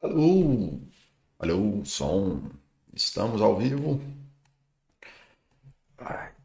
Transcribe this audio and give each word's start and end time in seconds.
Alô, 0.00 0.78
alô, 1.38 1.84
som. 1.84 2.42
Estamos 2.94 3.40
ao 3.42 3.56
vivo. 3.58 4.00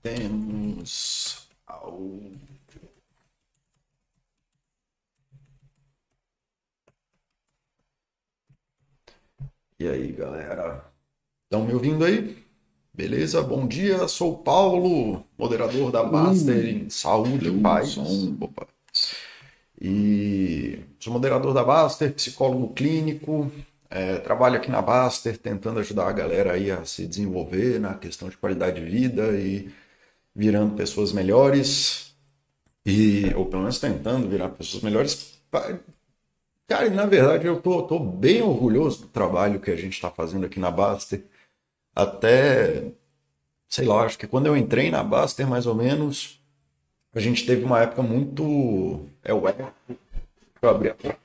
Temos 0.01 1.47
áudio. 1.67 2.39
E 9.79 9.87
aí, 9.87 10.11
galera? 10.11 10.85
Estão 11.43 11.65
me 11.65 11.73
ouvindo 11.73 12.05
aí? 12.05 12.37
Beleza? 12.93 13.41
Bom 13.41 13.67
dia, 13.67 14.07
sou 14.07 14.37
Paulo, 14.37 15.25
moderador 15.37 15.91
da 15.91 16.03
Master 16.03 16.65
em 16.65 16.89
Saúde 16.89 17.51
Paz. 17.61 17.89
som. 17.89 18.37
Opa. 18.39 18.65
E 19.81 20.79
sou 20.99 21.11
moderador 21.11 21.55
da 21.55 21.63
Baster, 21.63 22.13
psicólogo 22.13 22.71
clínico, 22.73 23.51
é, 23.89 24.17
trabalho 24.17 24.57
aqui 24.57 24.69
na 24.69 24.79
Baster 24.81 25.35
tentando 25.37 25.79
ajudar 25.79 26.07
a 26.07 26.11
galera 26.11 26.53
aí 26.53 26.69
a 26.69 26.85
se 26.85 27.07
desenvolver 27.07 27.79
na 27.79 27.95
questão 27.95 28.29
de 28.29 28.37
qualidade 28.37 28.79
de 28.79 28.85
vida 28.85 29.31
e 29.31 29.73
virando 30.35 30.75
pessoas 30.75 31.11
melhores, 31.11 32.15
e, 32.85 33.33
ou 33.35 33.45
pelo 33.47 33.63
menos 33.63 33.79
tentando 33.79 34.29
virar 34.29 34.49
pessoas 34.49 34.83
melhores. 34.83 35.41
Cara, 36.67 36.89
na 36.89 37.05
verdade 37.05 37.47
eu 37.47 37.61
tô, 37.61 37.83
tô 37.83 37.99
bem 37.99 38.41
orgulhoso 38.41 39.01
do 39.01 39.07
trabalho 39.07 39.59
que 39.59 39.71
a 39.71 39.75
gente 39.75 39.93
está 39.93 40.09
fazendo 40.11 40.45
aqui 40.45 40.59
na 40.59 40.71
Baster. 40.71 41.25
Até, 41.95 42.91
sei 43.67 43.85
lá, 43.85 44.03
acho 44.05 44.17
que 44.17 44.27
quando 44.27 44.47
eu 44.47 44.57
entrei 44.57 44.91
na 44.91 45.03
Baster, 45.03 45.47
mais 45.47 45.65
ou 45.65 45.75
menos, 45.75 46.40
a 47.13 47.19
gente 47.19 47.45
teve 47.45 47.63
uma 47.63 47.81
época 47.81 48.01
muito. 48.01 49.05
É 49.23 49.33
o 49.33 49.47
eco. 49.47 49.63
Deixa 49.87 49.99
eu 50.63 50.69
abrir 50.69 50.89
a 50.91 50.95
porta. 50.95 51.19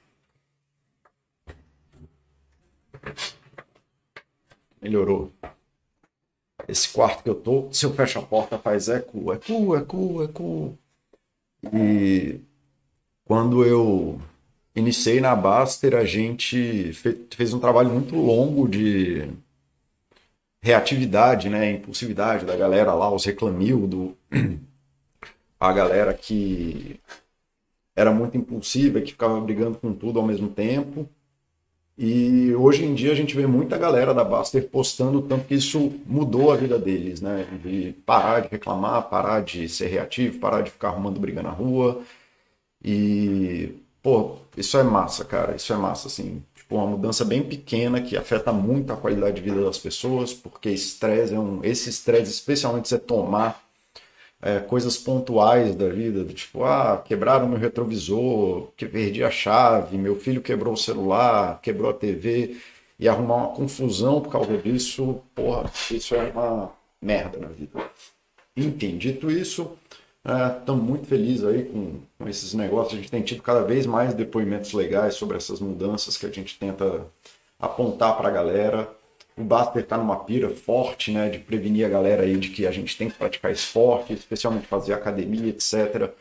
Melhorou. 4.80 5.30
Esse 6.68 6.88
quarto 6.92 7.22
que 7.22 7.30
eu 7.30 7.34
tô, 7.34 7.68
se 7.72 7.84
eu 7.86 7.94
fecho 7.94 8.18
a 8.18 8.22
porta, 8.22 8.58
faz 8.58 8.88
eco, 8.88 9.32
eco, 9.32 9.76
eco, 9.76 10.22
eco. 10.22 10.78
E 11.72 12.40
quando 13.24 13.64
eu 13.64 14.20
iniciei 14.74 15.20
na 15.20 15.36
Baster, 15.36 15.94
a 15.96 16.04
gente 16.04 16.92
fe- 16.94 17.26
fez 17.34 17.54
um 17.54 17.60
trabalho 17.60 17.90
muito 17.90 18.16
longo 18.16 18.68
de 18.68 19.28
reatividade, 20.62 21.48
né? 21.48 21.70
Impulsividade 21.72 22.44
da 22.44 22.56
galera 22.56 22.92
lá, 22.94 23.10
os 23.12 23.24
reclamil, 23.24 24.16
a 25.58 25.72
galera 25.72 26.12
que 26.14 27.00
era 27.94 28.12
muito 28.12 28.36
impulsiva, 28.36 29.00
que 29.00 29.12
ficava 29.12 29.40
brigando 29.40 29.78
com 29.78 29.92
tudo 29.92 30.20
ao 30.20 30.26
mesmo 30.26 30.48
tempo. 30.48 31.08
E 31.98 32.54
hoje 32.54 32.84
em 32.84 32.94
dia 32.94 33.12
a 33.12 33.14
gente 33.14 33.34
vê 33.34 33.46
muita 33.46 33.78
galera 33.78 34.12
da 34.12 34.22
Baster 34.22 34.68
postando 34.68 35.22
tanto 35.22 35.46
que 35.46 35.54
isso 35.54 35.94
mudou 36.04 36.52
a 36.52 36.56
vida 36.56 36.78
deles, 36.78 37.22
né? 37.22 37.46
De 37.62 37.92
parar 38.04 38.40
de 38.40 38.48
reclamar, 38.48 39.08
parar 39.08 39.42
de 39.42 39.66
ser 39.66 39.86
reativo, 39.86 40.38
parar 40.38 40.60
de 40.60 40.70
ficar 40.70 40.88
arrumando 40.88 41.18
briga 41.18 41.42
na 41.42 41.48
rua. 41.50 42.02
E, 42.84 43.72
pô, 44.02 44.36
isso 44.56 44.76
é 44.76 44.82
massa, 44.82 45.24
cara. 45.24 45.56
Isso 45.56 45.72
é 45.72 45.76
massa, 45.76 46.08
assim. 46.08 46.42
Tipo, 46.54 46.76
uma 46.76 46.86
mudança 46.86 47.24
bem 47.24 47.42
pequena 47.42 48.00
que 48.02 48.16
afeta 48.16 48.52
muito 48.52 48.92
a 48.92 48.96
qualidade 48.96 49.36
de 49.36 49.42
vida 49.42 49.64
das 49.64 49.78
pessoas, 49.78 50.34
porque 50.34 50.68
estresse 50.68 51.34
é 51.34 51.38
um. 51.38 51.64
Esse 51.64 51.88
estresse, 51.88 52.30
especialmente 52.30 52.88
você 52.88 52.98
tomar 52.98 53.65
é, 54.42 54.60
coisas 54.60 54.96
pontuais 54.96 55.74
da 55.74 55.88
vida, 55.88 56.22
do 56.24 56.32
tipo, 56.32 56.64
ah, 56.64 57.02
quebraram 57.04 57.48
meu 57.48 57.58
retrovisor, 57.58 58.68
que 58.76 58.86
perdi 58.86 59.24
a 59.24 59.30
chave, 59.30 59.96
meu 59.98 60.16
filho 60.16 60.42
quebrou 60.42 60.74
o 60.74 60.76
celular, 60.76 61.60
quebrou 61.60 61.90
a 61.90 61.94
TV, 61.94 62.56
e 62.98 63.08
arrumar 63.08 63.36
uma 63.36 63.48
confusão 63.48 64.20
por 64.20 64.30
causa 64.30 64.56
disso, 64.56 65.20
porra, 65.34 65.70
isso 65.90 66.14
é 66.14 66.30
uma 66.30 66.72
merda 67.00 67.38
na 67.38 67.48
vida. 67.48 67.78
Enfim, 68.56 68.96
dito 68.96 69.30
isso, 69.30 69.76
estamos 70.58 70.82
muito 70.82 71.06
felizes 71.06 71.44
aí 71.44 71.64
com, 71.64 72.00
com 72.18 72.28
esses 72.28 72.54
negócios. 72.54 72.94
A 72.94 72.96
gente 72.96 73.10
tem 73.10 73.22
tido 73.22 73.42
cada 73.42 73.62
vez 73.62 73.86
mais 73.86 74.14
depoimentos 74.14 74.72
legais 74.72 75.14
sobre 75.14 75.36
essas 75.36 75.60
mudanças 75.60 76.16
que 76.16 76.26
a 76.26 76.30
gente 76.30 76.58
tenta 76.58 77.06
apontar 77.58 78.16
para 78.16 78.28
a 78.28 78.32
galera. 78.32 78.88
O 79.38 79.44
Baster 79.44 79.82
está 79.82 79.98
numa 79.98 80.24
pira 80.24 80.48
forte, 80.50 81.10
né, 81.12 81.28
de 81.28 81.38
prevenir 81.38 81.84
a 81.86 81.88
galera 81.88 82.22
aí 82.22 82.36
de 82.38 82.48
que 82.50 82.66
a 82.66 82.70
gente 82.72 82.96
tem 82.96 83.08
que 83.10 83.16
praticar 83.18 83.52
esporte, 83.52 84.12
especialmente 84.14 84.66
fazer 84.66 84.94
academia, 84.94 85.48
etc. 85.50 86.14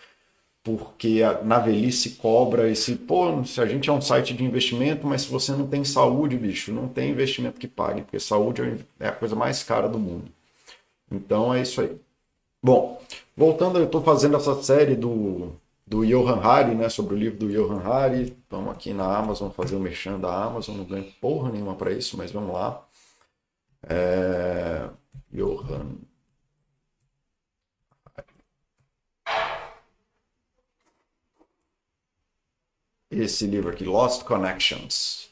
Porque 0.63 1.21
a- 1.23 1.41
na 1.43 1.59
velhice 1.59 2.11
cobra 2.11 2.69
esse, 2.69 2.95
pô, 2.95 3.43
se 3.45 3.61
a 3.61 3.65
gente 3.65 3.89
é 3.89 3.93
um 3.93 4.01
site 4.01 4.33
de 4.33 4.43
investimento, 4.43 5.07
mas 5.07 5.21
se 5.23 5.29
você 5.31 5.51
não 5.53 5.67
tem 5.67 5.83
saúde, 5.85 6.37
bicho, 6.37 6.73
não 6.73 6.87
tem 6.89 7.11
investimento 7.11 7.59
que 7.59 7.67
pague, 7.67 8.01
porque 8.01 8.19
saúde 8.19 8.61
é 8.99 9.05
é 9.05 9.07
a 9.09 9.11
coisa 9.13 9.35
mais 9.35 9.63
cara 9.63 9.87
do 9.87 9.99
mundo. 9.99 10.31
Então 11.11 11.53
é 11.53 11.61
isso 11.61 11.81
aí. 11.81 11.97
Bom, 12.63 13.01
voltando, 13.37 13.79
eu 13.79 13.85
estou 13.85 14.03
fazendo 14.03 14.37
essa 14.37 14.61
série 14.63 14.95
do, 14.95 15.53
do 15.87 16.05
Johan 16.05 16.41
Hari, 16.41 16.75
né, 16.75 16.89
sobre 16.89 17.15
o 17.15 17.19
livro 17.19 17.39
do 17.39 17.49
Johan 17.51 17.81
Hari. 17.83 18.23
Estamos 18.43 18.71
aqui 18.73 18.93
na 18.93 19.17
Amazon 19.17 19.51
fazer 19.51 19.77
o 19.77 19.81
merchan 19.81 20.19
da 20.19 20.45
Amazon, 20.45 20.77
não 20.77 20.85
ganho 20.85 21.11
porra 21.21 21.51
nenhuma 21.51 21.75
para 21.75 21.91
isso, 21.93 22.17
mas 22.17 22.31
vamos 22.31 22.53
lá. 22.53 22.84
É... 23.87 24.89
Johan. 25.31 25.97
Esse 33.11 33.45
livro 33.45 33.69
aqui, 33.69 33.83
Lost 33.83 34.23
Connections. 34.23 35.29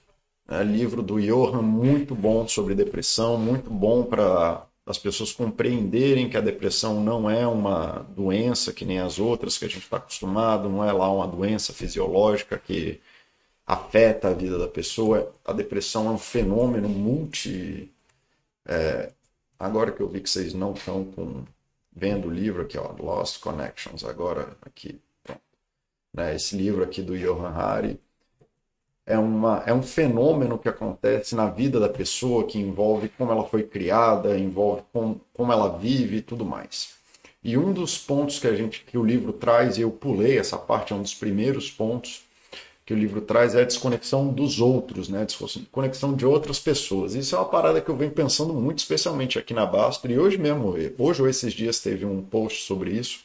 É 0.47 0.61
livro 0.63 1.01
do 1.01 1.21
Johan, 1.21 1.61
muito 1.61 2.13
bom 2.13 2.47
sobre 2.47 2.75
depressão, 2.75 3.37
muito 3.37 3.69
bom 3.69 4.03
para 4.03 4.65
as 4.85 4.97
pessoas 4.97 5.31
compreenderem 5.31 6.29
que 6.29 6.35
a 6.35 6.41
depressão 6.41 7.01
não 7.01 7.29
é 7.29 7.47
uma 7.47 8.05
doença 8.15 8.73
que 8.73 8.83
nem 8.85 8.99
as 8.99 9.19
outras 9.19 9.57
que 9.57 9.65
a 9.65 9.69
gente 9.69 9.83
está 9.83 9.97
acostumado, 9.97 10.67
não 10.67 10.83
é 10.83 10.91
lá 10.91 11.09
uma 11.11 11.27
doença 11.27 11.71
fisiológica 11.73 12.57
que 12.57 12.99
afeta 13.65 14.29
a 14.29 14.33
vida 14.33 14.57
da 14.57 14.67
pessoa. 14.67 15.33
A 15.45 15.53
depressão 15.53 16.07
é 16.07 16.11
um 16.11 16.17
fenômeno 16.17 16.89
multi. 16.89 17.92
Agora 19.59 19.91
que 19.91 20.01
eu 20.01 20.09
vi 20.09 20.21
que 20.21 20.29
vocês 20.29 20.53
não 20.53 20.73
estão 20.73 21.05
com... 21.05 21.43
vendo 21.91 22.27
o 22.27 22.31
livro 22.31 22.63
aqui, 22.63 22.77
ó, 22.77 22.93
Lost 22.99 23.39
Connections, 23.39 24.03
agora 24.03 24.57
aqui. 24.61 25.01
Né, 26.13 26.35
esse 26.35 26.55
livro 26.55 26.83
aqui 26.83 27.01
do 27.01 27.17
Johan 27.17 27.49
Hari 27.49 27.99
é, 29.05 29.17
uma, 29.17 29.63
é 29.65 29.73
um 29.73 29.83
fenômeno 29.83 30.57
que 30.57 30.69
acontece 30.69 31.35
na 31.35 31.49
vida 31.49 31.79
da 31.79 31.89
pessoa, 31.89 32.45
que 32.45 32.59
envolve 32.59 33.09
como 33.09 33.31
ela 33.31 33.45
foi 33.45 33.63
criada, 33.63 34.37
envolve 34.37 34.83
com, 34.93 35.19
como 35.33 35.51
ela 35.51 35.77
vive 35.77 36.17
e 36.17 36.21
tudo 36.21 36.45
mais. 36.45 36.93
E 37.43 37.57
um 37.57 37.73
dos 37.73 37.97
pontos 37.97 38.39
que 38.39 38.47
a 38.47 38.55
gente 38.55 38.83
que 38.85 38.97
o 38.97 39.03
livro 39.03 39.33
traz, 39.33 39.77
e 39.77 39.81
eu 39.81 39.91
pulei 39.91 40.37
essa 40.37 40.57
parte, 40.57 40.93
é 40.93 40.95
um 40.95 41.01
dos 41.01 41.13
primeiros 41.13 41.69
pontos 41.69 42.23
que 42.85 42.93
o 42.93 42.97
livro 42.97 43.21
traz, 43.21 43.55
é 43.55 43.61
a 43.61 43.65
desconexão 43.65 44.27
dos 44.27 44.59
outros, 44.59 45.07
né? 45.07 45.25
Desconexão 45.25 46.13
de 46.13 46.25
outras 46.25 46.59
pessoas. 46.59 47.15
Isso 47.15 47.35
é 47.35 47.39
uma 47.39 47.47
parada 47.47 47.79
que 47.79 47.89
eu 47.89 47.95
venho 47.95 48.11
pensando 48.11 48.53
muito, 48.53 48.79
especialmente 48.79 49.39
aqui 49.39 49.53
na 49.53 49.65
Baster, 49.65 50.11
e 50.11 50.19
hoje 50.19 50.37
mesmo, 50.37 50.75
hoje 50.97 51.21
ou 51.21 51.29
esses 51.29 51.53
dias 51.53 51.79
teve 51.79 52.05
um 52.05 52.21
post 52.21 52.63
sobre 52.63 52.91
isso. 52.91 53.21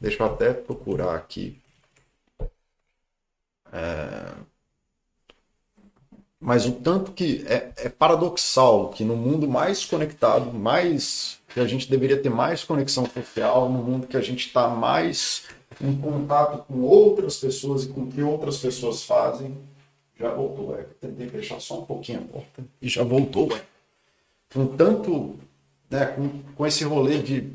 Deixa 0.00 0.22
eu 0.22 0.26
até 0.26 0.52
procurar 0.52 1.14
aqui. 1.16 1.58
Mas 6.38 6.66
o 6.66 6.72
tanto 6.72 7.10
que 7.12 7.44
é, 7.48 7.72
é 7.76 7.88
paradoxal 7.88 8.90
que 8.90 9.02
no 9.02 9.16
mundo 9.16 9.48
mais 9.48 9.84
conectado, 9.84 10.52
mais 10.52 11.38
que 11.48 11.58
a 11.58 11.66
gente 11.66 11.88
deveria 11.90 12.20
ter 12.20 12.28
mais 12.28 12.62
conexão 12.62 13.06
social, 13.06 13.68
no 13.70 13.82
mundo 13.82 14.06
que 14.06 14.16
a 14.16 14.20
gente 14.20 14.46
está 14.46 14.68
mais 14.68 15.44
em 15.80 15.96
contato 15.96 16.64
com 16.66 16.80
outras 16.82 17.36
pessoas 17.36 17.84
e 17.84 17.88
com 17.88 18.02
o 18.02 18.06
que 18.06 18.22
outras 18.22 18.58
pessoas 18.58 19.02
fazem, 19.04 19.56
já 20.18 20.32
voltou. 20.32 20.78
É, 20.78 20.84
tentei 21.00 21.28
fechar 21.28 21.60
só 21.60 21.80
um 21.80 21.84
pouquinho 21.84 22.20
a 22.20 22.22
porta 22.22 22.64
e 22.80 22.88
já 22.88 23.02
voltou. 23.02 23.54
É. 23.54 23.60
Com 24.52 24.66
tanto, 24.66 25.36
né, 25.90 26.06
com, 26.06 26.28
com 26.54 26.66
esse 26.66 26.84
rolê 26.84 27.18
de 27.18 27.52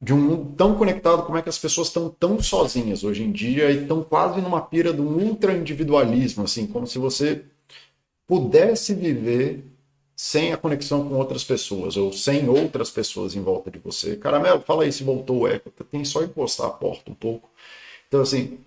de 0.00 0.12
um 0.12 0.18
mundo 0.18 0.54
tão 0.56 0.74
conectado, 0.74 1.24
como 1.24 1.38
é 1.38 1.42
que 1.42 1.48
as 1.48 1.58
pessoas 1.58 1.88
estão 1.88 2.08
tão 2.08 2.40
sozinhas 2.40 3.02
hoje 3.02 3.22
em 3.22 3.32
dia 3.32 3.70
e 3.70 3.82
estão 3.82 4.02
quase 4.02 4.40
numa 4.40 4.60
pira 4.60 4.92
de 4.92 5.00
um 5.00 5.16
ultra 5.26 5.56
individualismo, 5.56 6.44
assim, 6.44 6.66
como 6.66 6.86
se 6.86 6.98
você 6.98 7.44
pudesse 8.26 8.94
viver 8.94 9.64
sem 10.16 10.52
a 10.52 10.56
conexão 10.56 11.06
com 11.06 11.14
outras 11.16 11.44
pessoas 11.44 11.96
ou 11.96 12.12
sem 12.12 12.48
outras 12.48 12.90
pessoas 12.90 13.36
em 13.36 13.42
volta 13.42 13.70
de 13.70 13.78
você. 13.78 14.16
Caramelo, 14.16 14.62
fala 14.62 14.84
aí 14.84 14.92
se 14.92 15.04
voltou 15.04 15.40
o 15.40 15.48
eco. 15.48 15.70
Tem 15.84 16.04
só 16.04 16.22
encostar 16.22 16.68
a 16.68 16.70
porta 16.70 17.10
um 17.10 17.14
pouco. 17.14 17.50
Então, 18.08 18.22
assim, 18.22 18.58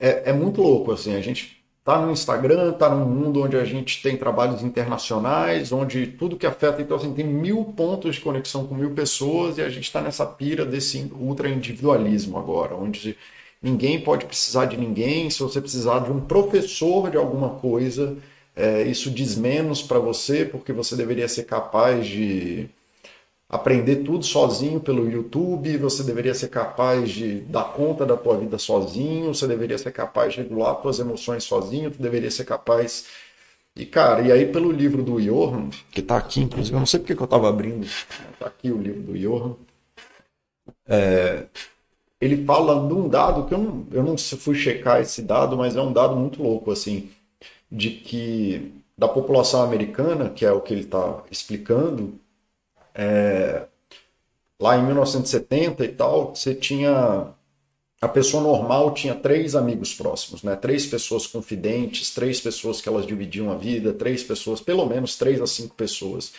é, 0.00 0.30
é 0.30 0.32
muito 0.32 0.62
louco, 0.62 0.92
assim, 0.92 1.14
a 1.14 1.20
gente 1.20 1.62
tá 1.84 2.00
no 2.00 2.10
Instagram, 2.10 2.72
tá 2.72 2.88
num 2.88 3.04
mundo 3.04 3.42
onde 3.42 3.56
a 3.56 3.64
gente 3.64 4.02
tem 4.02 4.16
trabalhos 4.16 4.62
internacionais, 4.62 5.70
onde 5.70 6.06
tudo 6.06 6.36
que 6.36 6.46
afeta, 6.46 6.80
então 6.80 6.96
assim, 6.96 7.12
tem 7.12 7.26
mil 7.26 7.64
pontos 7.76 8.14
de 8.16 8.20
conexão 8.22 8.66
com 8.66 8.74
mil 8.74 8.92
pessoas 8.94 9.58
e 9.58 9.62
a 9.62 9.68
gente 9.68 9.84
está 9.84 10.00
nessa 10.00 10.24
pira 10.24 10.64
desse 10.64 11.12
ultra 11.20 11.48
individualismo 11.48 12.38
agora, 12.38 12.74
onde 12.74 13.16
ninguém 13.62 14.00
pode 14.00 14.24
precisar 14.24 14.64
de 14.66 14.76
ninguém. 14.78 15.28
Se 15.28 15.42
você 15.42 15.60
precisar 15.60 16.00
de 16.00 16.10
um 16.10 16.20
professor 16.20 17.10
de 17.10 17.18
alguma 17.18 17.50
coisa, 17.50 18.16
é, 18.56 18.82
isso 18.82 19.10
diz 19.10 19.36
menos 19.36 19.82
para 19.82 19.98
você, 19.98 20.44
porque 20.44 20.72
você 20.72 20.94
deveria 20.94 21.28
ser 21.28 21.44
capaz 21.44 22.06
de 22.06 22.68
aprender 23.48 23.96
tudo 23.96 24.24
sozinho 24.24 24.80
pelo 24.80 25.08
YouTube, 25.10 25.76
você 25.76 26.02
deveria 26.02 26.34
ser 26.34 26.48
capaz 26.48 27.10
de 27.10 27.40
dar 27.40 27.64
conta 27.72 28.04
da 28.06 28.16
tua 28.16 28.36
vida 28.36 28.58
sozinho, 28.58 29.34
você 29.34 29.46
deveria 29.46 29.78
ser 29.78 29.92
capaz 29.92 30.34
de 30.34 30.40
regular 30.40 30.76
tuas 30.76 30.98
emoções 30.98 31.44
sozinho, 31.44 31.90
tu 31.90 32.02
deveria 32.02 32.30
ser 32.30 32.44
capaz 32.44 33.06
e, 33.76 33.84
cara, 33.84 34.22
e 34.22 34.30
aí 34.30 34.46
pelo 34.46 34.70
livro 34.70 35.02
do 35.02 35.20
Johan, 35.20 35.68
que 35.90 36.00
está 36.00 36.16
aqui, 36.16 36.40
inclusive, 36.40 36.74
eu 36.74 36.78
não 36.78 36.86
sei 36.86 37.00
porque 37.00 37.14
que 37.14 37.20
eu 37.20 37.24
estava 37.24 37.48
abrindo, 37.48 37.84
está 37.84 38.46
aqui 38.46 38.70
o 38.70 38.80
livro 38.80 39.02
do 39.02 39.18
Johan, 39.18 39.56
é, 40.86 41.46
ele 42.20 42.44
fala 42.44 42.86
de 42.86 42.94
um 42.94 43.08
dado 43.08 43.46
que 43.46 43.54
eu 43.54 43.58
não, 43.58 43.86
eu 43.90 44.02
não 44.02 44.16
fui 44.16 44.54
checar 44.54 45.00
esse 45.00 45.22
dado, 45.22 45.56
mas 45.56 45.76
é 45.76 45.82
um 45.82 45.92
dado 45.92 46.16
muito 46.16 46.42
louco, 46.42 46.70
assim, 46.70 47.10
de 47.74 47.90
que 47.90 48.72
da 48.96 49.08
população 49.08 49.62
americana, 49.62 50.30
que 50.30 50.46
é 50.46 50.52
o 50.52 50.60
que 50.60 50.72
ele 50.72 50.82
está 50.82 51.24
explicando, 51.30 52.14
é, 52.94 53.64
lá 54.60 54.78
em 54.78 54.86
1970 54.86 55.84
e 55.84 55.88
tal, 55.88 56.34
você 56.34 56.54
tinha 56.54 57.34
a 58.00 58.08
pessoa 58.08 58.42
normal 58.42 58.92
tinha 58.92 59.14
três 59.14 59.56
amigos 59.56 59.94
próximos, 59.94 60.42
né? 60.42 60.54
Três 60.56 60.84
pessoas 60.86 61.26
confidentes, 61.26 62.10
três 62.14 62.38
pessoas 62.40 62.80
que 62.80 62.88
elas 62.88 63.06
dividiam 63.06 63.50
a 63.50 63.56
vida, 63.56 63.94
três 63.94 64.22
pessoas, 64.22 64.60
pelo 64.60 64.84
menos 64.86 65.16
três 65.16 65.40
a 65.40 65.46
cinco 65.46 65.74
pessoas. 65.74 66.32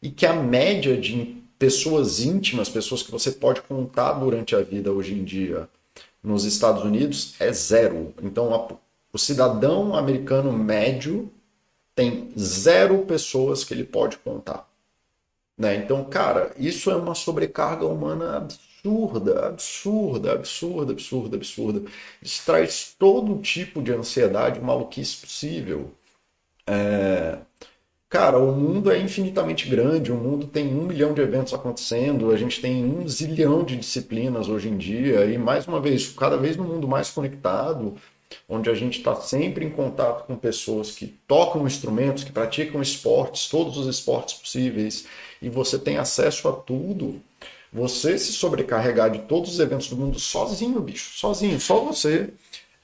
E 0.00 0.08
que 0.08 0.24
a 0.24 0.32
média 0.32 0.96
de 0.96 1.36
pessoas 1.58 2.20
íntimas, 2.20 2.68
pessoas 2.68 3.02
que 3.02 3.10
você 3.10 3.32
pode 3.32 3.60
contar 3.62 4.12
durante 4.14 4.54
a 4.54 4.62
vida 4.62 4.92
hoje 4.92 5.14
em 5.14 5.24
dia 5.24 5.68
nos 6.22 6.44
Estados 6.44 6.84
Unidos 6.84 7.34
é 7.40 7.52
zero. 7.52 8.14
Então, 8.22 8.54
o 9.12 9.18
cidadão 9.18 9.94
americano 9.94 10.52
médio 10.52 11.30
tem 11.94 12.32
zero 12.38 13.04
pessoas 13.04 13.64
que 13.64 13.74
ele 13.74 13.84
pode 13.84 14.18
contar. 14.18 14.68
Né? 15.58 15.76
Então, 15.76 16.04
cara, 16.04 16.52
isso 16.56 16.90
é 16.90 16.96
uma 16.96 17.14
sobrecarga 17.14 17.86
humana 17.86 18.36
absurda 18.36 18.70
absurda, 18.82 20.32
absurda, 20.32 20.92
absurda, 20.92 21.36
absurda. 21.36 21.90
Isso 22.22 22.42
traz 22.44 22.94
todo 22.98 23.40
tipo 23.42 23.82
de 23.82 23.92
ansiedade, 23.92 24.60
maluquice 24.60 25.18
possível. 25.18 25.90
É... 26.66 27.38
Cara, 28.08 28.38
o 28.38 28.52
mundo 28.56 28.90
é 28.90 28.98
infinitamente 28.98 29.68
grande, 29.68 30.10
o 30.10 30.16
mundo 30.16 30.46
tem 30.46 30.66
um 30.74 30.84
milhão 30.84 31.14
de 31.14 31.20
eventos 31.20 31.54
acontecendo, 31.54 32.32
a 32.32 32.36
gente 32.36 32.60
tem 32.60 32.84
um 32.84 33.06
zilhão 33.06 33.62
de 33.62 33.76
disciplinas 33.76 34.48
hoje 34.48 34.68
em 34.68 34.76
dia, 34.76 35.26
e 35.26 35.38
mais 35.38 35.68
uma 35.68 35.80
vez, 35.80 36.08
cada 36.08 36.36
vez 36.36 36.56
no 36.56 36.64
mundo 36.64 36.88
mais 36.88 37.10
conectado, 37.10 37.94
onde 38.48 38.70
a 38.70 38.74
gente 38.74 38.98
está 38.98 39.16
sempre 39.16 39.64
em 39.64 39.70
contato 39.70 40.26
com 40.26 40.36
pessoas 40.36 40.92
que 40.92 41.06
tocam 41.26 41.66
instrumentos, 41.66 42.24
que 42.24 42.32
praticam 42.32 42.80
esportes, 42.82 43.48
todos 43.48 43.76
os 43.76 43.86
esportes 43.86 44.34
possíveis, 44.34 45.06
e 45.40 45.48
você 45.48 45.78
tem 45.78 45.98
acesso 45.98 46.48
a 46.48 46.52
tudo. 46.52 47.20
Você 47.72 48.18
se 48.18 48.32
sobrecarregar 48.32 49.10
de 49.10 49.20
todos 49.20 49.54
os 49.54 49.60
eventos 49.60 49.88
do 49.88 49.96
mundo 49.96 50.18
sozinho, 50.18 50.80
bicho, 50.80 51.16
sozinho, 51.16 51.60
só 51.60 51.84
você, 51.84 52.30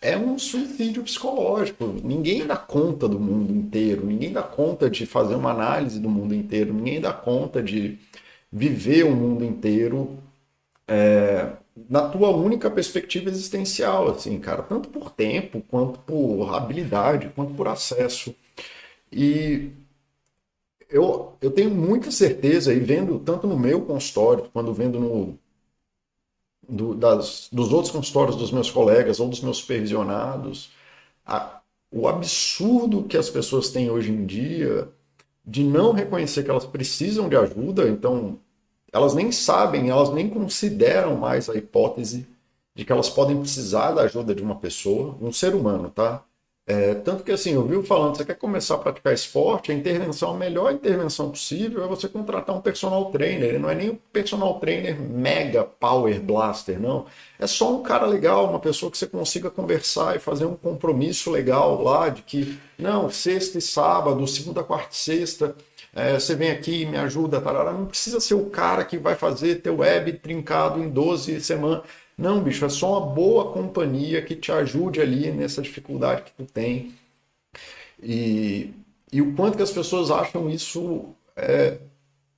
é 0.00 0.16
um 0.16 0.38
suicídio 0.38 1.02
psicológico. 1.02 1.86
Ninguém 2.04 2.46
dá 2.46 2.56
conta 2.56 3.08
do 3.08 3.18
mundo 3.18 3.52
inteiro, 3.52 4.06
ninguém 4.06 4.32
dá 4.32 4.42
conta 4.42 4.88
de 4.88 5.04
fazer 5.06 5.34
uma 5.34 5.50
análise 5.50 5.98
do 5.98 6.08
mundo 6.08 6.34
inteiro, 6.34 6.72
ninguém 6.72 7.00
dá 7.00 7.12
conta 7.12 7.62
de 7.62 7.98
viver 8.52 9.04
o 9.04 9.10
mundo 9.10 9.44
inteiro 9.44 10.18
é, 10.86 11.50
na 11.88 12.08
tua 12.08 12.30
única 12.30 12.70
perspectiva 12.70 13.28
existencial, 13.30 14.08
assim, 14.08 14.38
cara, 14.40 14.62
tanto 14.62 14.88
por 14.88 15.10
tempo, 15.10 15.62
quanto 15.68 15.98
por 16.00 16.54
habilidade, 16.54 17.30
quanto 17.34 17.54
por 17.54 17.68
acesso. 17.68 18.34
E 19.12 19.70
eu, 20.88 21.34
eu 21.40 21.50
tenho 21.50 21.70
muita 21.70 22.10
certeza, 22.10 22.72
e 22.72 22.80
vendo 22.80 23.18
tanto 23.20 23.46
no 23.46 23.58
meu 23.58 23.82
consultório, 23.82 24.48
quando 24.52 24.72
vendo 24.72 24.98
no, 25.00 25.38
do, 26.68 26.94
das, 26.94 27.48
dos 27.52 27.72
outros 27.72 27.92
consultórios 27.92 28.36
dos 28.36 28.50
meus 28.50 28.70
colegas 28.70 29.20
ou 29.20 29.28
dos 29.28 29.40
meus 29.40 29.58
supervisionados, 29.58 30.70
a, 31.24 31.60
o 31.90 32.08
absurdo 32.08 33.04
que 33.04 33.16
as 33.16 33.30
pessoas 33.30 33.70
têm 33.70 33.90
hoje 33.90 34.10
em 34.10 34.26
dia 34.26 34.88
de 35.44 35.62
não 35.62 35.92
reconhecer 35.92 36.42
que 36.42 36.50
elas 36.50 36.66
precisam 36.66 37.28
de 37.28 37.36
ajuda, 37.36 37.88
então 37.88 38.38
elas 38.96 39.14
nem 39.14 39.30
sabem, 39.30 39.90
elas 39.90 40.10
nem 40.10 40.28
consideram 40.28 41.16
mais 41.16 41.48
a 41.50 41.54
hipótese 41.54 42.26
de 42.74 42.84
que 42.84 42.92
elas 42.92 43.08
podem 43.10 43.38
precisar 43.38 43.92
da 43.92 44.02
ajuda 44.02 44.34
de 44.34 44.42
uma 44.42 44.56
pessoa, 44.56 45.16
um 45.20 45.32
ser 45.32 45.54
humano, 45.54 45.90
tá? 45.90 46.24
É, 46.68 46.94
tanto 46.94 47.22
que 47.22 47.30
assim, 47.30 47.52
eu 47.52 47.64
vi 47.64 47.80
falando, 47.86 48.16
você 48.16 48.24
quer 48.24 48.34
começar 48.34 48.74
a 48.74 48.78
praticar 48.78 49.14
esporte, 49.14 49.70
a 49.70 49.74
intervenção, 49.74 50.32
a 50.34 50.36
melhor 50.36 50.72
intervenção 50.72 51.30
possível 51.30 51.84
é 51.84 51.86
você 51.86 52.08
contratar 52.08 52.56
um 52.56 52.60
personal 52.60 53.12
trainer. 53.12 53.50
Ele 53.50 53.58
não 53.58 53.70
é 53.70 53.74
nem 53.74 53.90
um 53.90 53.98
personal 54.12 54.58
trainer 54.58 55.00
mega 55.00 55.62
power 55.62 56.20
blaster, 56.20 56.80
não. 56.80 57.06
É 57.38 57.46
só 57.46 57.72
um 57.72 57.82
cara 57.84 58.04
legal, 58.06 58.48
uma 58.48 58.58
pessoa 58.58 58.90
que 58.90 58.98
você 58.98 59.06
consiga 59.06 59.48
conversar 59.48 60.16
e 60.16 60.18
fazer 60.18 60.46
um 60.46 60.56
compromisso 60.56 61.30
legal 61.30 61.82
lá 61.82 62.08
de 62.08 62.22
que, 62.22 62.58
não, 62.76 63.08
sexta 63.10 63.58
e 63.58 63.62
sábado, 63.62 64.26
segunda, 64.26 64.64
quarta 64.64 64.92
e 64.92 64.96
sexta, 64.96 65.54
é, 65.96 66.20
você 66.20 66.34
vem 66.34 66.50
aqui 66.50 66.82
e 66.82 66.86
me 66.86 66.98
ajuda, 66.98 67.40
tarara. 67.40 67.72
não 67.72 67.86
precisa 67.86 68.20
ser 68.20 68.34
o 68.34 68.50
cara 68.50 68.84
que 68.84 68.98
vai 68.98 69.14
fazer 69.14 69.62
teu 69.62 69.78
web 69.78 70.12
trincado 70.14 70.78
em 70.78 70.90
12 70.90 71.40
semanas. 71.40 71.84
Não, 72.18 72.42
bicho, 72.42 72.66
é 72.66 72.68
só 72.68 72.98
uma 72.98 73.14
boa 73.14 73.50
companhia 73.52 74.20
que 74.20 74.36
te 74.36 74.52
ajude 74.52 75.00
ali 75.00 75.32
nessa 75.32 75.62
dificuldade 75.62 76.22
que 76.24 76.32
tu 76.32 76.44
tem. 76.44 76.94
E, 78.02 78.74
e 79.10 79.22
o 79.22 79.34
quanto 79.34 79.56
que 79.56 79.62
as 79.62 79.70
pessoas 79.70 80.10
acham 80.10 80.50
isso 80.50 81.06
é 81.34 81.78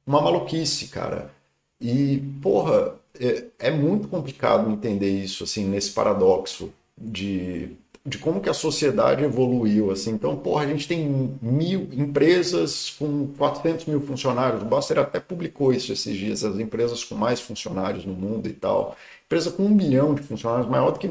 uma 0.06 0.20
maluquice, 0.22 0.87
cara. 0.88 1.32
E, 1.81 2.19
porra, 2.40 2.94
é, 3.19 3.44
é 3.58 3.70
muito 3.72 4.06
complicado 4.06 4.70
entender 4.70 5.11
isso, 5.11 5.43
assim, 5.43 5.64
nesse 5.64 5.90
paradoxo 5.93 6.72
de 6.96 7.76
de 8.08 8.19
como 8.19 8.40
que 8.40 8.49
a 8.49 8.55
sociedade 8.55 9.22
evoluiu, 9.22 9.90
assim. 9.90 10.10
Então, 10.12 10.37
porra, 10.37 10.64
a 10.64 10.66
gente 10.66 10.88
tem 10.88 11.38
mil 11.43 11.88
empresas 11.93 12.90
com 12.99 13.28
400 13.37 13.87
mil 13.87 14.00
funcionários. 14.00 14.62
O 14.62 14.64
Buster 14.64 14.99
até 14.99 15.20
publicou 15.20 15.72
isso 15.72 15.93
esses 15.93 16.16
dias, 16.16 16.44
as 16.44 16.58
empresas 16.58 17.05
com 17.05 17.14
mais 17.14 17.40
funcionários 17.40 18.05
no 18.05 18.14
mundo 18.14 18.49
e 18.49 18.52
tal. 18.52 18.96
Empresa 19.26 19.50
com 19.50 19.64
um 19.64 19.76
bilhão 19.76 20.14
de 20.14 20.22
funcionários, 20.22 20.69
maior 20.69 20.90
do 20.93 20.99
que 20.99 21.08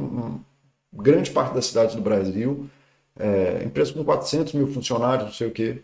grande 0.94 1.32
parte 1.32 1.54
das 1.54 1.68
cidades 1.68 1.96
do 1.96 2.02
Brasil. 2.02 2.70
É, 3.20 3.64
empresa 3.66 3.94
com 3.94 4.04
400 4.04 4.54
mil 4.54 4.68
funcionários, 4.68 5.26
não 5.26 5.34
sei 5.34 5.48
o 5.48 5.52
quê. 5.52 5.84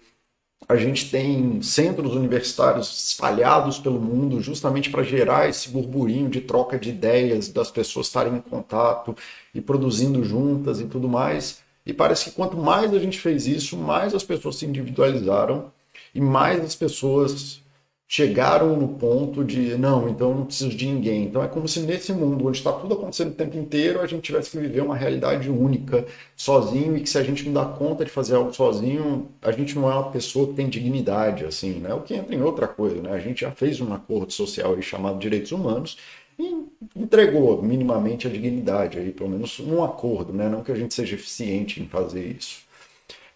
A 0.67 0.75
gente 0.75 1.09
tem 1.09 1.61
centros 1.61 2.15
universitários 2.15 3.09
espalhados 3.09 3.79
pelo 3.79 3.99
mundo 3.99 4.41
justamente 4.41 4.89
para 4.89 5.03
gerar 5.03 5.49
esse 5.49 5.69
burburinho 5.69 6.29
de 6.29 6.41
troca 6.41 6.79
de 6.79 6.89
ideias, 6.89 7.49
das 7.49 7.69
pessoas 7.69 8.07
estarem 8.07 8.35
em 8.35 8.41
contato 8.41 9.15
e 9.53 9.59
produzindo 9.59 10.23
juntas 10.23 10.79
e 10.79 10.85
tudo 10.85 11.09
mais. 11.09 11.61
E 11.85 11.93
parece 11.93 12.25
que 12.25 12.31
quanto 12.31 12.55
mais 12.55 12.93
a 12.93 12.99
gente 12.99 13.19
fez 13.19 13.45
isso, 13.45 13.75
mais 13.75 14.13
as 14.15 14.23
pessoas 14.23 14.55
se 14.55 14.65
individualizaram 14.65 15.71
e 16.15 16.21
mais 16.21 16.63
as 16.63 16.75
pessoas 16.75 17.62
chegaram 18.07 18.75
no 18.77 18.89
ponto 18.89 19.43
de 19.43 19.75
não, 19.77 20.07
então 20.07 20.29
eu 20.29 20.35
não 20.35 20.45
preciso 20.45 20.75
de 20.75 20.85
ninguém. 20.85 21.23
Então 21.25 21.43
é 21.43 21.47
como 21.47 21.67
se 21.67 21.79
nesse 21.79 22.13
mundo 22.13 22.47
onde 22.47 22.57
está 22.57 22.71
tudo 22.71 22.93
acontecendo 22.93 23.31
o 23.31 23.35
tempo 23.35 23.57
inteiro, 23.57 24.01
a 24.01 24.05
gente 24.07 24.21
tivesse 24.21 24.51
que 24.51 24.59
viver 24.59 24.81
uma 24.81 24.95
realidade 24.95 25.49
única, 25.49 26.05
sozinho, 26.35 26.95
e 26.95 27.01
que 27.01 27.09
se 27.09 27.17
a 27.17 27.23
gente 27.23 27.43
não 27.45 27.53
dá 27.53 27.65
conta 27.65 28.05
de 28.05 28.11
fazer 28.11 28.35
algo 28.35 28.53
sozinho, 28.53 29.29
a 29.41 29.51
gente 29.51 29.75
não 29.75 29.89
é 29.91 29.95
uma 29.95 30.11
pessoa 30.11 30.47
que 30.47 30.53
tem 30.53 30.69
dignidade, 30.69 31.45
assim, 31.45 31.79
né? 31.79 31.93
O 31.93 32.01
que 32.01 32.13
entra 32.13 32.35
em 32.35 32.41
outra 32.41 32.67
coisa, 32.67 33.01
né? 33.01 33.11
A 33.11 33.19
gente 33.19 33.41
já 33.41 33.51
fez 33.51 33.81
um 33.81 33.93
acordo 33.93 34.31
social 34.31 34.73
aí 34.75 34.81
chamado 34.81 35.17
Direitos 35.19 35.51
Humanos 35.51 35.97
e 36.37 36.67
entregou 36.95 37.61
minimamente 37.61 38.27
a 38.27 38.29
dignidade 38.29 38.97
aí, 38.99 39.11
pelo 39.11 39.29
menos 39.29 39.59
um 39.59 39.83
acordo, 39.83 40.33
né? 40.33 40.49
Não 40.49 40.63
que 40.63 40.71
a 40.71 40.75
gente 40.75 40.93
seja 40.93 41.15
eficiente 41.15 41.81
em 41.81 41.87
fazer 41.87 42.35
isso. 42.37 42.61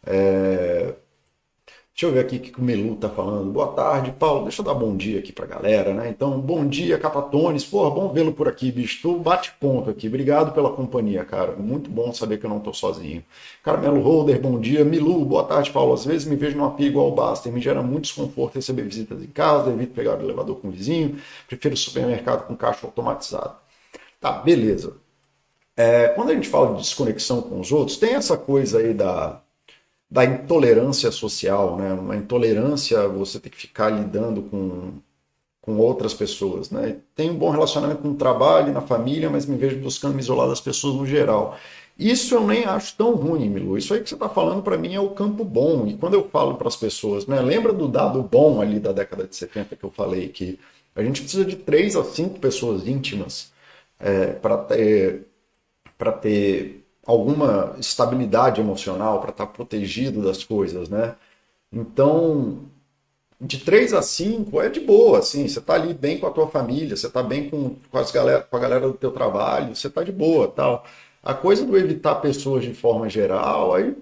É... 0.06 0.94
Deixa 2.00 2.06
eu 2.06 2.14
ver 2.14 2.20
aqui 2.20 2.36
o 2.36 2.40
que 2.40 2.62
o 2.62 2.64
Melu 2.64 2.96
tá 2.96 3.10
falando. 3.10 3.52
Boa 3.52 3.70
tarde, 3.70 4.12
Paulo. 4.12 4.44
Deixa 4.44 4.62
eu 4.62 4.66
dar 4.66 4.76
bom 4.76 4.96
dia 4.96 5.18
aqui 5.18 5.34
pra 5.34 5.48
galera, 5.48 5.96
né? 5.96 6.08
Então, 6.10 6.40
bom 6.40 6.64
dia, 6.64 6.96
Capatones. 7.00 7.66
Porra, 7.66 7.90
bom 7.90 8.14
vê-lo 8.14 8.32
por 8.32 8.48
aqui, 8.48 8.72
bicho. 8.72 9.02
Tu 9.02 9.18
bate 9.18 9.52
ponto 9.60 9.90
aqui. 9.90 10.08
Obrigado 10.08 10.54
pela 10.54 10.70
companhia, 10.70 11.26
cara. 11.26 11.56
Muito 11.56 11.90
bom 11.90 12.14
saber 12.14 12.38
que 12.38 12.46
eu 12.46 12.52
não 12.52 12.60
tô 12.60 12.72
sozinho. 12.72 13.24
Caramelo 13.64 14.00
Holder, 14.00 14.40
bom 14.40 14.60
dia. 14.60 14.86
Milu, 14.86 15.26
boa 15.26 15.44
tarde, 15.44 15.72
Paulo. 15.72 15.92
Às 15.96 16.06
vezes 16.06 16.28
me 16.28 16.36
vejo 16.36 16.56
numa 16.56 16.70
pia 16.70 16.86
igual 16.86 17.08
o 17.08 17.16
Baster. 17.16 17.52
Me 17.52 17.60
gera 17.60 17.82
muito 17.82 18.04
desconforto 18.04 18.54
receber 18.54 18.84
visitas 18.84 19.20
em 19.24 19.30
casa, 19.30 19.72
evito 19.72 19.96
pegar 19.96 20.20
o 20.20 20.22
elevador 20.22 20.58
com 20.58 20.68
o 20.68 20.72
vizinho. 20.72 21.18
Prefiro 21.48 21.76
supermercado 21.76 22.46
com 22.46 22.56
caixa 22.56 22.86
automatizado. 22.86 23.56
Tá, 24.22 24.34
beleza. 24.34 24.98
É, 25.76 26.10
quando 26.10 26.30
a 26.30 26.36
gente 26.36 26.48
fala 26.48 26.76
de 26.76 26.84
desconexão 26.84 27.42
com 27.42 27.60
os 27.60 27.72
outros, 27.72 27.98
tem 27.98 28.14
essa 28.14 28.38
coisa 28.38 28.78
aí 28.78 28.94
da 28.94 29.42
da 30.10 30.24
intolerância 30.26 31.12
social, 31.12 31.78
né? 31.78 31.94
Uma 31.94 32.16
intolerância, 32.16 33.08
você 33.08 33.40
ter 33.40 33.50
que 33.50 33.58
ficar 33.58 33.90
lidando 33.90 34.42
com, 34.44 34.94
com 35.62 35.78
outras 35.78 36.14
pessoas, 36.14 36.72
né? 36.72 36.98
Tenho 37.16 37.34
um 37.34 37.38
bom 37.38 37.50
relacionamento 37.50 38.02
com 38.02 38.12
o 38.12 38.16
trabalho, 38.16 38.74
na 38.74 38.82
família, 38.82 39.30
mas 39.30 39.46
me 39.46 39.58
vejo 39.58 39.78
buscando 39.80 40.16
me 40.16 40.22
isolar 40.22 40.48
das 40.48 40.62
pessoas 40.62 40.96
no 40.96 41.06
geral. 41.06 41.58
Isso 42.00 42.36
eu 42.36 42.46
nem 42.46 42.64
acho 42.66 42.96
tão 42.96 43.16
ruim, 43.16 43.50
Milu. 43.50 43.78
Isso 43.78 43.94
aí 43.94 44.02
que 44.02 44.10
você 44.10 44.16
está 44.16 44.30
falando 44.30 44.62
para 44.62 44.78
mim 44.78 44.94
é 44.94 45.00
o 45.00 45.10
campo 45.10 45.44
bom. 45.44 45.88
E 45.88 45.98
quando 45.98 46.14
eu 46.14 46.30
falo 46.30 46.56
para 46.56 46.68
as 46.68 46.76
pessoas, 46.76 47.26
né? 47.26 47.42
Lembra 47.42 47.74
do 47.74 47.88
dado 47.88 48.22
bom 48.24 48.62
ali 48.62 48.80
da 48.80 48.92
década 48.92 49.26
de 49.26 49.36
70 49.36 49.76
que 49.76 49.84
eu 49.84 49.92
falei 49.92 50.30
que 50.30 50.60
a 50.96 51.04
gente 51.04 51.22
precisa 51.22 51.46
de 51.46 51.56
três 51.56 51.96
a 51.96 52.04
cinco 52.04 52.40
pessoas 52.40 52.88
íntimas 52.88 53.52
é, 54.00 54.28
para 54.28 54.58
ter 54.58 55.28
para 55.98 56.12
ter 56.12 56.87
alguma 57.08 57.76
estabilidade 57.80 58.62
emocional, 58.62 59.22
para 59.22 59.32
estar 59.32 59.46
tá 59.48 59.52
protegido 59.52 60.22
das 60.22 60.44
coisas, 60.44 60.90
né? 60.90 61.16
Então, 61.72 62.60
de 63.40 63.60
3 63.60 63.94
a 63.94 64.02
5 64.02 64.62
é 64.62 64.70
de 64.70 64.82
boa, 64.82 65.20
assim, 65.20 65.48
você 65.48 65.62
tá 65.62 65.76
ali 65.76 65.94
bem 65.94 66.20
com 66.20 66.28
a 66.28 66.32
tua 66.32 66.48
família, 66.48 66.96
você 66.96 67.10
tá 67.10 67.24
bem 67.24 67.50
com, 67.50 67.76
com, 67.90 67.98
as 67.98 68.12
galera, 68.12 68.42
com 68.42 68.58
a 68.58 68.60
galera 68.60 68.88
do 68.88 68.94
teu 68.94 69.12
trabalho, 69.12 69.76
você 69.76 69.90
tá 69.90 70.04
de 70.04 70.12
boa, 70.12 70.50
tal. 70.50 70.86
A 71.24 71.34
coisa 71.34 71.66
do 71.66 71.78
evitar 71.78 72.16
pessoas 72.16 72.64
de 72.64 72.74
forma 72.74 73.10
geral, 73.10 73.74
aí, 73.74 73.96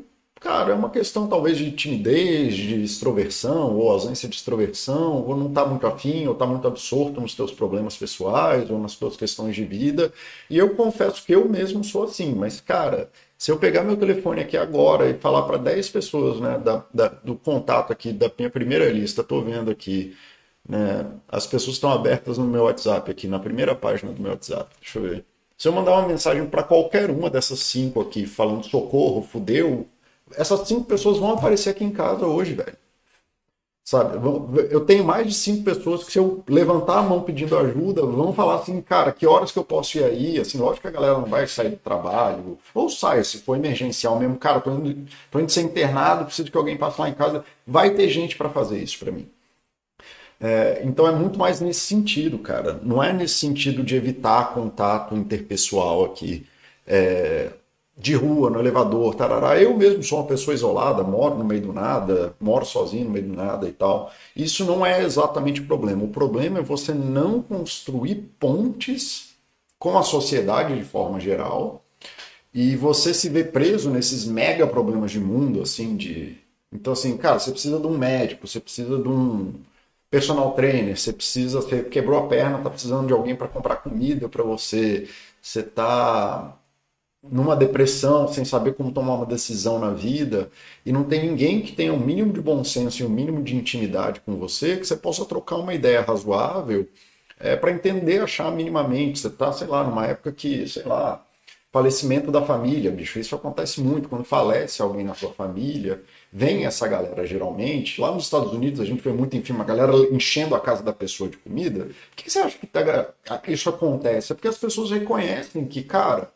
cara, 0.45 0.73
é 0.73 0.75
uma 0.75 0.91
questão 0.91 1.25
talvez 1.25 1.57
de 1.57 1.71
timidez, 1.71 2.53
de 2.53 2.83
extroversão, 2.83 3.75
ou 3.75 3.89
ausência 3.89 4.29
de 4.29 4.35
extroversão, 4.35 5.25
ou 5.25 5.35
não 5.35 5.51
tá 5.51 5.65
muito 5.65 5.87
afim, 5.87 6.27
ou 6.27 6.35
tá 6.35 6.45
muito 6.45 6.67
absorto 6.67 7.19
nos 7.19 7.33
teus 7.33 7.51
problemas 7.51 7.97
pessoais, 7.97 8.69
ou 8.69 8.77
nas 8.77 8.95
tuas 8.95 9.17
questões 9.17 9.55
de 9.55 9.65
vida. 9.65 10.13
E 10.47 10.55
eu 10.55 10.75
confesso 10.75 11.25
que 11.25 11.33
eu 11.33 11.49
mesmo 11.49 11.83
sou 11.83 12.03
assim, 12.03 12.35
mas, 12.35 12.61
cara, 12.61 13.09
se 13.35 13.49
eu 13.51 13.57
pegar 13.57 13.83
meu 13.83 13.97
telefone 13.97 14.41
aqui 14.41 14.55
agora 14.55 15.09
e 15.09 15.15
falar 15.15 15.41
para 15.43 15.57
10 15.57 15.89
pessoas 15.89 16.39
né, 16.39 16.59
da, 16.59 16.85
da, 16.93 17.07
do 17.07 17.33
contato 17.35 17.91
aqui 17.91 18.13
da 18.13 18.31
minha 18.37 18.49
primeira 18.49 18.87
lista, 18.91 19.21
estou 19.21 19.43
vendo 19.43 19.71
aqui, 19.71 20.15
né, 20.69 21.07
as 21.27 21.47
pessoas 21.47 21.75
estão 21.77 21.91
abertas 21.91 22.37
no 22.37 22.45
meu 22.45 22.65
WhatsApp 22.65 23.09
aqui, 23.09 23.27
na 23.27 23.39
primeira 23.39 23.73
página 23.73 24.11
do 24.11 24.21
meu 24.21 24.31
WhatsApp. 24.33 24.69
Deixa 24.79 24.99
eu 24.99 25.03
ver. 25.03 25.25
Se 25.57 25.67
eu 25.67 25.71
mandar 25.71 25.93
uma 25.93 26.07
mensagem 26.07 26.45
para 26.45 26.61
qualquer 26.61 27.09
uma 27.09 27.29
dessas 27.31 27.59
cinco 27.61 27.99
aqui, 27.99 28.27
falando 28.27 28.63
socorro, 28.65 29.23
fudeu, 29.23 29.87
essas 30.33 30.67
cinco 30.67 30.85
pessoas 30.85 31.17
vão 31.17 31.31
aparecer 31.33 31.69
aqui 31.69 31.83
em 31.83 31.91
casa 31.91 32.25
hoje, 32.25 32.53
velho. 32.53 32.77
Sabe? 33.87 34.17
Eu 34.71 34.83
tenho 34.83 35.03
mais 35.03 35.27
de 35.27 35.33
cinco 35.35 35.63
pessoas 35.63 36.03
que, 36.03 36.11
se 36.11 36.17
eu 36.17 36.43
levantar 36.49 36.97
a 36.97 37.03
mão 37.03 37.21
pedindo 37.21 37.55
ajuda, 37.55 38.03
vão 38.03 38.33
falar 38.33 38.55
assim, 38.55 38.81
cara, 38.81 39.11
que 39.11 39.27
horas 39.27 39.51
que 39.51 39.59
eu 39.59 39.63
posso 39.63 39.99
ir 39.99 40.03
aí? 40.03 40.39
Assim, 40.39 40.57
lógico 40.57 40.81
que 40.81 40.87
a 40.87 40.91
galera 40.91 41.13
não 41.19 41.25
vai 41.25 41.45
sair 41.45 41.69
do 41.69 41.77
trabalho, 41.77 42.57
ou 42.73 42.89
sai, 42.89 43.23
se 43.23 43.37
for 43.39 43.55
emergencial 43.55 44.17
mesmo, 44.19 44.37
cara, 44.37 44.59
tô 44.59 44.71
indo, 44.71 45.07
tô 45.29 45.39
indo 45.39 45.51
ser 45.51 45.61
internado, 45.61 46.25
preciso 46.25 46.49
que 46.49 46.57
alguém 46.57 46.77
passe 46.77 46.99
lá 46.99 47.07
em 47.09 47.13
casa. 47.13 47.45
Vai 47.67 47.91
ter 47.91 48.09
gente 48.09 48.35
para 48.35 48.49
fazer 48.49 48.79
isso 48.81 48.97
para 48.97 49.11
mim. 49.11 49.29
É, 50.39 50.81
então 50.83 51.07
é 51.07 51.11
muito 51.11 51.39
mais 51.39 51.61
nesse 51.61 51.81
sentido, 51.81 52.39
cara. 52.39 52.79
Não 52.83 53.01
é 53.03 53.13
nesse 53.13 53.35
sentido 53.35 53.83
de 53.83 53.95
evitar 53.95 54.53
contato 54.53 55.15
interpessoal 55.15 56.05
aqui. 56.05 56.45
É, 56.87 57.51
de 57.97 58.13
rua, 58.13 58.49
no 58.49 58.59
elevador, 58.59 59.15
tarará. 59.15 59.61
Eu 59.61 59.75
mesmo 59.77 60.03
sou 60.03 60.19
uma 60.19 60.27
pessoa 60.27 60.53
isolada, 60.53 61.03
moro 61.03 61.37
no 61.37 61.45
meio 61.45 61.61
do 61.61 61.73
nada, 61.73 62.35
moro 62.39 62.65
sozinho 62.65 63.05
no 63.05 63.11
meio 63.11 63.27
do 63.27 63.35
nada 63.35 63.67
e 63.67 63.71
tal. 63.71 64.11
Isso 64.35 64.65
não 64.65 64.85
é 64.85 65.03
exatamente 65.03 65.61
o 65.61 65.65
problema. 65.65 66.03
O 66.03 66.09
problema 66.09 66.59
é 66.59 66.61
você 66.61 66.93
não 66.93 67.41
construir 67.41 68.15
pontes 68.39 69.35
com 69.79 69.97
a 69.97 70.03
sociedade 70.03 70.75
de 70.77 70.83
forma 70.83 71.19
geral 71.19 71.83
e 72.53 72.75
você 72.75 73.13
se 73.13 73.29
ver 73.29 73.51
preso 73.51 73.89
nesses 73.89 74.25
mega 74.25 74.65
problemas 74.67 75.11
de 75.11 75.19
mundo, 75.19 75.61
assim, 75.61 75.95
de... 75.95 76.37
Então, 76.71 76.93
assim, 76.93 77.17
cara, 77.17 77.39
você 77.39 77.51
precisa 77.51 77.79
de 77.79 77.87
um 77.87 77.97
médico, 77.97 78.47
você 78.47 78.59
precisa 78.59 78.97
de 78.97 79.07
um 79.07 79.53
personal 80.09 80.53
trainer, 80.53 80.97
você 80.97 81.13
precisa, 81.13 81.61
você 81.61 81.83
quebrou 81.83 82.19
a 82.19 82.27
perna, 82.27 82.59
tá 82.59 82.69
precisando 82.69 83.07
de 83.07 83.13
alguém 83.13 83.35
para 83.35 83.47
comprar 83.47 83.77
comida 83.77 84.29
para 84.29 84.43
você, 84.43 85.09
você 85.41 85.63
tá 85.63 86.57
numa 87.31 87.55
depressão, 87.55 88.27
sem 88.27 88.45
saber 88.45 88.73
como 88.75 88.91
tomar 88.91 89.15
uma 89.15 89.25
decisão 89.25 89.79
na 89.79 89.91
vida, 89.91 90.49
e 90.85 90.91
não 90.91 91.03
tem 91.03 91.27
ninguém 91.27 91.61
que 91.61 91.71
tenha 91.71 91.93
o 91.93 91.95
um 91.95 91.99
mínimo 91.99 92.31
de 92.31 92.41
bom 92.41 92.63
senso 92.63 93.01
e 93.01 93.05
o 93.05 93.09
um 93.09 93.11
mínimo 93.11 93.41
de 93.43 93.55
intimidade 93.55 94.21
com 94.21 94.35
você, 94.37 94.77
que 94.77 94.85
você 94.85 94.95
possa 94.95 95.25
trocar 95.25 95.57
uma 95.57 95.73
ideia 95.73 96.01
razoável 96.01 96.87
é, 97.39 97.55
para 97.55 97.71
entender, 97.71 98.21
achar 98.21 98.51
minimamente. 98.51 99.19
Você 99.19 99.27
está, 99.27 99.51
sei 99.51 99.67
lá, 99.67 99.83
numa 99.83 100.05
época 100.05 100.31
que, 100.31 100.67
sei 100.67 100.83
lá, 100.83 101.23
falecimento 101.71 102.31
da 102.31 102.41
família, 102.41 102.89
bicho, 102.89 103.19
isso 103.19 103.35
acontece 103.35 103.81
muito. 103.81 104.07
Quando 104.07 104.23
falece 104.23 104.81
alguém 104.81 105.03
na 105.03 105.13
sua 105.13 105.33
família, 105.33 106.01
vem 106.31 106.65
essa 106.65 106.87
galera 106.87 107.25
geralmente. 107.25 107.99
Lá 107.99 108.11
nos 108.11 108.23
Estados 108.23 108.53
Unidos 108.53 108.79
a 108.79 108.85
gente 108.85 109.01
vê 109.01 109.11
muito 109.11 109.35
em 109.35 109.41
filme 109.41 109.61
a 109.61 109.65
galera 109.65 109.93
enchendo 110.11 110.55
a 110.55 110.59
casa 110.59 110.81
da 110.81 110.93
pessoa 110.93 111.29
de 111.29 111.37
comida. 111.37 111.85
Por 111.85 112.15
que 112.15 112.29
você 112.29 112.39
acha 112.39 112.57
que 112.57 113.51
isso 113.51 113.69
acontece? 113.69 114.31
É 114.31 114.35
porque 114.35 114.47
as 114.47 114.57
pessoas 114.57 114.91
reconhecem 114.91 115.65
que, 115.65 115.83
cara, 115.83 116.31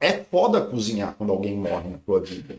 é 0.00 0.12
foda 0.12 0.60
cozinhar 0.60 1.14
quando 1.16 1.32
alguém 1.32 1.56
morre 1.56 1.88
na 1.88 1.98
tua 1.98 2.20
vida. 2.20 2.56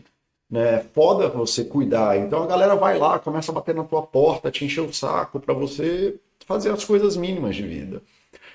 Né? 0.50 0.76
É 0.76 0.78
foda 0.80 1.28
você 1.28 1.64
cuidar. 1.64 2.18
Então 2.18 2.42
a 2.42 2.46
galera 2.46 2.74
vai 2.76 2.98
lá, 2.98 3.18
começa 3.18 3.52
a 3.52 3.54
bater 3.54 3.74
na 3.74 3.84
tua 3.84 4.02
porta, 4.02 4.50
te 4.50 4.64
encher 4.64 4.82
o 4.82 4.92
saco 4.92 5.40
para 5.40 5.54
você 5.54 6.18
fazer 6.46 6.70
as 6.70 6.84
coisas 6.84 7.16
mínimas 7.16 7.56
de 7.56 7.62
vida. 7.62 8.02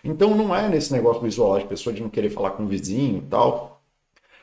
Então 0.04 0.36
não 0.36 0.56
é 0.56 0.70
nesse 0.70 0.92
negócio 0.94 1.22
do 1.22 1.28
isolar 1.28 1.62
de 1.62 1.68
pessoa 1.68 1.94
de 1.94 2.02
não 2.02 2.10
querer 2.10 2.30
falar 2.30 2.52
com 2.52 2.64
o 2.64 2.68
vizinho 2.68 3.20
e 3.20 3.30
tal. 3.30 3.82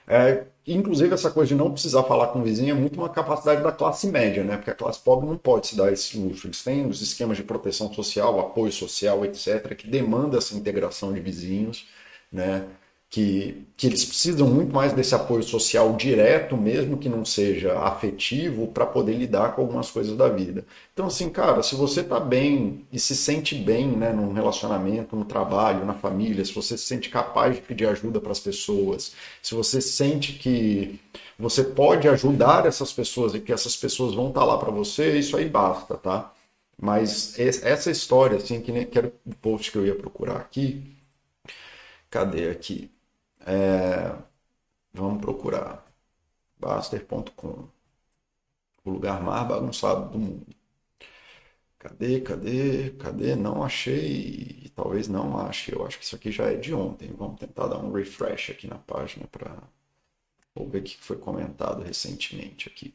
É, 0.06 0.44
inclusive 0.66 1.14
essa 1.14 1.30
coisa 1.30 1.48
de 1.50 1.54
não 1.54 1.70
precisar 1.70 2.02
falar 2.04 2.28
com 2.28 2.40
o 2.40 2.42
vizinho 2.42 2.72
é 2.72 2.78
muito 2.78 2.98
uma 2.98 3.08
capacidade 3.08 3.62
da 3.62 3.70
classe 3.70 4.08
média, 4.08 4.42
né? 4.42 4.56
Porque 4.56 4.70
a 4.70 4.74
classe 4.74 4.98
pobre 5.00 5.28
não 5.28 5.36
pode 5.36 5.68
se 5.68 5.76
dar 5.76 5.92
esse 5.92 6.18
luxo. 6.18 6.46
Eles 6.48 6.62
têm 6.64 6.86
os 6.86 7.00
esquemas 7.00 7.36
de 7.36 7.44
proteção 7.44 7.92
social, 7.92 8.40
apoio 8.40 8.72
social, 8.72 9.24
etc., 9.24 9.74
que 9.76 9.86
demanda 9.86 10.38
essa 10.38 10.56
integração 10.56 11.12
de 11.12 11.20
vizinhos, 11.20 11.86
né? 12.32 12.66
Que, 13.12 13.66
que 13.76 13.86
eles 13.86 14.06
precisam 14.06 14.48
muito 14.48 14.72
mais 14.72 14.94
desse 14.94 15.14
apoio 15.14 15.42
social 15.42 15.94
direto, 15.96 16.56
mesmo 16.56 16.96
que 16.96 17.10
não 17.10 17.26
seja 17.26 17.78
afetivo, 17.80 18.68
para 18.68 18.86
poder 18.86 19.12
lidar 19.12 19.54
com 19.54 19.60
algumas 19.60 19.90
coisas 19.90 20.16
da 20.16 20.30
vida. 20.30 20.64
Então, 20.94 21.08
assim, 21.08 21.28
cara, 21.28 21.62
se 21.62 21.74
você 21.74 22.00
está 22.00 22.18
bem 22.18 22.86
e 22.90 22.98
se 22.98 23.14
sente 23.14 23.54
bem 23.54 23.86
né, 23.86 24.14
num 24.14 24.32
relacionamento, 24.32 25.14
no 25.14 25.26
trabalho, 25.26 25.84
na 25.84 25.92
família, 25.92 26.42
se 26.42 26.54
você 26.54 26.78
se 26.78 26.86
sente 26.86 27.10
capaz 27.10 27.56
de 27.56 27.60
pedir 27.60 27.86
ajuda 27.86 28.18
para 28.18 28.32
as 28.32 28.40
pessoas, 28.40 29.12
se 29.42 29.54
você 29.54 29.82
sente 29.82 30.32
que 30.32 30.98
você 31.38 31.62
pode 31.62 32.08
ajudar 32.08 32.64
essas 32.64 32.94
pessoas 32.94 33.34
e 33.34 33.40
que 33.40 33.52
essas 33.52 33.76
pessoas 33.76 34.14
vão 34.14 34.28
estar 34.28 34.40
tá 34.40 34.46
lá 34.46 34.56
para 34.56 34.70
você, 34.70 35.18
isso 35.18 35.36
aí 35.36 35.46
basta, 35.50 35.98
tá? 35.98 36.32
Mas 36.80 37.38
essa 37.38 37.90
história, 37.90 38.38
assim, 38.38 38.62
que, 38.62 38.72
nem, 38.72 38.86
que 38.86 38.96
era 38.96 39.12
o 39.26 39.34
post 39.34 39.70
que 39.70 39.76
eu 39.76 39.86
ia 39.86 39.94
procurar 39.94 40.36
aqui. 40.36 40.82
Cadê 42.10 42.48
aqui? 42.50 42.91
É, 43.46 44.16
vamos 44.94 45.20
procurar. 45.22 45.84
Baster.com. 46.58 47.68
O 48.84 48.90
lugar 48.90 49.20
mais 49.20 49.44
bagunçado 49.48 50.08
do 50.10 50.18
mundo. 50.20 50.46
Cadê, 51.78 52.20
cadê, 52.22 52.90
cadê? 52.98 53.34
Não 53.36 53.62
achei. 53.62 54.70
Talvez 54.74 55.08
não 55.08 55.38
ache. 55.38 55.72
Eu 55.74 55.84
acho 55.86 55.98
que 55.98 56.04
isso 56.04 56.16
aqui 56.16 56.30
já 56.32 56.44
é 56.50 56.56
de 56.56 56.72
ontem. 56.74 57.12
Vamos 57.12 57.38
tentar 57.40 57.66
dar 57.68 57.78
um 57.78 57.92
refresh 57.92 58.50
aqui 58.50 58.66
na 58.66 58.78
página 58.78 59.26
para 59.28 59.56
ver 60.56 60.78
o 60.80 60.82
que 60.82 60.96
foi 60.96 61.18
comentado 61.18 61.82
recentemente 61.82 62.66
aqui. 62.68 62.94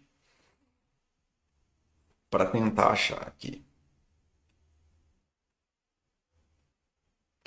Para 2.29 2.45
tentar 2.49 2.91
achar 2.93 3.21
aqui. 3.27 3.66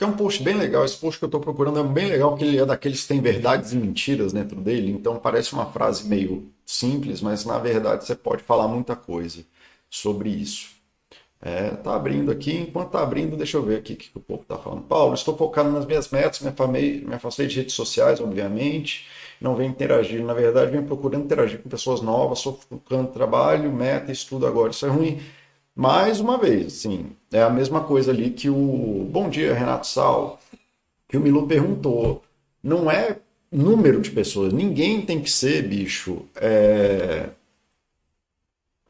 Que 0.01 0.05
é 0.05 0.07
um 0.07 0.17
post 0.17 0.43
bem 0.43 0.55
legal. 0.55 0.83
Esse 0.83 0.97
post 0.97 1.19
que 1.19 1.25
eu 1.27 1.27
estou 1.27 1.43
procurando 1.43 1.79
é 1.79 1.83
bem 1.83 2.07
legal, 2.09 2.31
porque 2.31 2.43
ele 2.43 2.59
é 2.59 2.65
daqueles 2.65 3.03
que 3.03 3.09
tem 3.09 3.21
verdades 3.21 3.75
e 3.75 3.77
mentiras 3.77 4.33
dentro 4.33 4.59
dele. 4.59 4.91
Então 4.91 5.19
parece 5.19 5.53
uma 5.53 5.67
frase 5.67 6.09
meio 6.09 6.51
simples, 6.65 7.21
mas 7.21 7.45
na 7.45 7.59
verdade 7.59 8.07
você 8.07 8.15
pode 8.15 8.43
falar 8.43 8.67
muita 8.67 8.97
coisa 8.97 9.45
sobre 9.91 10.31
isso. 10.31 10.71
É, 11.39 11.73
tá 11.73 11.95
abrindo 11.95 12.31
aqui, 12.31 12.57
enquanto 12.57 12.93
tá 12.93 13.03
abrindo, 13.03 13.37
deixa 13.37 13.59
eu 13.59 13.63
ver 13.63 13.77
aqui 13.77 13.93
o 13.93 13.97
que, 13.97 14.09
que 14.09 14.17
o 14.17 14.23
povo 14.23 14.43
tá 14.49 14.57
falando. 14.57 14.85
Paulo, 14.85 15.13
estou 15.13 15.37
focado 15.37 15.71
nas 15.71 15.85
minhas 15.85 16.09
metas, 16.09 16.41
me, 16.41 17.01
me 17.03 17.15
afastei 17.15 17.47
de 17.47 17.57
redes 17.57 17.75
sociais, 17.75 18.21
obviamente, 18.23 19.07
não 19.39 19.55
venho 19.55 19.71
interagir. 19.71 20.25
Na 20.25 20.33
verdade, 20.33 20.71
venho 20.71 20.85
procurando 20.85 21.25
interagir 21.25 21.61
com 21.63 21.69
pessoas 21.69 22.01
novas, 22.01 22.39
sou 22.39 22.59
focando 22.71 23.09
trabalho, 23.09 23.71
meta, 23.71 24.11
estudo 24.11 24.47
agora. 24.47 24.71
Isso 24.71 24.87
é 24.87 24.89
ruim 24.89 25.21
mais 25.81 26.21
uma 26.21 26.37
vez, 26.37 26.75
sim, 26.75 27.07
é 27.33 27.43
a 27.43 27.49
mesma 27.49 27.83
coisa 27.83 28.11
ali 28.11 28.29
que 28.31 28.51
o 28.51 29.09
Bom 29.11 29.31
dia, 29.31 29.55
Renato 29.55 29.87
Sal, 29.87 30.39
que 31.09 31.17
o 31.17 31.21
Milu 31.21 31.47
perguntou. 31.47 32.23
Não 32.63 32.91
é 32.91 33.17
número 33.51 34.03
de 34.03 34.11
pessoas. 34.11 34.53
Ninguém 34.53 35.01
tem 35.01 35.23
que 35.23 35.31
ser, 35.31 35.67
bicho, 35.67 36.27
é... 36.37 37.31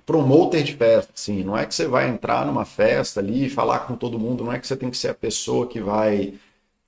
promoter 0.05 0.65
de 0.65 0.75
festa. 0.75 1.13
Assim. 1.15 1.45
Não 1.45 1.57
é 1.57 1.65
que 1.65 1.77
você 1.77 1.87
vai 1.87 2.09
entrar 2.09 2.45
numa 2.45 2.65
festa 2.65 3.21
ali 3.21 3.47
e 3.47 3.51
falar 3.51 3.87
com 3.87 3.95
todo 3.95 4.19
mundo. 4.19 4.43
Não 4.43 4.53
é 4.53 4.59
que 4.59 4.67
você 4.67 4.77
tem 4.77 4.91
que 4.91 4.97
ser 4.97 5.11
a 5.11 5.15
pessoa 5.15 5.69
que 5.69 5.81
vai 5.81 6.35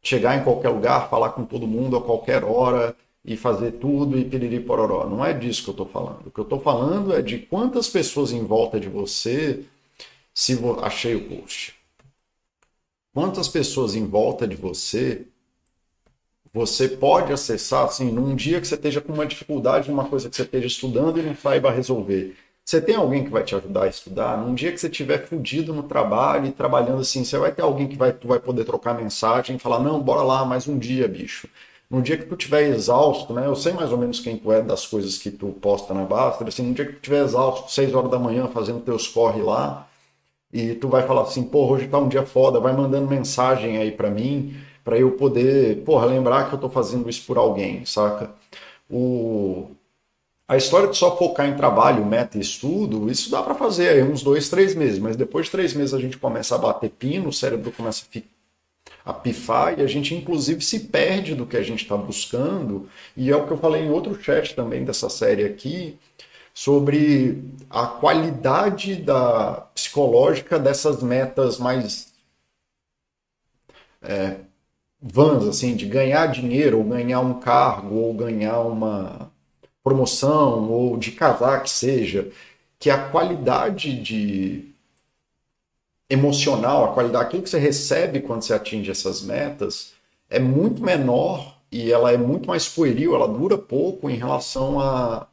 chegar 0.02 0.36
em 0.36 0.42
qualquer 0.42 0.70
lugar, 0.70 1.08
falar 1.10 1.30
com 1.30 1.44
todo 1.44 1.64
mundo 1.64 1.96
a 1.96 2.02
qualquer 2.02 2.42
hora 2.42 2.96
e 3.24 3.36
fazer 3.36 3.72
tudo 3.74 4.18
e 4.18 4.24
piriri 4.24 4.58
pororó. 4.58 5.06
Não 5.08 5.24
é 5.24 5.32
disso 5.32 5.62
que 5.62 5.70
eu 5.70 5.74
estou 5.74 5.86
falando. 5.86 6.26
O 6.26 6.30
que 6.32 6.40
eu 6.40 6.44
estou 6.44 6.58
falando 6.58 7.14
é 7.14 7.22
de 7.22 7.38
quantas 7.38 7.88
pessoas 7.88 8.32
em 8.32 8.44
volta 8.44 8.80
de 8.80 8.88
você 8.88 9.64
se 10.34 10.58
achei 10.82 11.14
o 11.14 11.28
post. 11.28 11.74
quantas 13.14 13.48
pessoas 13.48 13.94
em 13.94 14.06
volta 14.06 14.46
de 14.46 14.56
você 14.56 15.26
você 16.54 16.86
pode 16.86 17.32
acessar, 17.32 17.86
assim, 17.86 18.12
num 18.12 18.36
dia 18.36 18.60
que 18.60 18.68
você 18.68 18.74
esteja 18.74 19.00
com 19.00 19.12
uma 19.12 19.24
dificuldade 19.24 19.90
numa 19.90 20.04
coisa 20.04 20.28
que 20.28 20.36
você 20.36 20.42
esteja 20.42 20.66
estudando 20.66 21.18
e 21.18 21.22
não 21.22 21.34
saiba 21.34 21.70
resolver. 21.70 22.36
Você 22.64 22.80
tem 22.80 22.94
alguém 22.94 23.24
que 23.24 23.30
vai 23.30 23.42
te 23.42 23.54
ajudar 23.56 23.84
a 23.84 23.88
estudar? 23.88 24.36
Num 24.36 24.54
dia 24.54 24.70
que 24.70 24.78
você 24.78 24.86
estiver 24.86 25.26
fudido 25.26 25.72
no 25.72 25.82
trabalho 25.82 26.46
e 26.46 26.52
trabalhando 26.52 27.00
assim, 27.00 27.24
você 27.24 27.38
vai 27.38 27.52
ter 27.52 27.62
alguém 27.62 27.88
que 27.88 27.96
vai, 27.96 28.12
tu 28.12 28.28
vai 28.28 28.38
poder 28.38 28.64
trocar 28.64 28.94
mensagem 28.94 29.56
e 29.56 29.58
falar, 29.58 29.80
não, 29.80 29.98
bora 30.00 30.22
lá, 30.22 30.44
mais 30.44 30.68
um 30.68 30.78
dia, 30.78 31.08
bicho. 31.08 31.48
No 31.90 32.02
dia 32.02 32.16
que 32.18 32.24
tu 32.26 32.34
estiver 32.34 32.68
exausto, 32.68 33.32
né? 33.32 33.46
Eu 33.46 33.56
sei 33.56 33.72
mais 33.72 33.90
ou 33.90 33.98
menos 33.98 34.20
quem 34.20 34.36
tu 34.36 34.52
é 34.52 34.62
das 34.62 34.86
coisas 34.86 35.18
que 35.18 35.30
tu 35.30 35.48
posta 35.60 35.92
na 35.92 36.04
Basta, 36.04 36.46
assim, 36.46 36.62
no 36.62 36.74
dia 36.74 36.84
que 36.84 36.92
tu 36.92 36.96
estiver 36.96 37.24
exausto, 37.24 37.70
6 37.72 37.94
horas 37.94 38.10
da 38.10 38.18
manhã, 38.18 38.46
fazendo 38.48 38.80
teus 38.80 39.08
corre 39.08 39.42
lá, 39.42 39.88
e 40.52 40.74
tu 40.74 40.88
vai 40.88 41.06
falar 41.06 41.22
assim, 41.22 41.44
pô, 41.44 41.66
hoje 41.66 41.88
tá 41.88 41.98
um 41.98 42.08
dia 42.08 42.26
foda, 42.26 42.60
vai 42.60 42.72
mandando 42.76 43.08
mensagem 43.08 43.78
aí 43.78 43.90
para 43.90 44.10
mim, 44.10 44.54
para 44.84 44.98
eu 44.98 45.12
poder, 45.12 45.82
porra, 45.84 46.06
lembrar 46.06 46.48
que 46.48 46.54
eu 46.54 46.58
tô 46.58 46.68
fazendo 46.68 47.08
isso 47.08 47.24
por 47.26 47.38
alguém, 47.38 47.84
saca? 47.84 48.30
O... 48.90 49.70
A 50.46 50.56
história 50.56 50.88
de 50.88 50.96
só 50.98 51.16
focar 51.16 51.48
em 51.48 51.56
trabalho, 51.56 52.04
meta 52.04 52.36
e 52.36 52.40
estudo, 52.40 53.10
isso 53.10 53.30
dá 53.30 53.42
para 53.42 53.54
fazer 53.54 53.88
aí 53.88 54.02
uns 54.02 54.22
dois, 54.22 54.50
três 54.50 54.74
meses, 54.74 54.98
mas 54.98 55.16
depois 55.16 55.46
de 55.46 55.52
três 55.52 55.72
meses 55.72 55.94
a 55.94 55.98
gente 55.98 56.18
começa 56.18 56.54
a 56.54 56.58
bater 56.58 56.90
pino, 56.90 57.30
o 57.30 57.32
cérebro 57.32 57.72
começa 57.72 58.04
a 59.04 59.12
pifar 59.14 59.78
e 59.78 59.82
a 59.82 59.86
gente 59.86 60.14
inclusive 60.14 60.60
se 60.60 60.80
perde 60.80 61.34
do 61.34 61.46
que 61.46 61.56
a 61.56 61.62
gente 61.62 61.84
está 61.84 61.96
buscando, 61.96 62.86
e 63.16 63.30
é 63.30 63.36
o 63.36 63.46
que 63.46 63.52
eu 63.52 63.56
falei 63.56 63.82
em 63.82 63.90
outro 63.90 64.20
chat 64.20 64.54
também 64.54 64.84
dessa 64.84 65.08
série 65.08 65.44
aqui, 65.44 65.96
sobre 66.54 67.42
a 67.70 67.86
qualidade 67.86 68.96
da 68.96 69.62
psicológica 69.74 70.58
dessas 70.58 71.02
metas 71.02 71.58
mais 71.58 72.12
é, 74.02 74.36
vãs, 75.00 75.44
assim, 75.44 75.74
de 75.74 75.86
ganhar 75.86 76.26
dinheiro, 76.26 76.78
ou 76.78 76.84
ganhar 76.84 77.20
um 77.20 77.40
cargo, 77.40 77.94
ou 77.96 78.14
ganhar 78.14 78.60
uma 78.60 79.30
promoção, 79.82 80.70
ou 80.70 80.96
de 80.96 81.12
casar, 81.12 81.62
que 81.62 81.70
seja, 81.70 82.30
que 82.78 82.90
a 82.90 83.10
qualidade 83.10 84.00
de 84.00 84.72
emocional, 86.10 86.84
a 86.84 86.94
qualidade, 86.94 87.24
aquilo 87.24 87.42
que 87.42 87.50
você 87.50 87.58
recebe 87.58 88.20
quando 88.20 88.42
você 88.42 88.52
atinge 88.54 88.90
essas 88.90 89.22
metas, 89.22 89.94
é 90.28 90.38
muito 90.38 90.82
menor 90.82 91.56
e 91.70 91.90
ela 91.90 92.12
é 92.12 92.18
muito 92.18 92.46
mais 92.46 92.68
pueril, 92.68 93.14
ela 93.14 93.26
dura 93.26 93.56
pouco 93.56 94.10
em 94.10 94.16
relação 94.16 94.78
a, 94.78 95.26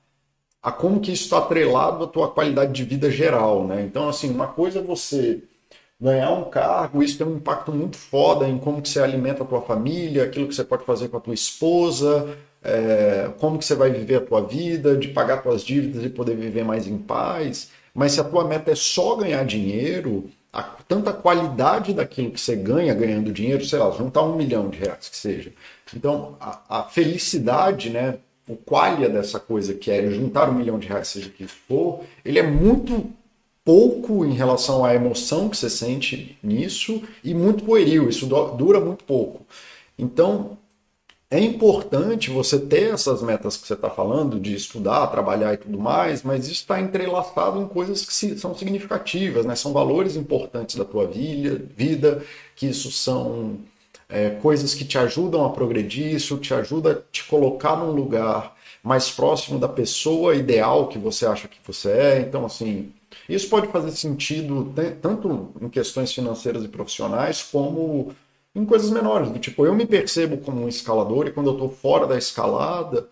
a 0.62 0.72
como 0.72 1.00
que 1.00 1.12
isso 1.12 1.24
está 1.24 1.40
atrelado 1.40 2.04
à 2.04 2.08
tua 2.08 2.30
qualidade 2.30 2.74
de 2.74 2.84
vida 2.84 3.10
geral, 3.10 3.66
né? 3.66 3.82
Então, 3.82 4.10
assim, 4.10 4.30
uma 4.30 4.48
coisa 4.48 4.80
é 4.80 4.82
você 4.82 5.42
ganhar 6.00 6.32
um 6.32 6.46
cargo, 6.50 7.04
isso 7.04 7.18
tem 7.18 7.28
um 7.28 7.36
impacto 7.36 7.72
muito 7.72 7.98
foda 7.98 8.48
em 8.48 8.58
como 8.58 8.82
que 8.82 8.90
você 8.90 9.02
alimenta 9.02 9.44
a 9.44 9.46
tua 9.46 9.62
família, 9.62 10.24
aquilo 10.24 10.48
que 10.48 10.56
você 10.56 10.64
pode 10.64 10.86
fazer 10.86 11.10
com 11.10 11.18
a 11.18 11.20
tua 11.20 11.34
esposa, 11.34 12.38
é, 12.64 13.32
como 13.38 13.58
que 13.58 13.66
você 13.66 13.76
vai 13.76 13.90
viver 13.92 14.16
a 14.16 14.22
tua 14.26 14.42
vida, 14.42 14.96
de 14.98 15.10
pagar 15.10 15.42
tuas 15.44 15.62
dívidas 15.64 16.04
e 16.04 16.10
poder 16.10 16.36
viver 16.36 16.64
mais 16.64 16.88
em 16.88 16.98
paz. 16.98 17.70
Mas 17.94 18.14
se 18.14 18.22
a 18.22 18.24
tua 18.24 18.46
meta 18.48 18.72
é 18.72 18.76
só 18.76 19.16
ganhar 19.16 19.44
dinheiro, 19.46 20.30
a, 20.54 20.64
tanta 20.64 21.14
qualidade 21.14 21.94
daquilo 21.94 22.32
que 22.32 22.40
você 22.40 22.56
ganha 22.56 22.94
ganhando 22.94 23.32
dinheiro, 23.32 23.66
sei 23.66 23.80
lá, 23.80 23.92
juntar 23.92 24.24
um 24.24 24.36
milhão 24.36 24.70
de 24.70 24.80
reais 24.80 25.10
que 25.10 25.18
seja. 25.18 25.52
Então, 25.96 26.38
a, 26.40 26.80
a 26.80 26.84
felicidade, 26.84 27.90
né, 27.90 28.20
o 28.50 28.56
qualia 28.56 29.08
dessa 29.08 29.40
coisa 29.40 29.76
que 29.76 29.92
é 29.92 30.10
juntar 30.10 30.50
um 30.50 30.56
milhão 30.56 30.80
de 30.80 30.88
reais, 30.88 31.08
seja 31.08 31.30
que 31.30 31.48
for, 31.48 32.02
ele 32.26 32.40
é 32.40 32.44
muito 32.44 33.06
pouco 33.64 34.26
em 34.26 34.34
relação 34.34 34.84
à 34.84 34.96
emoção 34.96 35.48
que 35.48 35.56
você 35.56 35.70
sente 35.70 36.36
nisso 36.42 37.04
e 37.24 37.34
muito 37.36 37.64
pueril, 37.64 38.10
isso 38.10 38.26
dura 38.26 38.80
muito 38.80 39.04
pouco. 39.04 39.46
Então, 39.98 40.58
é 41.30 41.40
importante 41.40 42.32
você 42.32 42.58
ter 42.58 42.92
essas 42.92 43.22
metas 43.22 43.56
que 43.56 43.68
você 43.68 43.76
está 43.76 43.88
falando, 43.88 44.40
de 44.40 44.56
estudar, 44.56 45.06
trabalhar 45.08 45.54
e 45.54 45.58
tudo 45.58 45.78
mais, 45.78 46.24
mas 46.24 46.46
isso 46.46 46.62
está 46.62 46.82
entrelaçado 46.82 47.62
em 47.62 47.68
coisas 47.68 48.04
que 48.04 48.36
são 48.36 48.56
significativas, 48.56 49.46
né? 49.46 49.56
são 49.56 49.72
valores 49.72 50.16
importantes 50.16 50.76
da 50.76 50.84
tua 50.84 51.06
vida, 51.06 52.24
que 52.56 52.66
isso 52.66 52.92
são 52.92 53.60
é, 54.10 54.32
coisas 54.32 54.74
que 54.74 54.84
te 54.84 54.98
ajudam 54.98 55.46
a 55.46 55.52
progredir, 55.52 56.16
isso 56.16 56.38
te 56.38 56.54
ajuda 56.54 56.92
a 56.92 57.12
te 57.12 57.24
colocar 57.26 57.76
num 57.78 57.92
lugar 57.92 58.58
mais 58.84 59.12
próximo 59.12 59.60
da 59.60 59.68
pessoa 59.68 60.36
ideal 60.36 60.88
que 60.88 60.98
você 60.98 61.26
acha 61.26 61.48
que 61.48 61.60
você 61.66 61.92
é. 61.92 62.20
Então, 62.22 62.46
assim, 62.46 62.92
isso 63.28 63.50
pode 63.50 63.68
fazer 63.68 63.92
sentido 63.92 64.74
tanto 65.02 65.52
em 65.62 65.70
questões 65.70 66.12
financeiras 66.12 66.64
e 66.64 66.68
profissionais, 66.68 67.44
como 67.44 68.14
em 68.56 68.66
coisas 68.66 68.90
menores. 68.90 69.30
Do 69.30 69.40
tipo, 69.40 69.66
eu 69.66 69.76
me 69.76 69.86
percebo 69.86 70.38
como 70.38 70.64
um 70.64 70.68
escalador 70.68 71.28
e 71.28 71.32
quando 71.32 71.48
eu 71.48 71.54
estou 71.54 71.70
fora 71.70 72.08
da 72.08 72.18
escalada, 72.18 73.08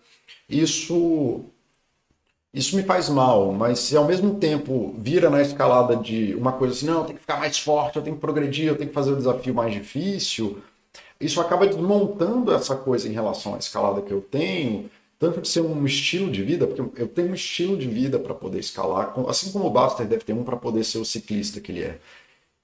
isso 0.48 1.44
isso 2.52 2.74
me 2.76 2.82
faz 2.82 3.08
mal, 3.10 3.52
mas 3.52 3.78
se 3.78 3.96
ao 3.96 4.06
mesmo 4.06 4.36
tempo 4.36 4.94
vira 4.98 5.28
na 5.28 5.42
escalada 5.42 5.94
de 5.94 6.34
uma 6.34 6.52
coisa 6.52 6.74
assim, 6.74 6.86
não, 6.86 7.00
eu 7.00 7.04
tenho 7.04 7.14
que 7.16 7.20
ficar 7.20 7.38
mais 7.38 7.58
forte, 7.58 7.96
eu 7.96 8.02
tenho 8.02 8.16
que 8.16 8.22
progredir, 8.22 8.66
eu 8.66 8.76
tenho 8.76 8.88
que 8.88 8.94
fazer 8.94 9.12
o 9.12 9.16
desafio 9.16 9.54
mais 9.54 9.72
difícil, 9.72 10.58
isso 11.20 11.40
acaba 11.40 11.66
desmontando 11.66 12.52
essa 12.52 12.76
coisa 12.76 13.08
em 13.08 13.12
relação 13.12 13.54
à 13.54 13.58
escalada 13.58 14.02
que 14.02 14.12
eu 14.12 14.20
tenho 14.20 14.90
tanto 15.18 15.40
de 15.40 15.48
ser 15.48 15.60
um 15.62 15.84
estilo 15.84 16.30
de 16.30 16.42
vida, 16.42 16.66
porque 16.66 17.02
eu 17.02 17.08
tenho 17.08 17.30
um 17.30 17.34
estilo 17.34 17.76
de 17.76 17.88
vida 17.88 18.18
para 18.18 18.34
poder 18.34 18.60
escalar, 18.60 19.12
assim 19.28 19.50
como 19.50 19.66
o 19.66 19.70
Buster 19.70 20.06
deve 20.06 20.22
ter 20.22 20.32
um 20.32 20.44
para 20.44 20.56
poder 20.56 20.84
ser 20.84 20.98
o 20.98 21.04
ciclista 21.04 21.60
que 21.60 21.72
ele 21.72 21.82
é. 21.82 21.98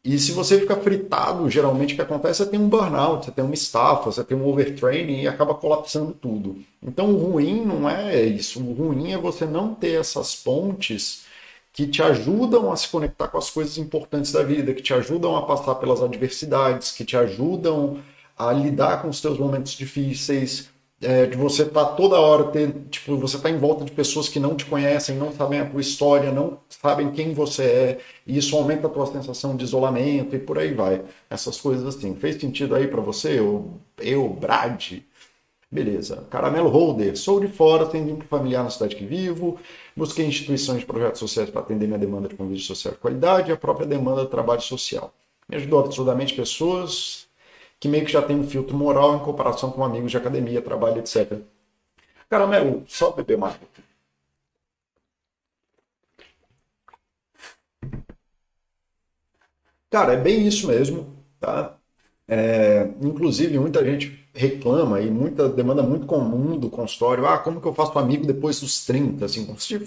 E 0.05 0.19
se 0.19 0.33
você 0.33 0.61
fica 0.61 0.77
fritado, 0.77 1.49
geralmente 1.49 1.95
o 1.95 1.97
que 1.97 2.03
acontece 2.03 2.43
é 2.43 2.47
ter 2.47 2.59
um 2.59 2.69
burnout, 2.69 3.25
você 3.25 3.33
tem 3.33 3.45
uma 3.45 3.55
estafa, 3.55 4.13
você 4.13 4.23
tem 4.23 4.37
um 4.37 4.47
overtraining 4.47 5.23
e 5.23 5.27
acaba 5.27 5.55
colapsando 5.55 6.13
tudo. 6.13 6.63
Então 6.83 7.11
o 7.11 7.17
ruim 7.17 7.65
não 7.65 7.89
é 7.89 8.23
isso, 8.23 8.63
o 8.63 8.73
ruim 8.75 9.13
é 9.13 9.19
você 9.19 9.47
não 9.47 9.75
ter 9.75 9.99
essas 9.99 10.37
pontes 10.37 11.25
que 11.73 11.89
te 11.89 12.03
ajudam 12.03 12.71
a 12.71 12.77
se 12.77 12.89
conectar 12.89 13.29
com 13.29 13.39
as 13.39 13.51
coisas 13.51 13.79
importantes 13.79 14.31
da 14.31 14.43
vida, 14.43 14.75
que 14.75 14.83
te 14.83 14.93
ajudam 14.95 15.37
a 15.37 15.43
passar 15.43 15.75
pelas 15.77 16.03
adversidades, 16.03 16.93
que 16.93 17.05
te 17.05 17.17
ajudam 17.17 17.99
a 18.37 18.53
lidar 18.53 19.03
com 19.03 19.09
os 19.09 19.21
teus 19.21 19.39
momentos 19.39 19.73
difíceis, 19.73 20.69
é, 21.05 21.27
de 21.27 21.37
você 21.37 21.63
estar 21.63 21.85
tá 21.85 21.93
toda 21.93 22.19
hora 22.19 22.45
ter, 22.45 22.73
tipo, 22.91 23.17
você 23.17 23.39
tá 23.39 23.51
em 23.51 23.59
volta 23.59 23.85
de 23.85 23.93
pessoas 23.93 24.29
que 24.29 24.41
não 24.41 24.57
te 24.57 24.65
conhecem, 24.65 25.17
não 25.17 25.33
sabem 25.33 25.61
a 25.61 25.67
tua 25.67 25.81
história, 25.81 26.33
não 26.33 26.59
sabem 26.69 27.11
quem 27.11 27.35
você 27.35 27.65
é, 27.65 27.99
e 28.27 28.39
isso 28.39 28.57
aumenta 28.57 28.87
a 28.87 28.91
tua 28.91 29.07
sensação 29.07 29.57
de 29.57 29.65
isolamento 29.65 30.35
e 30.35 30.39
por 30.39 30.59
aí 30.59 30.73
vai. 30.73 31.03
Essas 31.29 31.61
coisas 31.61 31.85
assim. 31.95 32.15
Fez 32.15 32.41
sentido 32.41 32.75
aí 32.75 32.87
para 32.87 33.01
você? 33.01 33.39
Eu, 33.39 33.79
eu, 33.99 34.29
Brad? 34.29 35.01
Beleza. 35.71 36.25
Caramelo 36.31 36.69
Holder. 36.69 37.19
Sou 37.19 37.41
de 37.41 37.49
fora, 37.49 37.87
tenho 37.87 38.07
vínculo 38.07 38.29
familiar 38.29 38.63
na 38.63 38.71
cidade 38.71 38.95
que 38.95 39.05
vivo. 39.05 39.59
Busquei 39.97 40.25
instituições 40.25 40.81
de 40.81 40.87
projetos 40.87 41.19
sociais 41.19 41.51
para 41.51 41.61
atender 41.61 41.87
minha 41.87 41.99
demanda 41.99 42.29
de 42.29 42.37
convívio 42.37 42.63
social 42.63 42.95
de 42.95 43.01
qualidade 43.01 43.51
e 43.51 43.53
a 43.53 43.57
própria 43.57 43.87
demanda 43.87 44.23
de 44.23 44.31
trabalho 44.31 44.61
social. 44.61 45.13
Me 45.49 45.57
ajudou 45.57 45.81
absurdamente 45.81 46.33
pessoas 46.35 47.24
que 47.85 47.89
meio 47.89 48.07
que 48.07 48.13
já 48.13 48.23
tem 48.23 48.35
um 48.35 48.49
filtro 48.49 48.75
moral 48.75 49.15
em 49.15 49.19
comparação 49.19 49.71
com 49.71 49.85
amigos 49.85 50.11
de 50.11 50.17
academia, 50.17 50.63
trabalho, 50.63 51.01
etc. 51.01 51.39
Caramelo, 52.31 52.83
só 52.89 53.11
beber 53.13 53.37
mais. 53.37 53.57
Cara, 59.91 60.15
é 60.15 60.17
bem 60.17 60.47
isso 60.47 60.67
mesmo, 60.67 61.15
tá? 61.39 61.77
É, 62.27 62.89
inclusive, 63.03 63.59
muita 63.59 63.85
gente 63.85 64.19
reclama 64.33 64.99
e 65.03 65.11
muita 65.11 65.47
demanda 65.47 65.83
muito 65.83 66.07
comum 66.07 66.59
do 66.59 66.71
consultório, 66.71 67.27
ah, 67.27 67.39
como 67.39 67.61
que 67.61 67.69
eu 67.69 67.75
faço 67.75 67.99
amigo 67.99 68.27
depois 68.27 68.61
dos 68.61 68.85
30? 68.87 69.27
Assim, 69.27 69.55
se 69.59 69.79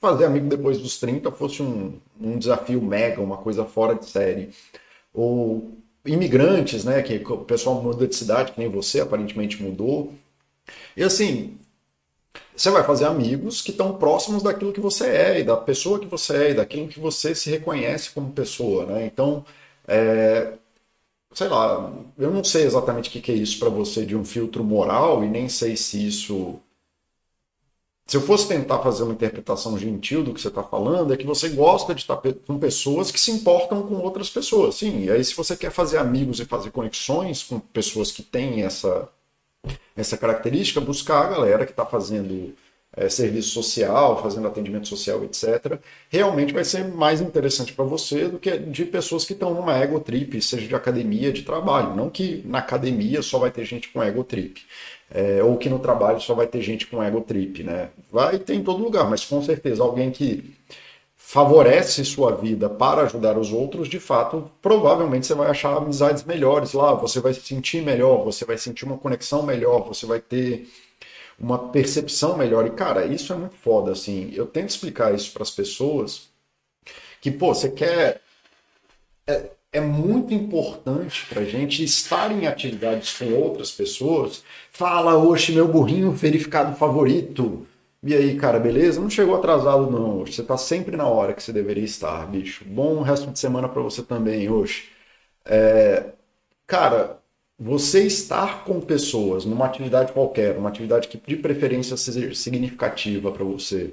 fazer 0.00 0.24
amigo 0.24 0.48
depois 0.48 0.78
dos 0.78 0.98
30 0.98 1.30
fosse 1.30 1.62
um, 1.62 1.98
um 2.18 2.38
desafio 2.38 2.80
mega, 2.80 3.20
uma 3.20 3.36
coisa 3.36 3.64
fora 3.66 3.94
de 3.94 4.06
série. 4.06 4.50
Ou 5.14 5.72
imigrantes, 6.04 6.84
né? 6.84 7.02
Que 7.02 7.16
o 7.16 7.38
pessoal 7.38 7.82
muda 7.82 8.06
de 8.06 8.14
cidade, 8.14 8.52
que 8.52 8.60
nem 8.60 8.68
você 8.68 9.00
aparentemente 9.00 9.62
mudou. 9.62 10.12
E 10.96 11.02
assim, 11.02 11.58
você 12.56 12.70
vai 12.70 12.84
fazer 12.84 13.06
amigos 13.06 13.60
que 13.62 13.70
estão 13.70 13.96
próximos 13.98 14.42
daquilo 14.42 14.72
que 14.72 14.80
você 14.80 15.06
é, 15.08 15.40
e 15.40 15.44
da 15.44 15.56
pessoa 15.56 15.98
que 15.98 16.06
você 16.06 16.36
é, 16.36 16.50
e 16.50 16.54
daquilo 16.54 16.88
que 16.88 17.00
você 17.00 17.34
se 17.34 17.50
reconhece 17.50 18.10
como 18.12 18.32
pessoa, 18.32 18.86
né? 18.86 19.06
Então, 19.06 19.44
é, 19.88 20.54
sei 21.34 21.48
lá, 21.48 21.92
eu 22.18 22.30
não 22.30 22.44
sei 22.44 22.64
exatamente 22.64 23.08
o 23.08 23.22
que 23.22 23.32
é 23.32 23.34
isso 23.34 23.58
para 23.58 23.68
você 23.68 24.04
de 24.04 24.16
um 24.16 24.24
filtro 24.24 24.64
moral, 24.64 25.24
e 25.24 25.28
nem 25.28 25.48
sei 25.48 25.76
se 25.76 26.06
isso 26.06 26.60
se 28.06 28.16
eu 28.16 28.20
fosse 28.20 28.48
tentar 28.48 28.80
fazer 28.80 29.04
uma 29.04 29.12
interpretação 29.12 29.78
gentil 29.78 30.22
do 30.22 30.34
que 30.34 30.40
você 30.40 30.48
está 30.48 30.62
falando, 30.62 31.12
é 31.14 31.16
que 31.16 31.26
você 31.26 31.48
gosta 31.48 31.94
de 31.94 32.02
estar 32.02 32.20
com 32.46 32.58
pessoas 32.58 33.10
que 33.10 33.18
se 33.18 33.30
importam 33.30 33.82
com 33.82 33.94
outras 33.96 34.28
pessoas. 34.28 34.74
Sim, 34.74 35.04
e 35.04 35.10
aí 35.10 35.24
se 35.24 35.34
você 35.34 35.56
quer 35.56 35.70
fazer 35.70 35.98
amigos 35.98 36.40
e 36.40 36.44
fazer 36.44 36.70
conexões 36.70 37.42
com 37.42 37.58
pessoas 37.58 38.12
que 38.12 38.22
têm 38.22 38.62
essa, 38.62 39.08
essa 39.96 40.16
característica, 40.18 40.80
buscar 40.80 41.26
a 41.26 41.30
galera 41.30 41.64
que 41.64 41.72
está 41.72 41.86
fazendo 41.86 42.54
é, 42.94 43.08
serviço 43.08 43.50
social, 43.50 44.22
fazendo 44.22 44.46
atendimento 44.46 44.86
social, 44.88 45.24
etc., 45.24 45.78
realmente 46.10 46.52
vai 46.52 46.64
ser 46.64 46.84
mais 46.86 47.20
interessante 47.20 47.72
para 47.72 47.84
você 47.84 48.28
do 48.28 48.38
que 48.38 48.58
de 48.58 48.84
pessoas 48.84 49.24
que 49.24 49.32
estão 49.32 49.54
numa 49.54 49.76
ego 49.78 49.98
trip, 50.00 50.40
seja 50.42 50.68
de 50.68 50.74
academia, 50.74 51.32
de 51.32 51.42
trabalho. 51.42 51.96
Não 51.96 52.10
que 52.10 52.42
na 52.44 52.58
academia 52.58 53.22
só 53.22 53.38
vai 53.38 53.50
ter 53.50 53.64
gente 53.64 53.88
com 53.88 54.02
ego 54.02 54.22
trip, 54.22 54.62
é, 55.12 55.42
ou 55.42 55.56
que 55.56 55.68
no 55.68 55.78
trabalho 55.78 56.20
só 56.20 56.34
vai 56.34 56.46
ter 56.46 56.62
gente 56.62 56.86
com 56.86 57.02
ego 57.02 57.20
trip, 57.20 57.62
né? 57.62 57.90
Vai 58.10 58.38
ter 58.38 58.54
em 58.54 58.62
todo 58.62 58.82
lugar, 58.82 59.08
mas 59.08 59.24
com 59.24 59.42
certeza 59.42 59.82
alguém 59.82 60.10
que 60.10 60.54
favorece 61.16 62.04
sua 62.04 62.34
vida 62.34 62.68
para 62.68 63.02
ajudar 63.02 63.38
os 63.38 63.52
outros, 63.52 63.88
de 63.88 64.00
fato, 64.00 64.50
provavelmente 64.60 65.26
você 65.26 65.34
vai 65.34 65.48
achar 65.48 65.76
amizades 65.76 66.24
melhores 66.24 66.72
lá, 66.72 66.92
você 66.94 67.20
vai 67.20 67.32
se 67.32 67.40
sentir 67.40 67.82
melhor, 67.82 68.24
você 68.24 68.44
vai 68.44 68.58
sentir 68.58 68.84
uma 68.84 68.98
conexão 68.98 69.42
melhor, 69.42 69.86
você 69.86 70.04
vai 70.04 70.20
ter 70.20 70.68
uma 71.38 71.70
percepção 71.70 72.36
melhor. 72.36 72.66
E, 72.66 72.70
cara, 72.70 73.06
isso 73.06 73.32
é 73.32 73.36
muito 73.36 73.56
foda, 73.56 73.92
assim. 73.92 74.30
Eu 74.34 74.46
tento 74.46 74.70
explicar 74.70 75.14
isso 75.14 75.32
para 75.32 75.42
as 75.42 75.50
pessoas 75.50 76.28
que, 77.20 77.30
pô, 77.30 77.54
você 77.54 77.70
quer. 77.70 78.20
É, 79.26 79.50
é 79.72 79.80
muito 79.80 80.34
importante 80.34 81.26
para 81.26 81.44
gente 81.44 81.82
estar 81.82 82.30
em 82.30 82.46
atividades 82.46 83.16
com 83.18 83.32
outras 83.34 83.70
pessoas. 83.70 84.44
Fala, 84.70 85.16
oxe, 85.16 85.52
meu 85.52 85.66
burrinho 85.66 86.12
verificado 86.12 86.76
favorito. 86.76 87.66
E 88.02 88.14
aí, 88.14 88.36
cara, 88.36 88.58
beleza? 88.58 89.00
Não 89.00 89.08
chegou 89.08 89.34
atrasado, 89.34 89.90
não. 89.90 90.26
Você 90.26 90.42
tá 90.42 90.56
sempre 90.58 90.96
na 90.96 91.06
hora 91.06 91.32
que 91.32 91.42
você 91.42 91.52
deveria 91.52 91.84
estar, 91.84 92.26
bicho. 92.26 92.64
Bom 92.66 93.00
resto 93.02 93.30
de 93.30 93.38
semana 93.38 93.68
para 93.68 93.80
você 93.82 94.02
também, 94.02 94.50
hoje. 94.50 94.90
É... 95.44 96.06
Cara, 96.66 97.18
você 97.58 98.04
estar 98.04 98.64
com 98.64 98.80
pessoas 98.80 99.44
numa 99.44 99.66
atividade 99.66 100.12
qualquer, 100.12 100.56
uma 100.56 100.68
atividade 100.68 101.08
que 101.08 101.20
de 101.26 101.36
preferência 101.36 101.96
seja 101.96 102.34
significativa 102.34 103.30
para 103.30 103.44
você, 103.44 103.92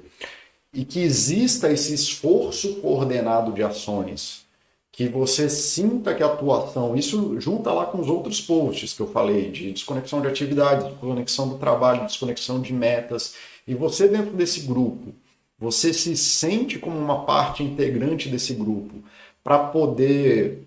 e 0.72 0.84
que 0.84 1.00
exista 1.00 1.70
esse 1.70 1.94
esforço 1.94 2.76
coordenado 2.80 3.52
de 3.52 3.62
ações, 3.62 4.44
que 4.92 5.08
você 5.08 5.48
sinta 5.48 6.14
que 6.14 6.22
a 6.22 6.26
atuação, 6.26 6.96
isso 6.96 7.40
junta 7.40 7.72
lá 7.72 7.86
com 7.86 8.00
os 8.00 8.08
outros 8.08 8.40
posts 8.40 8.92
que 8.92 9.00
eu 9.00 9.06
falei, 9.06 9.50
de 9.50 9.72
desconexão 9.72 10.20
de 10.20 10.28
atividades, 10.28 10.86
desconexão 10.86 11.48
do 11.48 11.58
trabalho, 11.58 12.06
desconexão 12.06 12.60
de 12.60 12.72
metas, 12.72 13.34
e 13.66 13.74
você 13.74 14.08
dentro 14.08 14.32
desse 14.32 14.60
grupo, 14.62 15.14
você 15.58 15.92
se 15.92 16.16
sente 16.16 16.78
como 16.78 16.98
uma 16.98 17.24
parte 17.24 17.62
integrante 17.62 18.28
desse 18.28 18.52
grupo, 18.54 19.02
para 19.44 19.58
poder 19.58 20.66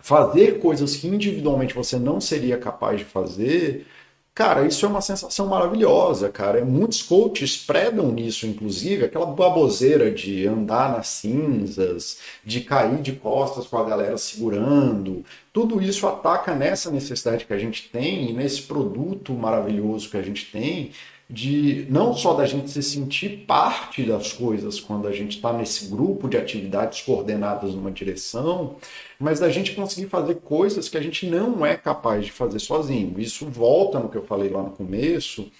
fazer 0.00 0.58
coisas 0.58 0.96
que 0.96 1.06
individualmente 1.06 1.74
você 1.74 1.96
não 1.96 2.20
seria 2.20 2.58
capaz 2.58 2.98
de 2.98 3.04
fazer, 3.04 3.86
cara, 4.34 4.66
isso 4.66 4.84
é 4.86 4.88
uma 4.88 5.00
sensação 5.00 5.46
maravilhosa, 5.46 6.28
cara. 6.28 6.64
Muitos 6.64 7.02
coaches 7.02 7.56
predam 7.56 8.10
nisso, 8.12 8.46
inclusive, 8.46 9.04
aquela 9.04 9.26
baboseira 9.26 10.10
de 10.10 10.46
andar 10.46 10.92
nas 10.92 11.08
cinzas, 11.08 12.18
de 12.44 12.60
cair 12.60 13.02
de 13.02 13.12
costas 13.12 13.66
com 13.66 13.76
a 13.78 13.84
galera 13.84 14.16
segurando. 14.16 15.24
Tudo 15.52 15.82
isso 15.82 16.06
ataca 16.06 16.54
nessa 16.54 16.90
necessidade 16.90 17.44
que 17.44 17.52
a 17.52 17.58
gente 17.58 17.90
tem, 17.90 18.32
nesse 18.32 18.62
produto 18.62 19.32
maravilhoso 19.34 20.08
que 20.10 20.16
a 20.16 20.22
gente 20.22 20.50
tem, 20.50 20.92
de 21.32 21.86
não 21.88 22.12
só 22.12 22.34
da 22.34 22.44
gente 22.44 22.70
se 22.70 22.82
sentir 22.82 23.46
parte 23.46 24.04
das 24.04 24.34
coisas 24.34 24.78
quando 24.78 25.08
a 25.08 25.12
gente 25.12 25.36
está 25.36 25.50
nesse 25.50 25.86
grupo 25.86 26.28
de 26.28 26.36
atividades 26.36 27.00
coordenadas 27.00 27.74
numa 27.74 27.90
direção, 27.90 28.76
mas 29.18 29.40
da 29.40 29.48
gente 29.48 29.74
conseguir 29.74 30.08
fazer 30.08 30.34
coisas 30.36 30.90
que 30.90 30.98
a 30.98 31.00
gente 31.00 31.26
não 31.26 31.64
é 31.64 31.74
capaz 31.74 32.26
de 32.26 32.32
fazer 32.32 32.58
sozinho. 32.58 33.18
Isso 33.18 33.46
volta 33.46 33.98
no 33.98 34.10
que 34.10 34.18
eu 34.18 34.24
falei 34.24 34.50
lá 34.50 34.62
no 34.62 34.72
começo 34.72 35.50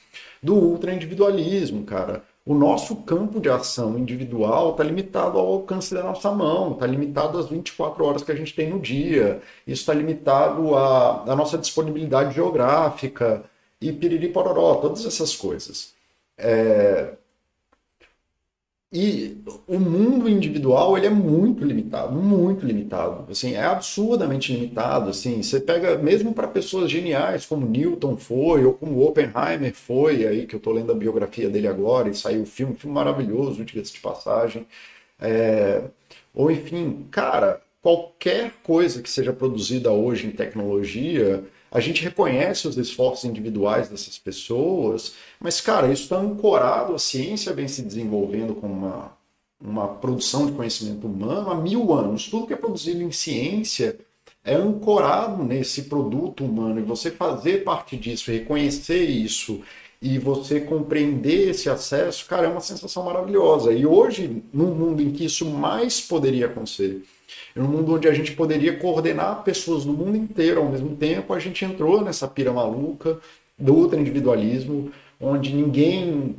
do 0.42 0.54
ultra 0.54 0.92
individualismo, 0.92 1.84
cara. 1.84 2.22
O 2.44 2.52
nosso 2.54 2.96
campo 2.96 3.40
de 3.40 3.48
ação 3.48 3.96
individual 3.96 4.72
está 4.72 4.84
limitado 4.84 5.38
ao 5.38 5.46
alcance 5.46 5.94
da 5.94 6.02
nossa 6.02 6.30
mão, 6.32 6.72
está 6.72 6.86
limitado 6.86 7.38
às 7.38 7.48
24 7.48 8.04
horas 8.04 8.22
que 8.22 8.32
a 8.32 8.34
gente 8.34 8.54
tem 8.54 8.68
no 8.68 8.78
dia, 8.78 9.40
isso 9.66 9.80
está 9.82 9.94
limitado 9.94 10.74
à, 10.74 11.22
à 11.32 11.36
nossa 11.36 11.56
disponibilidade 11.56 12.34
geográfica, 12.34 13.44
e 13.82 13.92
piriri 13.92 14.28
pororó, 14.28 14.76
todas 14.76 15.04
essas 15.04 15.34
coisas. 15.34 15.94
É... 16.38 17.14
E 18.94 19.38
o 19.66 19.78
mundo 19.78 20.28
individual 20.28 20.98
ele 20.98 21.06
é 21.06 21.10
muito 21.10 21.64
limitado, 21.64 22.14
muito 22.14 22.66
limitado. 22.66 23.30
Assim, 23.32 23.54
é 23.54 23.64
absurdamente 23.64 24.52
limitado. 24.52 25.08
Assim, 25.10 25.42
você 25.42 25.58
pega 25.60 25.96
mesmo 25.96 26.34
para 26.34 26.46
pessoas 26.46 26.90
geniais 26.90 27.46
como 27.46 27.66
Newton 27.66 28.18
foi 28.18 28.64
ou 28.66 28.74
como 28.74 29.02
Oppenheimer 29.02 29.72
foi, 29.74 30.26
aí 30.26 30.46
que 30.46 30.54
eu 30.54 30.58
estou 30.58 30.74
lendo 30.74 30.92
a 30.92 30.94
biografia 30.94 31.48
dele 31.48 31.68
agora 31.68 32.10
e 32.10 32.14
saiu 32.14 32.42
o 32.42 32.46
filme, 32.46 32.74
um 32.74 32.76
filme 32.76 32.94
maravilhoso, 32.94 33.64
diga-se 33.64 33.94
de 33.94 34.00
passagem. 34.00 34.66
É... 35.18 35.84
Ou 36.34 36.50
enfim, 36.50 37.06
cara, 37.10 37.62
qualquer 37.80 38.52
coisa 38.62 39.02
que 39.02 39.10
seja 39.10 39.32
produzida 39.32 39.90
hoje 39.90 40.26
em 40.26 40.30
tecnologia 40.32 41.44
a 41.72 41.80
gente 41.80 42.04
reconhece 42.04 42.68
os 42.68 42.76
esforços 42.76 43.24
individuais 43.24 43.88
dessas 43.88 44.18
pessoas, 44.18 45.14
mas, 45.40 45.60
cara, 45.60 45.90
isso 45.90 46.02
está 46.02 46.18
ancorado, 46.18 46.94
a 46.94 46.98
ciência 46.98 47.54
vem 47.54 47.66
se 47.66 47.80
desenvolvendo 47.80 48.54
como 48.54 48.74
uma, 48.74 49.16
uma 49.58 49.88
produção 49.88 50.44
de 50.44 50.52
conhecimento 50.52 51.06
humano 51.06 51.50
há 51.50 51.54
mil 51.54 51.94
anos. 51.94 52.28
Tudo 52.28 52.46
que 52.46 52.52
é 52.52 52.56
produzido 52.56 53.02
em 53.02 53.10
ciência 53.10 53.98
é 54.44 54.54
ancorado 54.54 55.42
nesse 55.42 55.84
produto 55.84 56.44
humano 56.44 56.78
e 56.78 56.82
você 56.82 57.10
fazer 57.10 57.64
parte 57.64 57.96
disso, 57.96 58.30
reconhecer 58.30 59.04
isso 59.04 59.62
e 60.00 60.18
você 60.18 60.60
compreender 60.60 61.50
esse 61.50 61.70
acesso, 61.70 62.26
cara, 62.26 62.48
é 62.48 62.50
uma 62.50 62.60
sensação 62.60 63.04
maravilhosa. 63.04 63.72
E 63.72 63.86
hoje, 63.86 64.42
num 64.52 64.74
mundo 64.74 65.00
em 65.00 65.10
que 65.12 65.24
isso 65.24 65.46
mais 65.46 66.00
poderia 66.00 66.46
acontecer, 66.46 67.02
em 67.56 67.60
um 67.60 67.68
mundo 67.68 67.94
onde 67.94 68.08
a 68.08 68.14
gente 68.14 68.32
poderia 68.32 68.76
coordenar 68.76 69.42
pessoas 69.42 69.84
do 69.84 69.92
mundo 69.92 70.16
inteiro 70.16 70.60
ao 70.60 70.68
mesmo 70.68 70.96
tempo, 70.96 71.34
a 71.34 71.38
gente 71.38 71.64
entrou 71.64 72.02
nessa 72.02 72.26
pira 72.26 72.52
maluca 72.52 73.18
do 73.58 73.74
ultra 73.74 73.98
individualismo, 73.98 74.90
onde 75.20 75.54
ninguém 75.54 76.36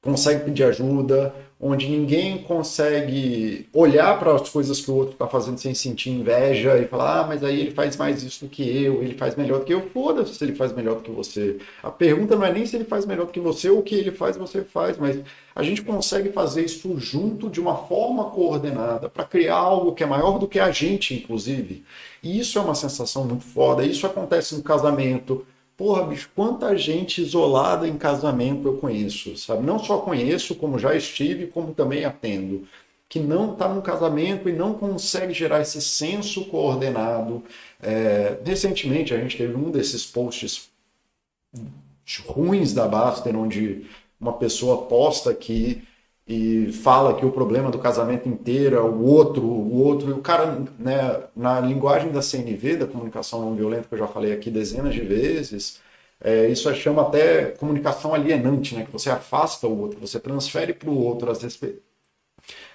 consegue 0.00 0.44
pedir 0.44 0.64
ajuda, 0.64 1.34
onde 1.64 1.88
ninguém 1.88 2.38
consegue 2.38 3.68
olhar 3.72 4.18
para 4.18 4.34
as 4.34 4.48
coisas 4.48 4.80
que 4.80 4.90
o 4.90 4.96
outro 4.96 5.12
está 5.12 5.28
fazendo 5.28 5.58
sem 5.58 5.72
sentir 5.72 6.10
inveja 6.10 6.76
e 6.76 6.88
falar, 6.88 7.20
ah, 7.20 7.26
mas 7.28 7.44
aí 7.44 7.60
ele 7.60 7.70
faz 7.70 7.96
mais 7.96 8.20
isso 8.24 8.46
do 8.46 8.50
que 8.50 8.62
eu, 8.62 9.00
ele 9.00 9.14
faz 9.14 9.36
melhor 9.36 9.60
do 9.60 9.64
que 9.64 9.72
eu. 9.72 9.88
Foda-se 9.90 10.34
se 10.34 10.44
ele 10.44 10.56
faz 10.56 10.72
melhor 10.72 10.96
do 10.96 11.02
que 11.02 11.12
você. 11.12 11.58
A 11.80 11.88
pergunta 11.88 12.34
não 12.34 12.44
é 12.44 12.52
nem 12.52 12.66
se 12.66 12.74
ele 12.74 12.84
faz 12.84 13.06
melhor 13.06 13.26
do 13.26 13.32
que 13.32 13.38
você 13.38 13.70
ou 13.70 13.78
o 13.78 13.82
que 13.82 13.94
ele 13.94 14.10
faz, 14.10 14.36
você 14.36 14.62
faz, 14.62 14.98
mas 14.98 15.20
a 15.54 15.62
gente 15.62 15.82
consegue 15.82 16.32
fazer 16.32 16.64
isso 16.64 16.98
junto 16.98 17.48
de 17.48 17.60
uma 17.60 17.76
forma 17.76 18.24
coordenada 18.30 19.08
para 19.08 19.24
criar 19.24 19.54
algo 19.54 19.94
que 19.94 20.02
é 20.02 20.06
maior 20.06 20.40
do 20.40 20.48
que 20.48 20.58
a 20.58 20.72
gente, 20.72 21.14
inclusive. 21.14 21.84
E 22.24 22.40
isso 22.40 22.58
é 22.58 22.62
uma 22.62 22.74
sensação 22.74 23.24
muito 23.24 23.44
foda. 23.44 23.84
Isso 23.84 24.04
acontece 24.04 24.56
no 24.56 24.62
casamento, 24.64 25.46
Porra, 25.82 26.04
bicho, 26.04 26.30
quanta 26.32 26.76
gente 26.76 27.20
isolada 27.20 27.88
em 27.88 27.98
casamento 27.98 28.68
eu 28.68 28.76
conheço, 28.76 29.36
sabe? 29.36 29.66
Não 29.66 29.80
só 29.80 29.98
conheço, 29.98 30.54
como 30.54 30.78
já 30.78 30.94
estive, 30.94 31.48
como 31.48 31.74
também 31.74 32.04
atendo, 32.04 32.68
que 33.08 33.18
não 33.18 33.52
está 33.52 33.68
no 33.68 33.82
casamento 33.82 34.48
e 34.48 34.52
não 34.52 34.74
consegue 34.74 35.34
gerar 35.34 35.60
esse 35.60 35.82
senso 35.82 36.44
coordenado. 36.44 37.42
É, 37.82 38.38
recentemente 38.44 39.12
a 39.12 39.18
gente 39.18 39.36
teve 39.36 39.56
um 39.56 39.72
desses 39.72 40.06
posts 40.06 40.70
ruins 42.28 42.72
da 42.72 42.86
Baster, 42.86 43.36
onde 43.36 43.84
uma 44.20 44.34
pessoa 44.34 44.82
posta 44.82 45.34
que 45.34 45.82
e 46.26 46.72
fala 46.72 47.14
que 47.14 47.26
o 47.26 47.32
problema 47.32 47.70
do 47.70 47.78
casamento 47.78 48.28
inteiro 48.28 48.76
é 48.76 48.80
o 48.80 49.02
outro, 49.02 49.42
o 49.44 49.82
outro, 49.82 50.10
e 50.10 50.12
o 50.12 50.20
cara, 50.20 50.64
né, 50.78 51.24
na 51.34 51.60
linguagem 51.60 52.12
da 52.12 52.22
CNV, 52.22 52.76
da 52.76 52.86
comunicação 52.86 53.40
não 53.40 53.54
violenta, 53.56 53.88
que 53.88 53.94
eu 53.94 53.98
já 53.98 54.06
falei 54.06 54.32
aqui 54.32 54.50
dezenas 54.50 54.94
de 54.94 55.00
vezes, 55.00 55.80
é, 56.20 56.48
isso 56.48 56.72
chama 56.76 57.02
até 57.02 57.46
comunicação 57.52 58.14
alienante, 58.14 58.74
né, 58.74 58.84
que 58.84 58.92
você 58.92 59.10
afasta 59.10 59.66
o 59.66 59.78
outro, 59.80 59.98
você 60.00 60.20
transfere 60.20 60.72
para 60.72 60.88
o 60.88 60.96
outro 60.96 61.30
as, 61.30 61.42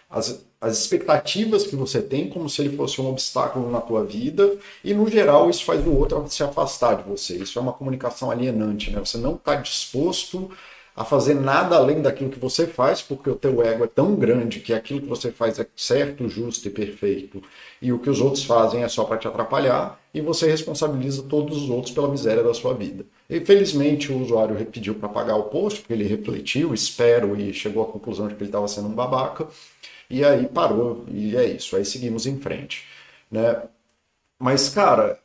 as, 0.10 0.46
as 0.60 0.78
expectativas 0.80 1.66
que 1.66 1.76
você 1.76 2.02
tem 2.02 2.30
como 2.30 2.50
se 2.50 2.62
ele 2.62 2.76
fosse 2.76 3.00
um 3.02 3.08
obstáculo 3.10 3.70
na 3.72 3.80
tua 3.82 4.04
vida, 4.04 4.58
e 4.84 4.94
no 4.94 5.10
geral 5.10 5.50
isso 5.50 5.64
faz 5.64 5.86
o 5.86 5.94
outro 5.94 6.28
se 6.28 6.44
afastar 6.44 6.96
de 6.98 7.10
você. 7.10 7.38
Isso 7.38 7.58
é 7.58 7.62
uma 7.62 7.74
comunicação 7.74 8.30
alienante, 8.32 8.92
né? 8.92 9.00
Você 9.00 9.18
não 9.18 9.36
está 9.36 9.56
disposto 9.56 10.52
a 10.98 11.06
fazer 11.06 11.36
nada 11.36 11.76
além 11.76 12.02
daquilo 12.02 12.32
que 12.32 12.40
você 12.40 12.66
faz, 12.66 13.04
porque 13.04 13.30
o 13.30 13.36
teu 13.36 13.62
ego 13.62 13.84
é 13.84 13.88
tão 13.88 14.16
grande 14.16 14.60
que 14.60 14.74
aquilo 14.74 15.00
que 15.00 15.08
você 15.08 15.32
faz 15.32 15.60
é 15.60 15.68
certo, 15.76 16.28
justo 16.28 16.68
e 16.68 16.72
perfeito, 16.72 17.40
e 17.80 17.94
o 17.94 18.00
que 18.00 18.10
os 18.10 18.20
outros 18.20 18.44
fazem 18.44 18.82
é 18.82 18.88
só 18.88 19.04
para 19.04 19.18
te 19.18 19.28
atrapalhar, 19.28 20.02
e 20.12 20.20
você 20.20 20.50
responsabiliza 20.50 21.22
todos 21.22 21.56
os 21.62 21.70
outros 21.70 21.94
pela 21.94 22.08
miséria 22.08 22.44
da 22.44 22.52
sua 22.52 22.74
vida. 22.74 23.06
E 23.30 23.40
felizmente 23.42 24.12
o 24.12 24.20
usuário 24.20 24.56
pediu 24.66 24.96
para 24.96 25.08
pagar 25.08 25.36
o 25.36 25.44
post, 25.44 25.82
porque 25.82 25.94
ele 25.94 26.04
refletiu, 26.04 26.74
espero, 26.74 27.40
e 27.40 27.54
chegou 27.54 27.84
à 27.84 27.86
conclusão 27.86 28.28
de 28.28 28.34
que 28.34 28.42
ele 28.42 28.50
estava 28.50 28.68
sendo 28.68 28.88
um 28.88 28.96
babaca, 28.96 29.48
e 30.10 30.26
aí 30.26 30.48
parou, 30.48 31.06
e 31.12 31.38
é 31.38 31.46
isso, 31.46 31.76
aí 31.76 31.86
seguimos 31.86 32.26
em 32.26 32.40
frente. 32.40 32.88
Né? 33.30 33.62
Mas, 34.40 34.68
cara, 34.70 35.20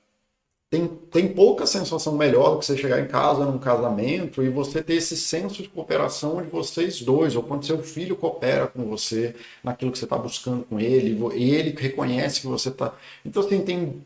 tem, 0.72 0.88
tem 0.88 1.28
pouca 1.28 1.66
sensação 1.66 2.16
melhor 2.16 2.52
do 2.52 2.58
que 2.58 2.64
você 2.64 2.78
chegar 2.78 2.98
em 2.98 3.06
casa 3.06 3.44
num 3.44 3.58
casamento 3.58 4.42
e 4.42 4.48
você 4.48 4.82
ter 4.82 4.94
esse 4.94 5.18
senso 5.18 5.62
de 5.62 5.68
cooperação 5.68 6.40
de 6.40 6.48
vocês 6.48 7.02
dois, 7.02 7.36
ou 7.36 7.42
quando 7.42 7.66
seu 7.66 7.82
filho 7.82 8.16
coopera 8.16 8.66
com 8.66 8.82
você 8.86 9.34
naquilo 9.62 9.92
que 9.92 9.98
você 9.98 10.06
está 10.06 10.16
buscando 10.16 10.64
com 10.64 10.80
ele, 10.80 11.14
e 11.34 11.50
ele 11.50 11.76
reconhece 11.78 12.40
que 12.40 12.46
você 12.46 12.70
está. 12.70 12.94
Então, 13.22 13.42
assim, 13.42 13.60
tem. 13.60 14.02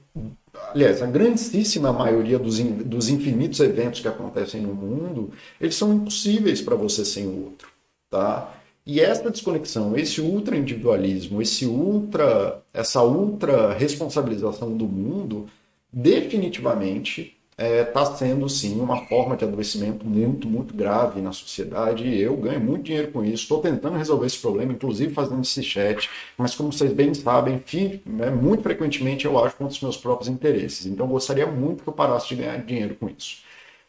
Aliás, 0.75 1.01
a 1.03 1.07
grandíssima 1.07 1.93
maioria 1.93 2.37
dos, 2.37 2.59
dos 2.59 3.09
infinitos 3.09 3.61
eventos 3.61 4.01
que 4.01 4.09
acontecem 4.09 4.61
no 4.61 4.75
mundo, 4.75 5.31
eles 5.61 5.77
são 5.77 5.95
impossíveis 5.95 6.61
para 6.61 6.75
você 6.75 7.05
sem 7.05 7.29
o 7.29 7.45
outro. 7.45 7.69
Tá? 8.11 8.53
E 8.85 9.01
essa 9.01 9.31
desconexão, 9.31 9.97
esse 9.97 10.21
ultra 10.21 10.57
individualismo, 10.57 11.41
esse 11.41 11.65
ultra, 11.65 12.61
essa 12.75 13.05
ultra 13.05 13.73
responsabilização 13.73 14.77
do 14.77 14.87
mundo, 14.87 15.49
definitivamente 15.97 17.35
está 17.59 17.65
é, 17.65 17.85
tá 17.85 18.05
sendo 18.05 18.47
sim 18.51 18.79
uma 18.79 19.07
forma 19.07 19.35
de 19.35 19.45
adoecimento 19.45 20.05
muito, 20.07 20.47
muito 20.47 20.75
grave 20.75 21.23
na 21.23 21.33
sociedade. 21.33 22.07
E 22.07 22.21
eu 22.21 22.37
ganho 22.37 22.61
muito 22.61 22.85
dinheiro 22.85 23.11
com 23.11 23.25
isso. 23.25 23.45
Estou 23.45 23.61
tentando 23.63 23.97
resolver 23.97 24.27
esse 24.27 24.39
problema, 24.39 24.73
inclusive 24.75 25.15
fazendo 25.15 25.41
esse 25.41 25.63
chat. 25.63 26.11
Mas 26.37 26.55
como 26.55 26.71
vocês 26.71 26.93
bem 26.93 27.15
sabem, 27.15 27.63
né, 28.05 28.31
muito 28.31 28.63
frequentemente 28.63 29.25
eu 29.25 29.43
acho 29.43 29.57
contra 29.57 29.73
os 29.73 29.81
meus 29.81 29.97
próprios 29.97 30.29
interesses. 30.29 30.85
Então 30.87 31.07
gostaria 31.09 31.47
muito 31.47 31.83
que 31.83 31.89
eu 31.89 31.93
parasse 31.95 32.29
de 32.29 32.37
ganhar 32.37 32.59
dinheiro 32.59 32.95
com 32.97 33.09
isso. 33.09 33.39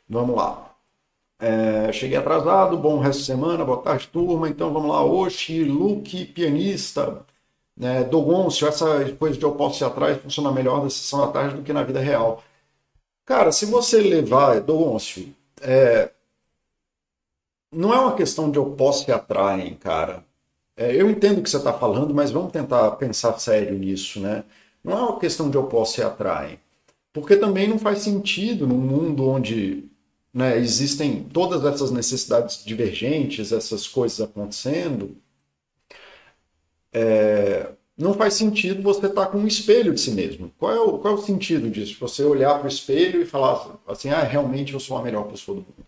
Vamos 0.09 0.35
lá. 0.37 0.73
É, 1.39 1.91
cheguei 1.93 2.17
atrasado, 2.17 2.77
bom 2.77 2.99
resto 2.99 3.19
de 3.19 3.25
semana, 3.25 3.65
boa 3.65 3.81
tarde, 3.81 4.07
turma. 4.07 4.49
Então 4.49 4.73
vamos 4.73 4.89
lá. 4.89 5.03
Oxi, 5.03 5.63
Luke, 5.63 6.25
pianista. 6.27 7.25
Né, 7.77 8.03
Dogoncio, 8.03 8.67
essa 8.67 9.05
coisa 9.13 9.37
de 9.37 9.45
eu 9.45 9.51
posso 9.53 9.83
ir 9.83 9.85
atrás 9.85 10.19
funciona 10.19 10.51
melhor 10.51 10.83
na 10.83 10.89
sessão 10.89 11.19
da 11.19 11.27
tarde 11.27 11.57
do 11.57 11.63
que 11.63 11.71
na 11.71 11.83
vida 11.83 11.99
real. 11.99 12.43
Cara, 13.23 13.51
se 13.51 13.65
você 13.67 14.01
levar, 14.01 14.59
Dogoncio, 14.61 15.33
é, 15.61 16.09
não 17.71 17.93
é 17.93 17.99
uma 17.99 18.15
questão 18.15 18.49
de 18.49 18.57
eu 18.57 18.65
posso 18.71 19.09
ir 19.09 19.13
atrás, 19.13 19.77
cara. 19.79 20.25
É, 20.75 20.95
eu 20.95 21.09
entendo 21.09 21.39
o 21.39 21.43
que 21.43 21.49
você 21.49 21.57
está 21.57 21.73
falando, 21.73 22.13
mas 22.13 22.31
vamos 22.31 22.51
tentar 22.51 22.91
pensar 22.91 23.37
sério 23.39 23.77
nisso, 23.77 24.19
né? 24.19 24.43
Não 24.83 24.93
é 24.93 25.01
uma 25.01 25.19
questão 25.19 25.49
de 25.49 25.57
eu 25.57 25.65
posso 25.65 25.99
ir 25.99 26.03
atrás. 26.03 26.57
Porque 27.13 27.35
também 27.35 27.67
não 27.67 27.79
faz 27.79 27.99
sentido 27.99 28.67
num 28.67 28.77
mundo 28.77 29.27
onde 29.27 29.89
né, 30.33 30.57
existem 30.57 31.23
todas 31.23 31.65
essas 31.65 31.91
necessidades 31.91 32.63
divergentes, 32.63 33.51
essas 33.51 33.87
coisas 33.87 34.21
acontecendo, 34.21 35.17
é, 36.93 37.69
não 37.97 38.13
faz 38.13 38.35
sentido 38.35 38.83
você 38.83 39.07
estar 39.07 39.25
tá 39.25 39.31
com 39.31 39.39
um 39.39 39.47
espelho 39.47 39.93
de 39.93 39.99
si 39.99 40.11
mesmo. 40.11 40.51
Qual 40.57 40.71
é 40.71 40.79
o, 40.79 40.99
qual 40.99 41.15
é 41.15 41.17
o 41.17 41.21
sentido 41.21 41.69
disso? 41.69 41.97
Você 41.99 42.23
olhar 42.23 42.55
para 42.59 42.65
o 42.65 42.69
espelho 42.69 43.21
e 43.21 43.25
falar 43.25 43.79
assim, 43.87 44.09
ah, 44.09 44.21
realmente 44.21 44.73
eu 44.73 44.79
sou 44.79 44.97
a 44.97 45.03
melhor 45.03 45.23
pessoa 45.23 45.55
do 45.57 45.61
mundo. 45.61 45.87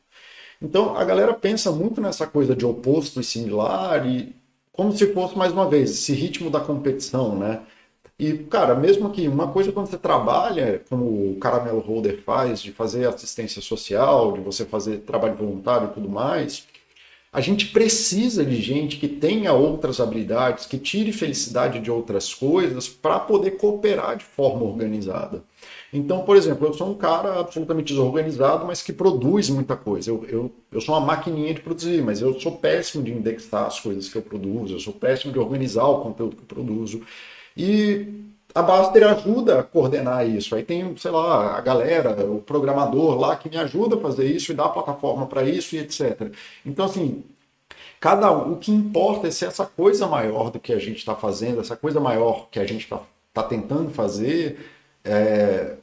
Então, 0.61 0.97
a 0.97 1.05
galera 1.05 1.33
pensa 1.33 1.71
muito 1.71 2.01
nessa 2.01 2.27
coisa 2.27 2.55
de 2.55 2.65
oposto 2.65 3.21
e 3.21 3.23
similar 3.23 4.05
e 4.05 4.35
como 4.73 4.91
se 4.95 5.13
fosse, 5.13 5.37
mais 5.37 5.51
uma 5.51 5.69
vez, 5.69 5.91
esse 5.91 6.13
ritmo 6.13 6.49
da 6.49 6.59
competição, 6.59 7.37
né? 7.37 7.61
E, 8.17 8.37
cara, 8.37 8.75
mesmo 8.75 9.09
que 9.11 9.27
uma 9.27 9.49
coisa 9.49 9.71
quando 9.71 9.87
você 9.87 9.97
trabalha, 9.97 10.81
como 10.89 11.31
o 11.31 11.37
Caramelo 11.39 11.79
Holder 11.79 12.21
faz, 12.23 12.61
de 12.61 12.71
fazer 12.71 13.07
assistência 13.07 13.61
social, 13.61 14.33
de 14.33 14.41
você 14.41 14.65
fazer 14.65 14.99
trabalho 14.99 15.35
voluntário 15.35 15.89
e 15.89 15.93
tudo 15.93 16.09
mais, 16.09 16.67
a 17.31 17.41
gente 17.41 17.67
precisa 17.67 18.43
de 18.43 18.59
gente 18.59 18.97
que 18.97 19.07
tenha 19.07 19.53
outras 19.53 19.99
habilidades, 19.99 20.65
que 20.65 20.79
tire 20.79 21.11
felicidade 21.13 21.79
de 21.79 21.91
outras 21.91 22.33
coisas 22.33 22.89
para 22.89 23.19
poder 23.19 23.51
cooperar 23.51 24.17
de 24.17 24.23
forma 24.23 24.63
organizada. 24.63 25.43
Então, 25.93 26.23
por 26.23 26.35
exemplo, 26.35 26.67
eu 26.67 26.73
sou 26.73 26.89
um 26.89 26.95
cara 26.95 27.39
absolutamente 27.39 27.93
desorganizado, 27.93 28.65
mas 28.65 28.81
que 28.81 28.91
produz 28.91 29.49
muita 29.49 29.75
coisa. 29.75 30.09
Eu, 30.09 30.25
eu, 30.27 30.51
eu 30.71 30.81
sou 30.81 30.95
uma 30.95 31.05
maquininha 31.05 31.53
de 31.53 31.61
produzir, 31.61 32.01
mas 32.01 32.19
eu 32.19 32.39
sou 32.39 32.53
péssimo 32.53 33.03
de 33.03 33.11
indexar 33.11 33.67
as 33.67 33.79
coisas 33.79 34.09
que 34.09 34.17
eu 34.17 34.21
produzo, 34.23 34.75
eu 34.75 34.79
sou 34.79 34.93
péssimo 34.93 35.31
de 35.31 35.39
organizar 35.39 35.85
o 35.85 36.01
conteúdo 36.01 36.35
que 36.35 36.41
eu 36.41 36.47
produzo. 36.47 37.01
E 37.55 38.28
a 38.53 38.61
Baster 38.61 39.03
ajuda 39.07 39.59
a 39.59 39.63
coordenar 39.63 40.27
isso. 40.27 40.55
Aí 40.55 40.63
tem, 40.63 40.95
sei 40.97 41.11
lá, 41.11 41.57
a 41.57 41.61
galera, 41.61 42.25
o 42.25 42.41
programador 42.41 43.19
lá 43.19 43.35
que 43.35 43.49
me 43.49 43.57
ajuda 43.57 43.95
a 43.95 43.99
fazer 43.99 44.25
isso 44.25 44.51
e 44.51 44.55
dá 44.55 44.65
a 44.65 44.69
plataforma 44.69 45.27
para 45.27 45.43
isso 45.43 45.75
e 45.75 45.79
etc. 45.79 46.31
Então, 46.65 46.85
assim, 46.85 47.23
cada 47.99 48.31
um, 48.31 48.53
o 48.53 48.57
que 48.57 48.71
importa 48.71 49.27
é 49.27 49.31
ser 49.31 49.45
essa 49.45 49.65
coisa 49.65 50.07
maior 50.07 50.49
do 50.51 50.59
que 50.59 50.73
a 50.73 50.79
gente 50.79 50.97
está 50.97 51.15
fazendo, 51.15 51.61
essa 51.61 51.75
coisa 51.75 51.99
maior 51.99 52.49
que 52.49 52.59
a 52.59 52.65
gente 52.65 52.83
está 52.83 53.01
tá 53.33 53.43
tentando 53.43 53.91
fazer, 53.91 54.59
é, 55.03 55.75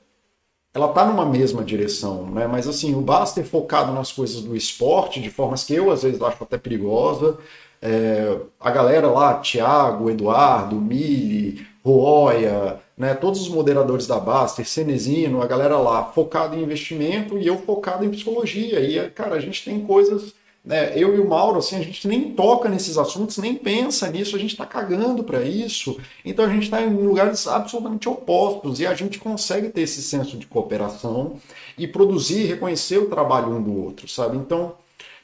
ela 0.74 0.88
está 0.88 1.05
numa 1.07 1.24
mesma 1.24 1.64
direção, 1.64 2.26
né? 2.31 2.46
Mas 2.46 2.68
assim, 2.68 2.94
o 2.94 3.00
Baster 3.00 3.44
focado 3.44 3.92
nas 3.92 4.12
coisas 4.12 4.42
do 4.42 4.57
esporte, 4.57 5.20
de 5.22 5.31
formas 5.31 5.64
que 5.64 5.74
eu 5.74 5.90
às 5.90 6.02
vezes 6.02 6.20
acho 6.20 6.42
até 6.42 6.59
perigosa. 6.59 7.38
É, 7.81 8.38
a 8.61 8.70
galera 8.70 9.09
lá, 9.09 9.35
Thiago, 9.35 10.11
Eduardo, 10.11 10.76
Mili, 10.76 11.66
Roya, 11.87 12.81
né, 12.99 13.14
todos 13.14 13.40
os 13.40 13.49
moderadores 13.49 14.07
da 14.09 14.18
Baster, 14.18 14.66
Cenezino, 14.66 15.40
a 15.40 15.46
galera 15.46 15.79
lá 15.79 16.03
focada 16.05 16.57
em 16.57 16.62
investimento 16.62 17.38
e 17.38 17.46
eu 17.46 17.59
focado 17.59 18.05
em 18.05 18.11
psicologia. 18.11 18.81
E, 18.81 19.09
cara, 19.11 19.37
a 19.37 19.40
gente 19.40 19.64
tem 19.64 19.81
coisas, 19.81 20.35
né, 20.64 20.92
eu 20.96 21.14
e 21.14 21.20
o 21.20 21.29
Mauro, 21.29 21.59
assim, 21.59 21.77
a 21.77 21.83
gente 21.83 22.09
nem 22.09 22.33
toca 22.33 22.68
nesses 22.68 22.99
assuntos, 22.99 23.38
nem 23.38 23.55
pensa 23.55 24.11
nisso, 24.11 24.35
a 24.35 24.38
gente 24.38 24.51
está 24.51 24.66
cagando 24.66 25.22
para 25.22 25.42
isso. 25.42 25.96
Então 26.25 26.44
a 26.44 26.49
gente 26.49 26.64
está 26.64 26.83
em 26.83 26.92
lugares 26.92 27.46
absolutamente 27.46 28.09
opostos 28.09 28.81
e 28.81 28.87
a 28.87 28.94
gente 28.94 29.20
consegue 29.20 29.68
ter 29.68 29.83
esse 29.83 30.03
senso 30.03 30.37
de 30.37 30.46
cooperação 30.46 31.35
e 31.79 31.87
produzir, 31.87 32.46
reconhecer 32.46 32.99
o 32.99 33.09
trabalho 33.09 33.55
um 33.55 33.62
do 33.62 33.85
outro, 33.85 34.09
sabe? 34.09 34.37
Então 34.37 34.75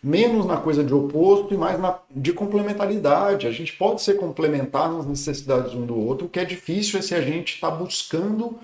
menos 0.02 0.44
na 0.44 0.56
coisa 0.56 0.82
de 0.82 0.92
oposto 0.92 1.54
e 1.54 1.56
mais 1.56 1.78
na, 1.78 1.98
de 2.10 2.32
complementaridade. 2.32 3.46
A 3.46 3.52
gente 3.52 3.72
pode 3.74 4.02
ser 4.02 4.14
complementar 4.14 4.92
nas 4.92 5.06
necessidades 5.06 5.74
um 5.74 5.86
do 5.86 5.96
outro. 5.96 6.26
O 6.26 6.28
que 6.28 6.40
é 6.40 6.44
difícil 6.44 6.98
é 6.98 7.02
se 7.02 7.14
a 7.14 7.20
gente 7.20 7.54
está 7.54 7.70
buscando 7.70 8.58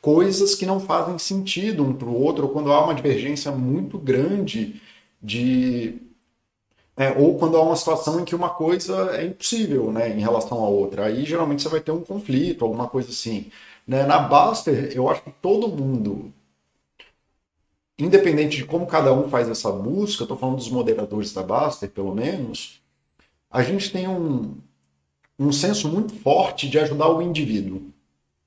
coisas 0.00 0.54
que 0.54 0.66
não 0.66 0.78
fazem 0.78 1.18
sentido 1.18 1.82
um 1.82 1.92
para 1.94 2.08
o 2.08 2.22
outro, 2.22 2.44
ou 2.44 2.52
quando 2.52 2.72
há 2.72 2.84
uma 2.84 2.94
divergência 2.94 3.50
muito 3.50 3.98
grande 3.98 4.80
de. 5.22 6.00
É, 6.96 7.10
ou 7.18 7.36
quando 7.38 7.56
há 7.56 7.62
uma 7.62 7.74
situação 7.74 8.20
em 8.20 8.24
que 8.24 8.36
uma 8.36 8.50
coisa 8.50 9.16
é 9.16 9.24
impossível 9.26 9.90
né, 9.90 10.10
em 10.16 10.20
relação 10.20 10.62
à 10.62 10.68
outra. 10.68 11.06
Aí 11.06 11.24
geralmente 11.24 11.62
você 11.62 11.68
vai 11.68 11.80
ter 11.80 11.90
um 11.90 12.02
conflito, 12.02 12.64
alguma 12.64 12.86
coisa 12.86 13.10
assim. 13.10 13.50
Né? 13.86 14.04
Na 14.06 14.18
Baster, 14.20 14.92
eu 14.94 15.08
acho 15.10 15.22
que 15.22 15.32
todo 15.42 15.66
mundo 15.66 16.32
independente 17.98 18.56
de 18.58 18.64
como 18.64 18.86
cada 18.86 19.12
um 19.12 19.28
faz 19.28 19.48
essa 19.48 19.70
busca, 19.70 20.22
eu 20.22 20.24
estou 20.24 20.36
falando 20.36 20.56
dos 20.56 20.70
moderadores 20.70 21.32
da 21.32 21.42
Baster, 21.42 21.90
pelo 21.90 22.14
menos, 22.14 22.82
a 23.50 23.62
gente 23.62 23.92
tem 23.92 24.08
um, 24.08 24.56
um 25.38 25.52
senso 25.52 25.88
muito 25.88 26.14
forte 26.14 26.68
de 26.68 26.78
ajudar 26.78 27.08
o 27.08 27.22
indivíduo. 27.22 27.82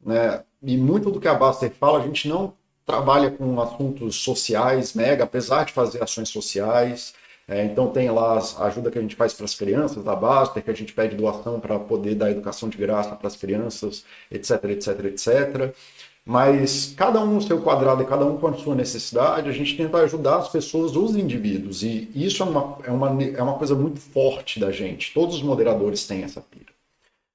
Né? 0.04 0.44
E 0.62 0.78
muito 0.78 1.12
do 1.12 1.20
que 1.20 1.28
a 1.28 1.34
Baster 1.34 1.72
fala, 1.72 2.00
a 2.00 2.06
gente 2.06 2.28
não 2.28 2.54
trabalha 2.86 3.32
com 3.32 3.60
assuntos 3.62 4.18
sociais 4.18 4.94
mega, 4.94 5.24
apesar 5.24 5.66
de 5.66 5.74
fazer 5.74 6.04
ações 6.04 6.30
sociais. 6.30 7.14
É, 7.48 7.64
então 7.64 7.90
tem 7.90 8.10
lá 8.10 8.38
a 8.58 8.66
ajuda 8.66 8.92
que 8.92 8.98
a 8.98 9.02
gente 9.02 9.16
faz 9.16 9.34
para 9.34 9.46
as 9.46 9.56
crianças 9.56 10.04
da 10.04 10.14
Baster, 10.14 10.62
que 10.62 10.72
a 10.72 10.74
gente 10.74 10.92
pede 10.92 11.16
doação 11.16 11.62
para 11.62 11.80
poder 11.80 12.16
dar 12.16 12.30
educação 12.30 12.68
de 12.68 12.78
graça 12.78 13.16
para 13.16 13.28
as 13.28 13.38
crianças, 13.38 14.04
etc, 14.30 14.64
etc, 14.66 15.06
etc 15.06 15.76
mas 16.28 16.94
cada 16.98 17.24
um 17.24 17.36
no 17.36 17.42
seu 17.42 17.62
quadrado 17.62 18.04
e 18.04 18.06
cada 18.06 18.26
um 18.26 18.38
com 18.38 18.48
a 18.48 18.54
sua 18.54 18.76
necessidade, 18.76 19.48
a 19.48 19.54
gente 19.54 19.78
tenta 19.78 19.98
ajudar 20.00 20.36
as 20.36 20.50
pessoas, 20.50 20.94
os 20.94 21.16
indivíduos, 21.16 21.84
e 21.84 22.10
isso 22.14 22.44
é 22.44 22.46
uma, 22.46 22.78
é 22.84 22.92
uma, 22.92 23.24
é 23.24 23.42
uma 23.42 23.54
coisa 23.54 23.74
muito 23.74 24.02
forte 24.02 24.60
da 24.60 24.70
gente. 24.70 25.14
Todos 25.14 25.38
os 25.38 25.42
moderadores 25.42 26.06
têm 26.06 26.24
essa 26.24 26.42
pira. 26.42 26.74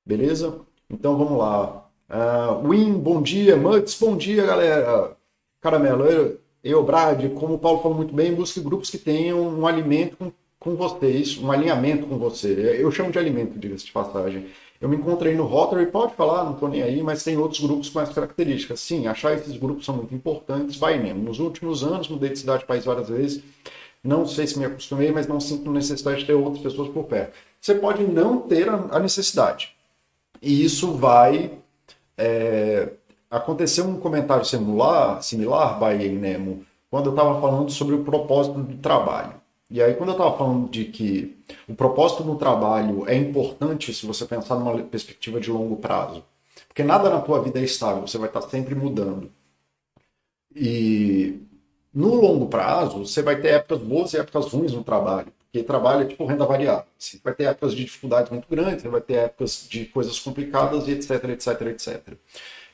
Beleza? 0.05 0.61
Então 0.91 1.17
vamos 1.17 1.39
lá. 1.39 1.89
Uh, 2.11 2.69
Win, 2.69 2.93
bom 2.99 3.23
dia. 3.23 3.57
Muds, 3.57 3.99
bom 3.99 4.15
dia, 4.15 4.45
galera. 4.45 5.17
Caramelo, 5.63 6.05
eu, 6.05 6.39
eu, 6.63 6.83
Brad, 6.85 7.33
como 7.33 7.55
o 7.55 7.59
Paulo 7.59 7.81
falou 7.81 7.97
muito 7.97 8.15
bem, 8.15 8.35
busque 8.35 8.61
grupos 8.61 8.91
que 8.91 8.99
tenham 8.99 9.41
um 9.41 9.67
alimento 9.67 10.19
com, 10.19 10.33
com 10.61 10.77
vocês, 10.77 11.39
um 11.39 11.51
alinhamento 11.51 12.07
com 12.07 12.19
você. 12.19 12.77
Eu 12.79 12.91
chamo 12.91 13.11
de 13.11 13.19
alimento, 13.19 13.59
diga-se 13.59 13.87
de 13.87 13.93
passagem. 13.93 14.49
Eu 14.83 14.89
me 14.89 14.97
encontrei 14.97 15.33
no 15.37 15.45
Rotary, 15.45 15.87
pode 15.87 16.13
falar, 16.15 16.43
não 16.43 16.55
estou 16.55 16.69
nem 16.69 16.83
aí, 16.83 17.01
mas 17.05 17.23
tem 17.23 17.37
outros 17.37 17.61
grupos 17.61 17.89
com 17.89 18.01
mais 18.01 18.09
características. 18.09 18.81
Sim, 18.81 19.07
achar 19.07 19.33
esses 19.33 19.57
grupos 19.57 19.85
são 19.85 19.97
muito 19.97 20.13
importantes, 20.13 20.75
vai 20.75 20.99
mesmo. 20.99 21.23
Nos 21.23 21.39
últimos 21.39 21.85
anos, 21.85 22.09
mudei 22.09 22.31
de 22.31 22.41
cidade 22.41 22.65
país 22.65 22.85
várias 22.85 23.09
vezes, 23.09 23.45
não 24.03 24.27
sei 24.27 24.45
se 24.45 24.59
me 24.59 24.65
acostumei, 24.65 25.13
mas 25.13 25.29
não 25.29 25.39
sinto 25.39 25.71
necessidade 25.71 26.23
de 26.23 26.27
ter 26.27 26.33
outras 26.33 26.61
pessoas 26.61 26.89
por 26.89 27.05
perto. 27.05 27.33
Você 27.61 27.77
pode 27.77 28.03
não 28.03 28.41
ter 28.41 28.69
a 28.69 28.99
necessidade. 28.99 29.73
E 30.43 30.65
isso 30.65 30.91
vai 30.95 31.53
é, 32.19 32.89
acontecer 33.31 33.83
um 33.83 34.01
comentário 34.01 34.45
similar, 34.45 35.23
similar 35.23 35.79
by 35.79 36.09
Nemo, 36.09 36.67
quando 36.91 37.07
eu 37.07 37.13
estava 37.13 37.41
falando 37.41 37.71
sobre 37.71 37.95
o 37.95 38.03
propósito 38.03 38.59
do 38.59 38.77
trabalho. 38.79 39.35
E 39.73 39.83
aí, 39.83 39.95
quando 39.95 40.11
eu 40.11 40.17
estava 40.17 40.37
falando 40.37 40.69
de 40.69 40.85
que 40.85 41.35
o 41.67 41.75
propósito 41.75 42.23
no 42.23 42.37
trabalho 42.37 43.09
é 43.09 43.17
importante 43.17 43.95
se 43.95 44.05
você 44.05 44.27
pensar 44.27 44.57
numa 44.57 44.79
perspectiva 44.83 45.41
de 45.41 45.51
longo 45.51 45.77
prazo, 45.77 46.23
porque 46.69 46.83
nada 46.83 47.09
na 47.09 47.23
tua 47.23 47.43
vida 47.43 47.59
é 47.59 47.65
estável, 47.65 48.07
você 48.07 48.19
vai 48.19 48.29
estar 48.29 48.43
sempre 48.43 48.75
mudando. 48.75 49.31
E 50.55 51.41
no 51.93 52.15
longo 52.17 52.49
prazo, 52.49 53.07
você 53.07 53.23
vai 53.23 53.41
ter 53.41 53.49
épocas 53.49 53.83
boas 53.83 54.13
e 54.13 54.19
épocas 54.19 54.53
ruins 54.53 54.75
no 54.75 54.85
trabalho. 54.85 55.33
Porque 55.51 55.65
trabalho 55.65 56.03
é 56.03 56.07
tipo 56.07 56.27
renda 56.27 56.45
variável. 56.45 56.85
Você 56.99 57.19
vai 57.25 57.33
ter 57.33 57.45
épocas 57.45 57.75
de 57.75 57.83
dificuldades 57.83 58.31
muito 58.31 58.47
grandes, 58.51 58.83
você 58.83 58.89
vai 58.91 59.01
ter 59.01 59.15
épocas 59.15 59.67
de 59.71 59.87
coisas 59.87 60.19
complicadas 60.19 60.87
e 60.87 60.91
etc, 60.91 61.25
etc, 61.31 61.61
etc. 61.63 62.15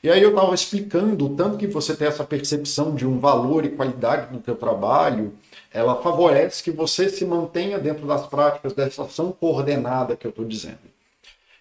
E 0.03 0.09
aí 0.09 0.21
eu 0.21 0.31
estava 0.31 0.53
explicando 0.53 1.25
o 1.25 1.35
tanto 1.35 1.57
que 1.57 1.67
você 1.67 1.95
tem 1.95 2.09
essa 2.09 2.25
percepção 2.25 2.93
de 2.93 3.05
um 3.07 3.19
valor 3.19 3.63
e 3.63 3.69
qualidade 3.69 4.33
no 4.33 4.41
teu 4.41 4.55
trabalho, 4.55 5.33
ela 5.71 6.01
favorece 6.01 6.63
que 6.63 6.71
você 6.71 7.09
se 7.09 7.25
mantenha 7.25 7.77
dentro 7.77 8.05
das 8.07 8.25
práticas 8.27 8.73
dessa 8.73 9.03
ação 9.03 9.31
coordenada 9.31 10.15
que 10.15 10.25
eu 10.25 10.29
estou 10.29 10.45
dizendo. 10.45 10.79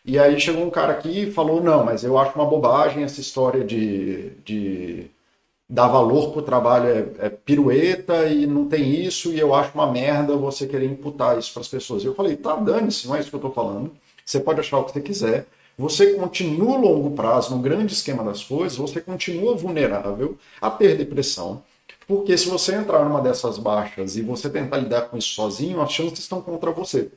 E 0.04 0.18
aí 0.18 0.40
chegou 0.40 0.64
um 0.64 0.70
cara 0.70 0.92
aqui 0.92 1.24
e 1.24 1.32
falou, 1.32 1.62
não, 1.62 1.84
mas 1.84 2.02
eu 2.02 2.16
acho 2.16 2.34
uma 2.34 2.46
bobagem 2.46 3.04
essa 3.04 3.20
história 3.20 3.62
de, 3.62 4.30
de 4.44 5.10
dar 5.68 5.88
valor 5.88 6.30
para 6.30 6.38
o 6.38 6.42
trabalho 6.42 6.88
é, 6.88 7.26
é, 7.26 7.28
pirueta 7.28 8.26
e 8.26 8.46
não 8.46 8.66
tem 8.66 9.04
isso, 9.04 9.30
e 9.32 9.38
eu 9.38 9.54
acho 9.54 9.74
uma 9.74 9.90
merda 9.90 10.34
você 10.34 10.66
querer 10.66 10.86
imputar 10.86 11.38
isso 11.38 11.52
para 11.52 11.60
as 11.60 11.68
pessoas. 11.68 12.04
Eu 12.04 12.14
falei, 12.14 12.36
tá, 12.36 12.56
dane-se, 12.56 13.06
não 13.06 13.16
é 13.16 13.20
isso 13.20 13.28
que 13.28 13.36
eu 13.36 13.38
estou 13.38 13.52
falando. 13.52 13.92
Você 14.24 14.40
pode 14.40 14.60
achar 14.60 14.78
o 14.78 14.84
que 14.84 14.92
você 14.92 15.00
quiser. 15.00 15.46
Você 15.76 16.14
continua 16.14 16.76
a 16.76 16.80
longo 16.80 17.10
prazo, 17.12 17.54
no 17.54 17.62
grande 17.62 17.92
esquema 17.92 18.24
das 18.24 18.42
coisas, 18.42 18.78
você 18.78 19.00
continua 19.00 19.54
vulnerável 19.54 20.36
a 20.60 20.70
ter 20.70 20.96
depressão. 20.96 21.62
Porque 22.08 22.38
se 22.38 22.48
você 22.48 22.74
entrar 22.74 23.04
numa 23.04 23.20
dessas 23.20 23.58
baixas 23.58 24.16
e 24.16 24.22
você 24.22 24.48
tentar 24.48 24.78
lidar 24.78 25.02
com 25.02 25.18
isso 25.18 25.28
sozinho, 25.34 25.82
as 25.82 25.92
chances 25.92 26.20
estão 26.20 26.40
contra 26.40 26.70
você. 26.72 27.12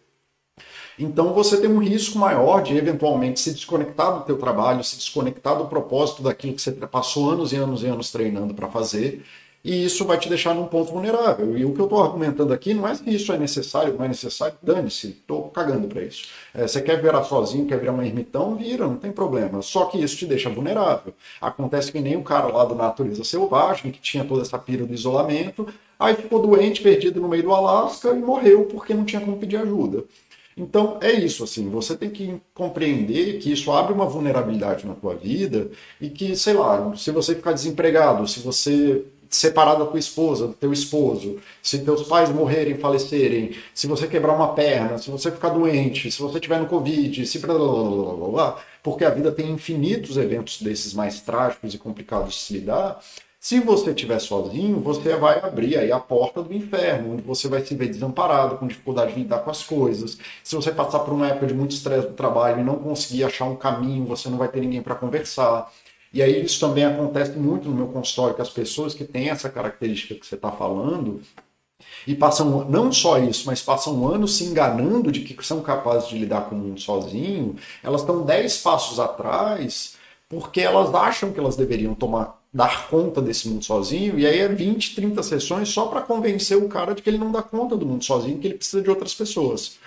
Então 1.00 1.34
você 1.34 1.60
tem 1.62 1.70
um 1.70 1.80
risco 1.80 2.20
maior 2.20 2.62
de 2.62 2.76
eventualmente 2.76 3.40
se 3.40 3.54
desconectar 3.54 4.20
do 4.20 4.26
teu 4.26 4.38
trabalho, 4.38 4.84
se 4.84 4.98
desconectar 4.98 5.58
do 5.58 5.68
propósito 5.68 6.22
daquilo 6.22 6.54
que 6.54 6.62
você 6.62 6.74
passou 6.74 7.32
anos 7.32 7.54
e 7.54 7.56
anos 7.56 7.84
e 7.84 7.88
anos 7.88 8.12
treinando 8.12 8.54
para 8.54 8.68
fazer, 8.68 9.24
e 9.64 9.86
isso 9.86 10.06
vai 10.06 10.18
te 10.18 10.28
deixar 10.28 10.56
num 10.56 10.66
ponto 10.66 10.92
vulnerável. 10.92 11.58
E 11.58 11.64
o 11.64 11.74
que 11.74 11.80
eu 11.80 11.86
estou 11.86 12.02
argumentando 12.02 12.52
aqui 12.54 12.74
não 12.74 12.88
é 12.88 12.96
se 12.96 13.08
isso 13.14 13.32
é 13.32 13.38
necessário, 13.38 13.94
não 13.94 14.06
é 14.06 14.08
necessário, 14.08 14.56
dane-se, 14.62 15.10
estou 15.10 15.50
cagando 15.50 15.88
para 15.88 16.02
isso. 16.02 16.28
É, 16.54 16.68
você 16.68 16.82
quer 16.82 17.02
virar 17.02 17.24
sozinho, 17.24 17.68
quer 17.68 17.80
virar 17.80 17.94
um 17.94 18.02
ermitão, 18.02 18.56
vira, 18.56 18.88
não 18.88 18.98
tem 18.98 19.12
problema. 19.12 19.62
Só 19.62 19.86
que 19.86 20.02
isso 20.02 20.18
te 20.18 20.26
deixa 20.26 20.50
vulnerável. 20.50 21.14
Acontece 21.40 21.92
que 21.92 22.00
nem 22.00 22.16
o 22.18 22.24
cara 22.24 22.48
lá 22.48 22.66
do 22.66 22.74
Natureza 22.74 23.24
Selvagem, 23.24 23.92
que 23.92 24.02
tinha 24.02 24.26
toda 24.26 24.42
essa 24.42 24.58
pira 24.58 24.86
do 24.86 24.94
isolamento, 24.94 25.68
aí 26.00 26.16
ficou 26.16 26.42
doente, 26.42 26.82
perdido 26.82 27.22
no 27.22 27.28
meio 27.28 27.44
do 27.44 27.54
Alasca 27.54 28.10
e 28.10 28.20
morreu 28.20 28.66
porque 28.66 28.94
não 28.94 29.06
tinha 29.06 29.22
como 29.22 29.38
pedir 29.38 29.58
ajuda. 29.58 30.04
Então 30.58 30.98
é 31.02 31.12
isso, 31.12 31.44
assim, 31.44 31.70
você 31.70 31.96
tem 31.96 32.10
que 32.10 32.42
compreender 32.54 33.40
que 33.40 33.52
isso 33.52 33.72
abre 33.72 33.94
uma 33.94 34.06
vulnerabilidade 34.06 34.86
na 34.86 34.94
tua 34.94 35.16
vida 35.16 35.72
e 36.00 36.10
que, 36.10 36.36
sei 36.36 36.54
lá, 36.54 36.94
se 36.96 37.10
você 37.12 37.36
ficar 37.36 37.54
desempregado, 37.54 38.28
se 38.28 38.42
você 38.42 39.06
separar 39.32 39.76
da 39.76 39.86
tua 39.86 40.00
esposa, 40.00 40.48
do 40.48 40.54
teu 40.54 40.74
esposo, 40.74 41.40
se 41.64 41.80
teus 41.80 42.04
pais 42.04 42.30
morrerem, 42.30 42.78
falecerem, 42.78 43.56
se 43.74 43.88
você 43.88 44.06
quebrar 44.08 44.36
uma 44.36 44.54
perna, 44.54 44.98
se 44.98 45.10
você 45.10 45.32
ficar 45.32 45.50
doente, 45.50 46.12
se 46.12 46.22
você 46.22 46.40
tiver 46.40 46.60
no 46.60 46.68
Covid, 46.68 47.26
se 47.26 47.42
porque 48.84 49.06
a 49.06 49.10
vida 49.10 49.32
tem 49.32 49.50
infinitos 49.50 50.18
eventos 50.18 50.62
desses 50.62 50.94
mais 50.94 51.22
trágicos 51.22 51.74
e 51.74 51.78
complicados 51.78 52.34
de 52.34 52.40
se 52.42 52.54
lidar, 52.54 53.00
se 53.40 53.60
você 53.60 53.90
estiver 53.90 54.20
sozinho, 54.20 54.80
você 54.80 55.16
vai 55.16 55.40
abrir 55.40 55.76
aí 55.76 55.92
a 55.92 56.00
porta 56.00 56.44
do 56.44 56.54
inferno, 56.54 57.14
onde 57.14 57.24
você 57.24 57.48
vai 57.48 57.66
se 57.66 57.74
ver 57.74 57.88
desamparado, 57.88 58.58
com 58.58 58.68
dificuldade 58.68 59.14
de 59.14 59.22
lidar 59.22 59.40
com 59.40 59.50
as 59.50 59.64
coisas. 59.64 60.16
Se 60.44 60.56
você 60.56 60.72
passar 60.72 61.00
por 61.00 61.12
uma 61.12 61.28
época 61.28 61.48
de 61.48 61.54
muito 61.56 61.72
estresse 61.72 62.08
do 62.08 62.14
trabalho 62.14 62.62
e 62.62 62.64
não 62.64 62.76
conseguir 62.76 63.24
achar 63.24 63.46
um 63.46 63.56
caminho, 63.56 64.06
você 64.06 64.30
não 64.30 64.38
vai 64.38 64.48
ter 64.48 64.60
ninguém 64.60 64.84
para 64.84 64.94
conversar. 64.94 65.72
E 66.14 66.22
aí 66.22 66.44
isso 66.44 66.60
também 66.60 66.84
acontece 66.84 67.32
muito 67.38 67.70
no 67.70 67.76
meu 67.76 67.88
consultório, 67.88 68.36
com 68.36 68.42
as 68.42 68.50
pessoas 68.50 68.94
que 68.94 69.06
têm 69.06 69.30
essa 69.30 69.50
característica 69.50 70.16
que 70.16 70.26
você 70.26 70.36
está 70.36 70.52
falando, 70.52 71.22
e 72.06 72.16
passam 72.16 72.70
não 72.70 72.92
só 72.92 73.18
isso, 73.20 73.46
mas 73.46 73.62
passam 73.62 74.08
anos 74.08 74.38
se 74.38 74.44
enganando 74.44 75.12
de 75.12 75.22
que 75.22 75.46
são 75.46 75.62
capazes 75.62 76.10
de 76.10 76.18
lidar 76.18 76.50
com 76.50 76.56
o 76.56 76.60
mundo 76.60 76.80
sozinho, 76.80 77.56
elas 77.84 78.02
estão 78.02 78.24
dez 78.24 78.58
passos 78.58 79.00
atrás 79.00 79.96
porque 80.30 80.62
elas 80.62 80.94
acham 80.96 81.32
que 81.34 81.40
elas 81.40 81.58
deveriam 81.58 81.94
tomar 81.94 82.40
dar 82.54 82.90
conta 82.90 83.22
desse 83.22 83.48
mundo 83.48 83.64
sozinho, 83.64 84.20
e 84.20 84.26
aí 84.26 84.40
é 84.40 84.48
20, 84.48 84.96
30 84.96 85.24
sessões 85.24 85.70
só 85.70 85.86
para 85.86 86.02
convencer 86.02 86.58
o 86.58 86.68
cara 86.68 86.94
de 86.94 87.02
que 87.02 87.10
ele 87.10 87.18
não 87.18 87.32
dá 87.32 87.42
conta 87.42 87.78
do 87.78 87.86
mundo 87.86 88.04
sozinho, 88.04 88.40
que 88.40 88.48
ele 88.48 88.56
precisa 88.56 88.82
de 88.82 88.90
outras 88.90 89.14
pessoas. 89.14 89.78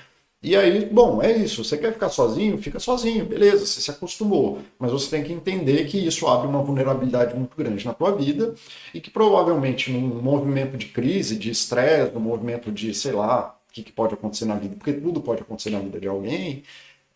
E 0.45 0.55
aí, 0.55 0.85
bom, 0.85 1.23
é 1.23 1.33
isso. 1.33 1.65
Você 1.65 1.79
quer 1.79 1.91
ficar 1.95 2.11
sozinho? 2.11 2.59
Fica 2.59 2.79
sozinho, 2.79 3.25
beleza, 3.25 3.65
você 3.65 3.81
se 3.81 3.91
acostumou. 3.91 4.59
Mas 4.79 4.93
você 4.93 5.09
tem 5.09 5.25
que 5.25 5.33
entender 5.33 5.87
que 5.87 5.97
isso 5.97 6.27
abre 6.27 6.47
uma 6.47 6.63
vulnerabilidade 6.63 7.35
muito 7.35 7.57
grande 7.57 7.83
na 7.87 7.95
tua 7.95 8.15
vida 8.15 8.55
e 8.93 9.01
que 9.01 9.11
provavelmente 9.11 9.91
num 9.91 10.21
movimento 10.21 10.77
de 10.77 10.87
crise, 10.87 11.39
de 11.39 11.51
estresse, 11.51 12.13
num 12.13 12.21
movimento 12.21 12.71
de, 12.71 12.95
sei 12.95 13.13
lá, 13.13 13.59
o 13.71 13.73
que, 13.73 13.83
que, 13.83 13.91
pode 13.91 14.13
acontecer 14.13 14.45
na 14.45 14.57
vida, 14.57 14.77
porque 14.77 14.93
tudo 14.93 15.23
pode 15.23 15.41
acontecer 15.41 15.71
na 15.71 15.79
vida 15.81 15.99
de 15.99 16.09
alguém, 16.09 16.63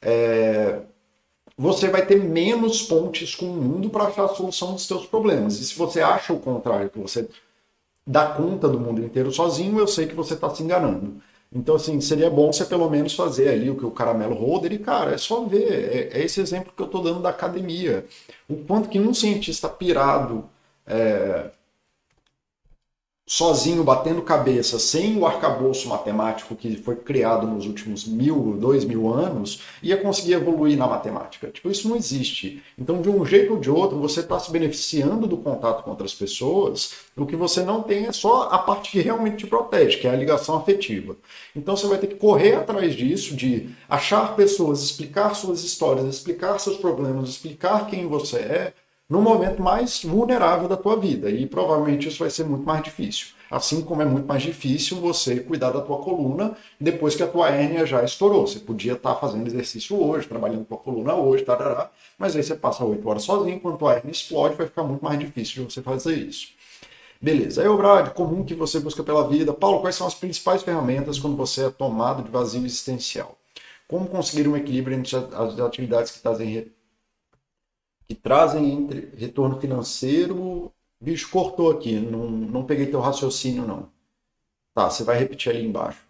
é, 0.01 0.81
você 1.57 1.89
vai 1.89 2.07
ter 2.07 2.17
menos 2.17 2.83
pontes 2.83 3.35
com 3.35 3.47
o 3.47 3.57
mundo 3.57 3.91
para 3.91 4.05
achar 4.05 4.25
a 4.25 4.29
solução 4.29 4.73
dos 4.73 4.87
seus 4.87 5.07
problemas. 5.07 5.61
E 5.61 5.65
se 5.67 5.77
você 5.77 6.01
acha 6.01 6.33
o 6.33 6.41
contrário, 6.41 6.89
que 6.89 6.99
você 6.99 7.29
dá 8.07 8.27
conta 8.29 8.69
do 8.69 8.81
mundo 8.81 9.05
inteiro 9.05 9.31
sozinho, 9.31 9.79
eu 9.79 9.87
sei 9.87 10.07
que 10.07 10.15
você 10.15 10.33
está 10.35 10.49
se 10.55 10.63
enganando. 10.63 11.21
Então, 11.53 11.77
assim, 11.77 12.01
seria 12.01 12.29
bom 12.31 12.53
você 12.53 12.65
pelo 12.65 12.91
menos 12.91 13.15
fazer 13.15 13.49
ali 13.49 13.71
o 13.71 13.77
que 13.77 13.87
o 13.87 13.91
Caramelo 13.91 14.35
Holder, 14.35 14.73
e, 14.73 14.79
cara, 14.79 15.13
é 15.15 15.19
só 15.19 15.45
ver. 15.45 16.11
É, 16.13 16.19
é 16.19 16.25
esse 16.25 16.41
exemplo 16.41 16.73
que 16.77 16.83
eu 16.83 16.87
estou 16.87 17.03
dando 17.03 17.21
da 17.21 17.31
academia. 17.31 18.05
O 18.49 18.57
quanto 18.57 18.89
que 18.89 19.01
um 19.01 19.15
cientista 19.15 19.69
pirado 19.69 20.45
é, 20.87 21.51
sozinho, 23.29 23.85
batendo 23.85 24.23
cabeça, 24.23 24.79
sem 24.79 25.19
o 25.19 25.27
arcabouço 25.27 25.87
matemático 25.87 26.57
que 26.57 26.77
foi 26.79 26.97
criado 26.97 27.47
nos 27.47 27.67
últimos 27.67 28.07
mil, 28.07 28.57
dois 28.59 28.87
mil 28.87 29.13
anos, 29.13 29.61
ia 29.83 29.99
conseguir 29.99 30.33
evoluir 30.33 30.79
na 30.79 30.87
matemática. 30.87 31.49
Tipo, 31.49 31.71
isso 31.71 31.87
não 31.87 31.95
existe. 31.95 32.63
Então, 32.79 33.03
de 33.03 33.11
um 33.11 33.27
jeito 33.27 33.53
ou 33.53 33.61
de 33.61 33.71
outro, 33.71 34.01
você 34.01 34.21
está 34.21 34.39
se 34.39 34.51
beneficiando 34.51 35.27
do 35.27 35.37
contato 35.37 35.85
com 35.85 35.91
outras 35.91 36.15
pessoas, 36.15 36.95
o 37.15 37.27
que 37.27 37.37
você 37.37 37.63
não 37.63 37.83
tem 37.83 38.07
é 38.07 38.13
só 38.13 38.45
a 38.51 38.59
parte 38.59 38.91
que 38.91 39.01
realmente 39.01 39.39
te 39.39 39.47
protege, 39.47 39.99
que 39.99 40.07
é 40.07 40.11
a 40.11 40.17
ligação 40.17 40.57
afetiva. 40.57 41.15
Então, 41.55 41.77
você 41.77 41.87
vai 41.87 41.99
ter 41.99 42.07
que 42.07 42.15
correr 42.15 42.55
atrás 42.55 42.95
disso, 42.95 43.37
de 43.37 43.69
achar 43.87 44.35
pessoas, 44.37 44.83
explicar 44.83 45.35
suas 45.35 45.63
histórias, 45.63 46.07
explicar 46.07 46.59
seus 46.59 46.79
problemas, 46.79 47.29
explicar 47.29 47.87
quem 47.89 48.07
você 48.07 48.39
é, 48.39 48.73
no 49.09 49.23
momento 49.23 49.63
mais 49.63 50.03
vulnerável 50.05 50.69
da 50.69 50.77
tua 50.77 50.97
vida. 50.97 51.31
E 51.31 51.47
provavelmente 51.47 52.09
isso 52.09 52.19
vai 52.19 52.31
ser 52.31 52.45
muito 52.45 52.65
mais 52.65 52.83
difícil. 52.83 53.29
Assim 53.51 53.81
como 53.81 54.03
é 54.03 54.05
muito 54.05 54.27
mais 54.27 54.43
difícil 54.43 54.99
você 54.99 55.41
cuidar 55.41 55.71
da 55.71 55.81
tua 55.81 55.99
coluna 55.99 56.55
depois 56.79 57.15
que 57.15 57.23
a 57.23 57.27
tua 57.27 57.49
hérnia 57.49 57.87
já 57.87 58.05
estourou. 58.05 58.47
Você 58.47 58.59
podia 58.59 58.93
estar 58.93 59.15
fazendo 59.15 59.47
exercício 59.47 59.99
hoje, 59.99 60.29
trabalhando 60.29 60.67
com 60.67 60.75
a 60.75 60.79
coluna 60.79 61.15
hoje, 61.15 61.45
tarará, 61.45 61.91
mas 62.19 62.37
aí 62.37 62.43
você 62.43 62.55
passa 62.55 62.85
oito 62.85 63.09
horas 63.09 63.23
sozinho, 63.23 63.59
quando 63.59 63.77
a 63.77 63.79
tua 63.79 63.95
hérnia 63.95 64.13
explode, 64.13 64.55
vai 64.55 64.67
ficar 64.67 64.83
muito 64.83 65.03
mais 65.03 65.19
difícil 65.19 65.65
de 65.65 65.73
você 65.73 65.81
fazer 65.81 66.15
isso. 66.15 66.49
Beleza. 67.21 67.63
Aí, 67.63 67.69
o 67.69 68.11
comum 68.13 68.45
que 68.45 68.55
você 68.55 68.79
busca 68.79 69.03
pela 69.03 69.27
vida. 69.27 69.53
Paulo, 69.53 69.81
quais 69.81 69.97
são 69.97 70.07
as 70.07 70.15
principais 70.15 70.63
ferramentas 70.63 71.19
quando 71.19 71.37
você 71.37 71.65
é 71.65 71.71
tomado 71.71 72.23
de 72.23 72.31
vazio 72.31 72.65
existencial? 72.65 73.37
Como 73.89 74.07
conseguir 74.07 74.47
um 74.47 74.57
equilíbrio 74.57 74.97
entre 74.97 75.17
as 75.17 75.59
atividades 75.59 76.13
que 76.13 76.21
trazem 76.21 76.71
que 78.09 78.15
trazem 78.15 78.73
entre 78.73 79.13
retorno 79.17 79.61
financeiro. 79.61 80.73
Bicho, 81.01 81.31
cortou 81.31 81.71
aqui, 81.71 82.01
não, 82.01 82.29
não 82.29 82.65
peguei 82.65 82.87
teu 82.87 83.01
raciocínio, 83.01 83.67
não. 83.67 83.89
Tá, 84.75 84.91
você 84.91 85.05
vai 85.05 85.19
repetir 85.19 85.51
ali 85.51 85.65
embaixo. 85.65 86.01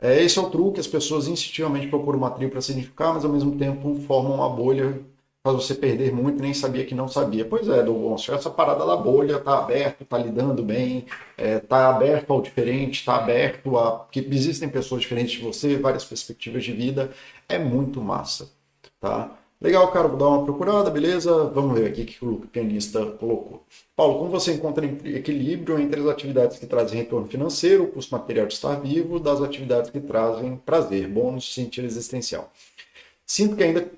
É, 0.00 0.22
esse 0.22 0.38
é 0.38 0.42
o 0.42 0.50
truque, 0.50 0.80
as 0.80 0.86
pessoas 0.86 1.28
instintivamente 1.28 1.88
procuram 1.88 2.18
uma 2.18 2.30
tribo 2.30 2.52
para 2.52 2.60
significar, 2.62 3.14
mas 3.14 3.24
ao 3.24 3.32
mesmo 3.32 3.56
tempo 3.58 3.94
formam 4.06 4.36
uma 4.36 4.50
bolha 4.50 5.04
faz 5.42 5.56
você 5.56 5.74
perder 5.74 6.12
muito 6.12 6.42
nem 6.42 6.52
sabia 6.52 6.84
que 6.84 6.94
não 6.94 7.08
sabia. 7.08 7.44
Pois 7.44 7.68
é, 7.68 7.82
Dolgoncio, 7.82 8.34
essa 8.34 8.50
parada 8.50 8.84
da 8.84 8.96
bolha 8.96 9.38
tá 9.38 9.58
aberto, 9.58 10.04
tá 10.04 10.18
lidando 10.18 10.62
bem, 10.62 11.06
é, 11.36 11.58
tá 11.58 11.88
aberto 11.90 12.32
ao 12.32 12.42
diferente, 12.42 13.04
tá 13.04 13.16
aberto 13.16 13.78
a 13.78 14.06
que 14.10 14.20
existem 14.20 14.68
pessoas 14.68 15.02
diferentes 15.02 15.32
de 15.38 15.44
você, 15.44 15.76
várias 15.76 16.04
perspectivas 16.04 16.64
de 16.64 16.72
vida, 16.72 17.10
é 17.48 17.58
muito 17.58 18.00
massa, 18.00 18.50
tá? 19.00 19.36
Legal, 19.60 19.90
cara, 19.90 20.06
vou 20.06 20.16
dar 20.16 20.28
uma 20.28 20.44
procurada, 20.44 20.88
beleza? 20.88 21.44
Vamos 21.46 21.76
ver 21.76 21.88
aqui 21.88 22.02
o 22.02 22.06
que 22.06 22.24
o 22.24 22.36
pianista 22.46 23.04
colocou. 23.04 23.64
Paulo, 23.96 24.18
como 24.18 24.30
você 24.30 24.52
encontra 24.52 24.86
equilíbrio 24.86 25.80
entre 25.80 26.00
as 26.00 26.06
atividades 26.06 26.58
que 26.58 26.66
trazem 26.66 26.98
retorno 27.00 27.26
financeiro, 27.26 27.82
o 27.84 27.88
custo 27.88 28.14
material 28.14 28.46
de 28.46 28.54
estar 28.54 28.76
vivo, 28.80 29.18
das 29.18 29.42
atividades 29.42 29.90
que 29.90 29.98
trazem 29.98 30.56
prazer, 30.56 31.08
bônus, 31.08 31.52
sentido 31.52 31.86
existencial? 31.86 32.52
Sinto 33.26 33.56
que 33.56 33.64
ainda, 33.64 33.90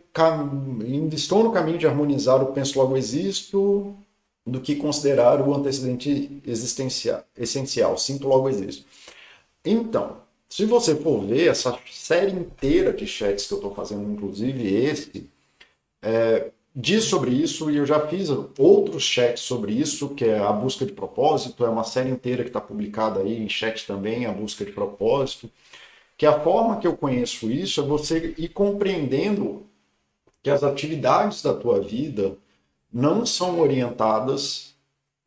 ainda 0.82 1.14
estou 1.14 1.44
no 1.44 1.52
caminho 1.52 1.78
de 1.78 1.86
harmonizar 1.86 2.42
o 2.42 2.52
penso 2.52 2.78
logo 2.78 2.96
existo 2.96 3.94
do 4.46 4.62
que 4.62 4.76
considerar 4.76 5.46
o 5.46 5.54
antecedente 5.54 6.40
existencial, 6.46 7.22
essencial. 7.36 7.98
Sinto 7.98 8.26
logo 8.26 8.48
existo. 8.48 8.86
Então, 9.62 10.22
se 10.48 10.64
você 10.64 10.96
for 10.96 11.20
ver 11.20 11.48
essa 11.48 11.78
série 11.92 12.32
inteira 12.32 12.94
de 12.94 13.06
chats 13.06 13.46
que 13.46 13.52
eu 13.52 13.58
estou 13.58 13.74
fazendo, 13.74 14.10
inclusive 14.10 14.66
esse, 14.74 15.28
é, 16.02 16.50
diz 16.74 17.04
sobre 17.04 17.30
isso 17.30 17.70
e 17.70 17.76
eu 17.76 17.86
já 17.86 18.06
fiz 18.06 18.28
outros 18.58 19.02
chats 19.02 19.42
sobre 19.42 19.72
isso, 19.72 20.10
que 20.10 20.24
é 20.24 20.38
a 20.38 20.52
busca 20.52 20.86
de 20.86 20.92
propósito, 20.92 21.64
é 21.64 21.68
uma 21.68 21.84
série 21.84 22.10
inteira 22.10 22.42
que 22.42 22.50
está 22.50 22.60
publicada 22.60 23.20
aí 23.20 23.42
em 23.42 23.48
chat 23.48 23.86
também, 23.86 24.26
a 24.26 24.32
busca 24.32 24.64
de 24.64 24.72
propósito. 24.72 25.50
Que 26.16 26.26
a 26.26 26.38
forma 26.40 26.78
que 26.78 26.86
eu 26.86 26.96
conheço 26.96 27.50
isso 27.50 27.80
é 27.80 27.84
você 27.84 28.34
ir 28.36 28.48
compreendendo 28.50 29.66
que 30.42 30.50
as 30.50 30.62
atividades 30.62 31.42
da 31.42 31.54
tua 31.54 31.80
vida 31.80 32.36
não 32.92 33.24
são 33.24 33.60
orientadas, 33.60 34.74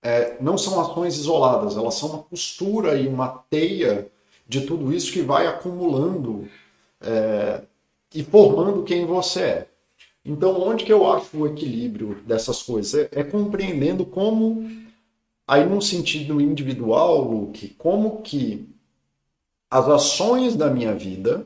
é, 0.01 0.37
não 0.41 0.57
são 0.57 0.79
ações 0.79 1.17
isoladas, 1.17 1.77
elas 1.77 1.95
são 1.95 2.09
uma 2.09 2.23
costura 2.23 2.97
e 2.97 3.07
uma 3.07 3.29
teia 3.49 4.11
de 4.47 4.61
tudo 4.61 4.93
isso 4.93 5.11
que 5.11 5.21
vai 5.21 5.47
acumulando 5.47 6.47
é, 7.01 7.61
e 8.13 8.23
formando 8.23 8.83
quem 8.83 9.05
você 9.05 9.41
é. 9.41 9.67
Então, 10.25 10.61
onde 10.61 10.85
que 10.85 10.93
eu 10.93 11.09
acho 11.11 11.37
o 11.37 11.47
equilíbrio 11.47 12.15
dessas 12.23 12.61
coisas? 12.63 12.93
É, 12.93 13.19
é 13.19 13.23
compreendendo 13.23 14.05
como, 14.05 14.69
aí 15.47 15.65
num 15.65 15.81
sentido 15.81 16.41
individual, 16.41 17.21
Luke, 17.23 17.69
como 17.77 18.21
que 18.21 18.69
as 19.69 19.89
ações 19.89 20.55
da 20.55 20.69
minha 20.69 20.95
vida 20.95 21.45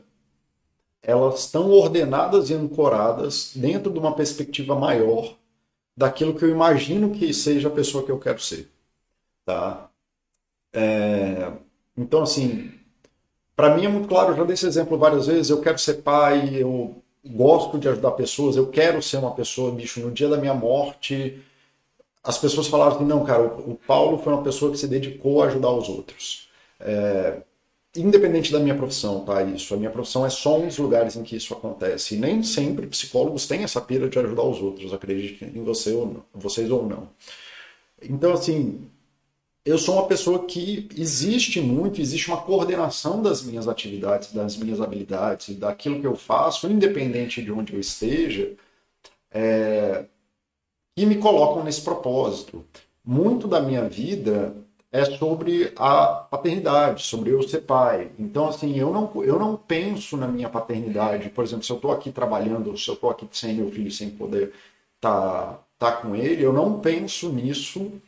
elas 1.02 1.40
estão 1.40 1.70
ordenadas 1.70 2.50
e 2.50 2.54
ancoradas 2.54 3.52
dentro 3.54 3.92
de 3.92 3.98
uma 3.98 4.14
perspectiva 4.14 4.74
maior 4.74 5.36
daquilo 5.96 6.34
que 6.34 6.44
eu 6.44 6.50
imagino 6.50 7.12
que 7.12 7.32
seja 7.34 7.68
a 7.68 7.72
pessoa 7.72 8.04
que 8.04 8.12
eu 8.12 8.18
quero 8.18 8.40
ser, 8.40 8.70
tá? 9.46 9.90
É... 10.72 11.52
Então, 11.96 12.22
assim, 12.22 12.72
para 13.56 13.76
mim 13.76 13.86
é 13.86 13.88
muito 13.88 14.08
claro, 14.08 14.32
eu 14.32 14.36
já 14.36 14.44
dei 14.44 14.54
esse 14.54 14.66
exemplo 14.66 14.98
várias 14.98 15.26
vezes, 15.26 15.50
eu 15.50 15.60
quero 15.60 15.78
ser 15.78 16.02
pai, 16.02 16.54
eu 16.56 17.02
gosto 17.24 17.78
de 17.78 17.88
ajudar 17.88 18.12
pessoas, 18.12 18.56
eu 18.56 18.68
quero 18.68 19.02
ser 19.02 19.18
uma 19.18 19.34
pessoa, 19.34 19.72
bicho, 19.72 20.00
no 20.00 20.10
dia 20.10 20.28
da 20.28 20.36
minha 20.36 20.54
morte, 20.54 21.42
as 22.22 22.38
pessoas 22.38 22.68
falaram 22.68 22.96
assim, 22.96 23.04
não, 23.04 23.24
cara, 23.24 23.42
o 23.42 23.78
Paulo 23.86 24.18
foi 24.18 24.32
uma 24.32 24.42
pessoa 24.42 24.70
que 24.70 24.78
se 24.78 24.86
dedicou 24.86 25.42
a 25.42 25.46
ajudar 25.46 25.70
os 25.70 25.88
outros. 25.88 26.48
É, 26.80 27.42
independente 27.96 28.52
da 28.52 28.60
minha 28.60 28.74
profissão, 28.74 29.24
tá? 29.24 29.42
Isso, 29.42 29.74
a 29.74 29.76
minha 29.76 29.90
profissão 29.90 30.24
é 30.24 30.30
só 30.30 30.58
um 30.58 30.66
dos 30.66 30.78
lugares 30.78 31.16
em 31.16 31.22
que 31.22 31.36
isso 31.36 31.52
acontece. 31.54 32.14
E 32.14 32.18
nem 32.18 32.42
sempre 32.42 32.86
psicólogos 32.86 33.46
têm 33.46 33.62
essa 33.62 33.80
pira 33.80 34.08
de 34.08 34.18
ajudar 34.18 34.42
os 34.42 34.60
outros, 34.60 34.92
acredite 34.92 35.44
em 35.44 35.62
você 35.62 35.92
ou 35.92 36.06
não, 36.06 36.24
vocês 36.34 36.70
ou 36.70 36.86
não. 36.86 37.08
Então, 38.02 38.32
assim, 38.32 38.88
eu 39.68 39.76
sou 39.76 39.96
uma 39.96 40.06
pessoa 40.06 40.46
que 40.46 40.88
existe 40.96 41.60
muito, 41.60 42.00
existe 42.00 42.28
uma 42.28 42.40
coordenação 42.40 43.20
das 43.20 43.42
minhas 43.42 43.68
atividades, 43.68 44.32
das 44.32 44.56
minhas 44.56 44.80
habilidades, 44.80 45.54
daquilo 45.56 46.00
que 46.00 46.06
eu 46.06 46.16
faço, 46.16 46.66
independente 46.68 47.42
de 47.42 47.52
onde 47.52 47.74
eu 47.74 47.80
esteja, 47.80 48.54
é, 49.30 50.06
que 50.96 51.04
me 51.04 51.16
colocam 51.16 51.62
nesse 51.62 51.82
propósito. 51.82 52.64
Muito 53.04 53.46
da 53.46 53.60
minha 53.60 53.86
vida 53.86 54.54
é 54.90 55.04
sobre 55.04 55.70
a 55.76 56.06
paternidade, 56.06 57.02
sobre 57.02 57.30
eu 57.30 57.42
ser 57.42 57.60
pai. 57.60 58.10
Então, 58.18 58.48
assim, 58.48 58.74
eu 58.78 58.90
não, 58.90 59.22
eu 59.22 59.38
não 59.38 59.54
penso 59.54 60.16
na 60.16 60.26
minha 60.26 60.48
paternidade. 60.48 61.28
Por 61.28 61.44
exemplo, 61.44 61.64
se 61.64 61.70
eu 61.70 61.76
estou 61.76 61.92
aqui 61.92 62.10
trabalhando, 62.10 62.76
se 62.78 62.88
eu 62.88 62.94
estou 62.94 63.10
aqui 63.10 63.28
sem 63.32 63.54
meu 63.54 63.70
filho, 63.70 63.92
sem 63.92 64.08
poder 64.08 64.54
estar 64.96 65.60
tá, 65.78 65.90
tá 65.90 65.92
com 65.92 66.16
ele, 66.16 66.42
eu 66.42 66.54
não 66.54 66.80
penso 66.80 67.28
nisso 67.30 68.00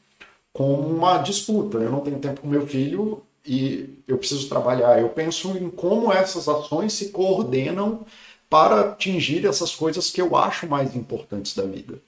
como 0.53 0.89
uma 0.89 1.19
disputa. 1.19 1.79
Eu 1.79 1.91
não 1.91 2.01
tenho 2.01 2.19
tempo 2.19 2.41
com 2.41 2.49
meu 2.49 2.67
filho 2.67 3.23
e 3.47 3.99
eu 4.07 4.19
preciso 4.19 4.49
trabalhar. 4.49 5.01
Eu 5.01 5.09
penso 5.11 5.57
em 5.57 5.71
como 5.71 6.13
essas 6.13 6.49
ações 6.49 6.93
se 6.93 7.11
coordenam 7.11 8.05
para 8.49 8.81
atingir 8.81 9.47
essas 9.47 9.75
coisas 9.75 10.11
que 10.11 10.21
eu 10.21 10.37
acho 10.37 10.67
mais 10.67 10.97
importantes 10.97 11.55
da 11.55 11.63
vida. 11.63 12.01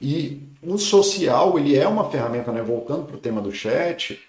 E 0.00 0.40
o 0.62 0.78
social, 0.78 1.58
ele 1.58 1.76
é 1.76 1.88
uma 1.88 2.08
ferramenta, 2.08 2.52
né? 2.52 2.62
voltando 2.62 3.04
para 3.04 3.16
o 3.16 3.20
tema 3.20 3.40
do 3.40 3.50
chat, 3.50 4.20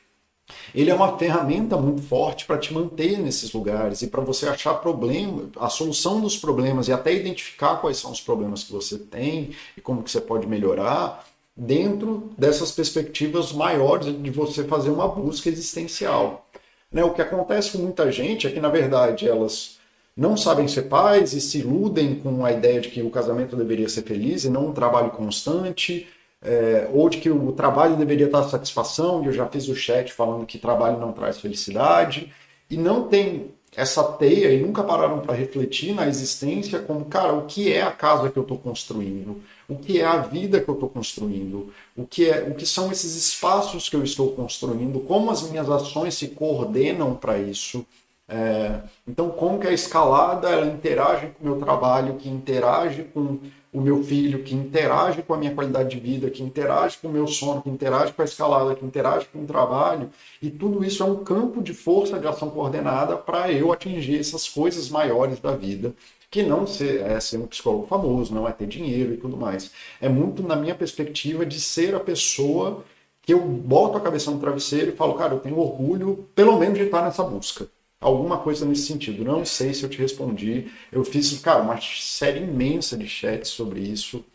ele 0.74 0.89
é 0.89 0.95
uma 0.95 1.15
ferramenta 1.17 1.78
muito 1.78 2.01
forte 2.01 2.45
para 2.45 2.57
te 2.57 2.74
manter 2.74 3.20
nesses 3.20 3.53
lugares 3.53 4.01
e 4.01 4.07
para 4.07 4.22
você 4.22 4.47
achar 4.47 4.74
problema, 4.76 5.47
a 5.59 5.70
solução 5.70 6.20
dos 6.20 6.36
problemas 6.36 6.88
e 6.88 6.91
até 6.91 7.13
identificar 7.13 7.76
quais 7.78 7.97
são 7.97 8.11
os 8.11 8.20
problemas 8.20 8.63
que 8.63 8.72
você 8.72 8.97
tem 8.97 9.51
e 9.78 9.82
como 9.82 10.01
que 10.01 10.09
você 10.09 10.20
pode 10.20 10.47
melhorar 10.47 11.24
dentro 11.60 12.32
dessas 12.38 12.72
perspectivas 12.72 13.51
maiores 13.51 14.05
de 14.05 14.30
você 14.30 14.64
fazer 14.64 14.89
uma 14.89 15.10
busca 15.10 15.49
existencial. 15.49 16.47
Né? 16.89 17.03
O 17.03 17.14
que 17.14 17.22
acontece 17.22 17.74
com 17.74 17.80
muita 17.80 18.10
gente 18.10 18.47
é 18.47 18.49
que, 18.49 18.62
na 18.62 18.70
verdade, 18.70 19.28
elas 19.28 19.78
não 20.16 20.38
sabem 20.38 20.68
ser 20.68 20.84
pais 20.84 21.34
e 21.34 21.41
se 21.41 21.60
iludem 21.60 22.16
com 22.16 22.45
a 22.45 22.51
ideia 22.53 22.80
de 22.80 22.89
que 22.89 23.01
o 23.01 23.10
casamento 23.10 23.57
deveria 23.57 23.89
ser 23.89 24.03
feliz 24.03 24.45
e 24.45 24.49
não 24.49 24.68
um 24.68 24.74
trabalho 24.74 25.12
constante, 25.12 26.07
é, 26.41 26.89
ou 26.93 27.10
de 27.10 27.18
que 27.18 27.30
o 27.30 27.51
trabalho 27.51 27.97
deveria 27.97 28.30
dar 28.30 28.43
satisfação, 28.43 29.22
e 29.22 29.28
eu 29.28 29.34
já 29.34 29.45
fiz 29.45 29.68
o 29.68 29.76
chat 29.76 30.14
falando 30.14 30.45
que 30.45 30.57
trabalho 30.57 30.97
não 30.97 31.12
traz 31.12 31.39
felicidade, 31.39 32.34
e 32.70 32.78
não 32.78 33.07
tem 33.07 33.51
essa 33.80 34.03
teia 34.03 34.51
e 34.51 34.61
nunca 34.61 34.84
pararam 34.84 35.21
para 35.21 35.34
refletir 35.34 35.95
na 35.95 36.05
existência 36.05 36.80
como, 36.80 37.05
cara, 37.05 37.32
o 37.34 37.45
que 37.45 37.71
é 37.71 37.82
a 37.82 37.91
casa 37.91 38.30
que 38.30 38.38
eu 38.38 38.43
estou 38.43 38.57
construindo? 38.57 39.41
O 39.69 39.77
que 39.77 40.01
é 40.01 40.05
a 40.05 40.17
vida 40.17 40.59
que 40.59 40.69
eu 40.69 40.73
estou 40.73 40.89
construindo? 40.89 41.71
O 41.95 42.05
que, 42.05 42.30
é, 42.30 42.43
o 42.43 42.55
que 42.55 42.65
são 42.65 42.91
esses 42.91 43.15
espaços 43.15 43.88
que 43.88 43.95
eu 43.95 44.03
estou 44.03 44.32
construindo? 44.32 44.99
Como 44.99 45.32
as 45.32 45.49
minhas 45.49 45.69
ações 45.69 46.15
se 46.15 46.27
coordenam 46.27 47.15
para 47.15 47.39
isso? 47.39 47.86
É, 48.32 48.82
então, 49.07 49.32
como 49.32 49.59
que 49.59 49.65
a 49.67 49.73
escalada 49.73 50.49
ela 50.49 50.67
interage 50.67 51.30
com 51.30 51.43
o 51.43 51.47
meu 51.49 51.59
trabalho, 51.59 52.13
que 52.13 52.30
interage 52.30 53.03
com 53.05 53.39
o 53.73 53.82
meu 53.82 54.03
filho, 54.03 54.43
que 54.43 54.53
interage 54.53 55.23
com 55.23 55.34
a 55.34 55.38
minha 55.38 55.53
qualidade 55.53 55.89
de 55.89 55.99
vida, 55.99 56.30
que 56.30 56.43
interage 56.43 56.97
com 56.99 57.07
o 57.07 57.11
meu 57.11 57.25
sono, 57.27 57.61
que 57.61 57.69
interage 57.69 58.13
com 58.13 58.21
a 58.21 58.25
escalada, 58.25 58.75
que 58.75 58.86
interage 58.86 59.25
com 59.34 59.43
o 59.43 59.47
trabalho, 59.47 60.11
e 60.41 60.49
tudo 60.49 60.84
isso 60.84 61.01
é 61.01 61.05
um 61.07 61.23
campo 61.23 61.61
de 61.61 61.73
força 61.73 62.19
de 62.19 62.27
ação 62.27 62.51
coordenada 62.51 63.17
para 63.17 63.51
eu 63.51 63.71
atingir 63.73 64.19
essas 64.19 64.47
coisas 64.47 64.89
maiores 64.89 65.39
da 65.39 65.55
vida, 65.55 65.93
que 66.30 66.43
não 66.43 66.67
ser, 66.67 67.01
é 67.01 67.19
ser 67.19 67.38
um 67.38 67.47
psicólogo 67.47 67.88
famoso, 67.88 68.34
não 68.34 68.47
é 68.47 68.51
ter 68.51 68.67
dinheiro 68.67 69.13
e 69.13 69.17
tudo 69.17 69.36
mais. 69.38 69.71
É 69.99 70.07
muito 70.07 70.43
na 70.43 70.55
minha 70.55 70.75
perspectiva 70.75 71.45
de 71.45 71.59
ser 71.59 71.95
a 71.95 71.99
pessoa 71.99 72.84
que 73.23 73.34
eu 73.34 73.39
boto 73.41 73.97
a 73.97 74.01
cabeça 74.01 74.30
no 74.30 74.39
travesseiro 74.39 74.91
e 74.91 74.95
falo, 74.95 75.15
cara, 75.15 75.34
eu 75.34 75.39
tenho 75.39 75.57
orgulho, 75.59 76.27
pelo 76.36 76.57
menos, 76.59 76.77
de 76.77 76.86
estar 76.86 77.03
nessa 77.03 77.23
busca 77.23 77.67
alguma 78.00 78.41
coisa 78.41 78.66
nesse 78.66 78.88
sentido. 78.88 79.24
Não 79.24 79.45
sei 79.45 79.74
se 79.74 79.84
eu 79.84 79.89
te 79.89 79.97
respondi. 79.97 80.72
Eu 80.91 81.04
fiz, 81.04 81.38
cara, 81.39 81.62
uma 81.64 81.80
série 81.82 82.41
imensa 82.41 82.97
de 82.97 83.08
chats 83.08 83.50
sobre 83.50 83.82
isso. 83.82 84.26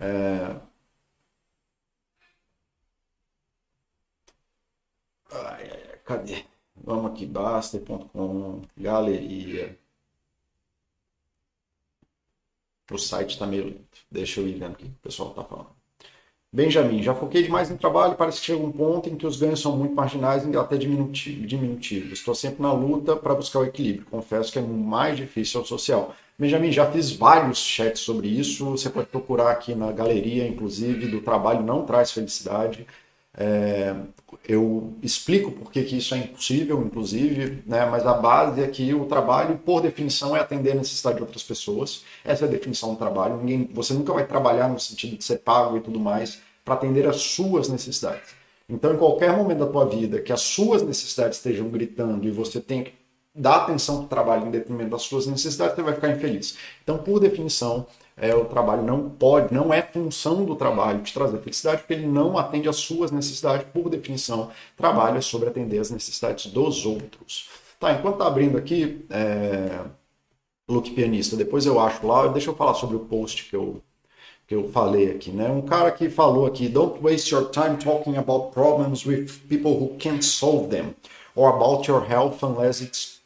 É... 0.00 0.56
Ai, 5.32 5.64
ai, 5.70 5.98
cadê? 6.04 6.44
Vamos 6.76 7.10
aqui, 7.12 7.26
Baster.com, 7.26 8.62
galeria. 8.76 9.76
O 12.92 12.96
site 12.96 13.30
está 13.30 13.44
meio 13.44 13.64
lento. 13.64 14.06
Deixa 14.08 14.38
eu 14.40 14.46
ir 14.46 14.56
vendo 14.56 14.74
o 14.74 14.76
que 14.76 14.86
o 14.86 14.94
pessoal 15.02 15.30
está 15.30 15.42
falando. 15.42 15.74
Benjamin, 16.54 17.02
já 17.02 17.14
foquei 17.14 17.42
demais 17.42 17.70
no 17.70 17.78
trabalho, 17.78 18.14
parece 18.14 18.38
que 18.40 18.46
chega 18.46 18.62
um 18.62 18.70
ponto 18.70 19.08
em 19.08 19.16
que 19.16 19.26
os 19.26 19.38
ganhos 19.38 19.58
são 19.58 19.74
muito 19.74 19.94
marginais 19.94 20.44
e 20.46 20.54
até 20.54 20.76
diminutivos. 20.76 22.18
Estou 22.18 22.34
sempre 22.34 22.60
na 22.60 22.70
luta 22.70 23.16
para 23.16 23.34
buscar 23.34 23.60
o 23.60 23.64
equilíbrio. 23.64 24.06
Confesso 24.10 24.52
que 24.52 24.58
é 24.58 24.62
mais 24.62 25.16
difícil 25.16 25.62
o 25.62 25.64
social. 25.64 26.14
Benjamin, 26.38 26.70
já 26.70 26.90
fiz 26.90 27.10
vários 27.10 27.58
chats 27.58 28.00
sobre 28.00 28.28
isso. 28.28 28.66
Você 28.66 28.90
pode 28.90 29.06
procurar 29.06 29.50
aqui 29.50 29.74
na 29.74 29.90
galeria, 29.92 30.46
inclusive, 30.46 31.06
do 31.06 31.22
Trabalho 31.22 31.62
Não 31.62 31.86
Traz 31.86 32.12
Felicidade. 32.12 32.86
É, 33.34 33.94
eu 34.46 34.94
explico 35.02 35.50
por 35.52 35.72
que, 35.72 35.80
isso 35.80 36.14
é 36.14 36.18
impossível, 36.18 36.82
inclusive, 36.82 37.62
né, 37.66 37.86
mas 37.86 38.06
a 38.06 38.14
base 38.14 38.62
é 38.62 38.68
que 38.68 38.92
o 38.92 39.06
trabalho, 39.06 39.58
por 39.58 39.80
definição, 39.80 40.36
é 40.36 40.40
atender 40.40 40.72
a 40.72 40.76
necessidade 40.76 41.16
de 41.16 41.22
outras 41.22 41.42
pessoas. 41.42 42.04
Essa 42.24 42.44
é 42.44 42.48
a 42.48 42.50
definição 42.50 42.92
do 42.92 42.98
trabalho. 42.98 43.38
Ninguém, 43.38 43.70
você 43.72 43.94
nunca 43.94 44.12
vai 44.12 44.26
trabalhar 44.26 44.68
no 44.68 44.78
sentido 44.78 45.16
de 45.16 45.24
ser 45.24 45.38
pago 45.38 45.76
e 45.76 45.80
tudo 45.80 45.98
mais 45.98 46.40
para 46.64 46.74
atender 46.74 47.06
às 47.08 47.16
suas 47.16 47.68
necessidades. 47.68 48.30
Então, 48.68 48.94
em 48.94 48.96
qualquer 48.96 49.36
momento 49.36 49.58
da 49.58 49.66
tua 49.66 49.86
vida 49.86 50.20
que 50.20 50.32
as 50.32 50.40
suas 50.40 50.82
necessidades 50.82 51.38
estejam 51.38 51.68
gritando 51.68 52.26
e 52.26 52.30
você 52.30 52.60
tem 52.60 52.84
que 52.84 52.94
dar 53.34 53.56
atenção 53.56 53.96
para 53.98 54.04
o 54.04 54.08
trabalho 54.08 54.46
em 54.46 54.50
detrimento 54.50 54.90
das 54.90 55.02
suas 55.02 55.26
necessidades, 55.26 55.74
você 55.74 55.82
vai 55.82 55.94
ficar 55.94 56.10
infeliz. 56.10 56.56
Então, 56.82 56.98
por 56.98 57.18
definição, 57.18 57.86
é, 58.22 58.32
o 58.36 58.44
trabalho 58.44 58.84
não 58.84 59.10
pode, 59.10 59.52
não 59.52 59.74
é 59.74 59.82
função 59.82 60.44
do 60.44 60.54
trabalho 60.54 61.02
te 61.02 61.12
trazer 61.12 61.38
felicidade, 61.40 61.78
porque 61.78 61.94
ele 61.94 62.06
não 62.06 62.38
atende 62.38 62.68
às 62.68 62.76
suas 62.76 63.10
necessidades, 63.10 63.66
por 63.72 63.90
definição. 63.90 64.48
Trabalho 64.76 65.18
é 65.18 65.20
sobre 65.20 65.48
atender 65.48 65.80
às 65.80 65.90
necessidades 65.90 66.46
dos 66.46 66.86
outros. 66.86 67.48
Tá, 67.80 67.92
enquanto 67.92 68.18
tá 68.18 68.28
abrindo 68.28 68.56
aqui, 68.56 69.04
é, 69.10 69.80
Look 70.68 70.90
Pianista, 70.90 71.34
depois 71.34 71.66
eu 71.66 71.80
acho 71.80 72.06
lá, 72.06 72.28
deixa 72.28 72.50
eu 72.50 72.54
falar 72.54 72.74
sobre 72.74 72.94
o 72.94 73.00
post 73.00 73.50
que 73.50 73.56
eu, 73.56 73.82
que 74.46 74.54
eu 74.54 74.68
falei 74.68 75.10
aqui, 75.10 75.32
né? 75.32 75.50
Um 75.50 75.62
cara 75.62 75.90
que 75.90 76.08
falou 76.08 76.46
aqui, 76.46 76.68
don't 76.68 77.02
waste 77.02 77.34
your 77.34 77.50
time 77.50 77.76
talking 77.76 78.16
about 78.16 78.52
problems 78.52 79.04
with 79.04 79.32
people 79.48 79.72
who 79.72 79.96
can't 79.98 80.24
solve 80.24 80.68
them, 80.68 80.94
or 81.34 81.48
about 81.48 81.90
your 81.90 82.06
health 82.08 82.44
unless 82.44 82.80
it's 82.80 83.20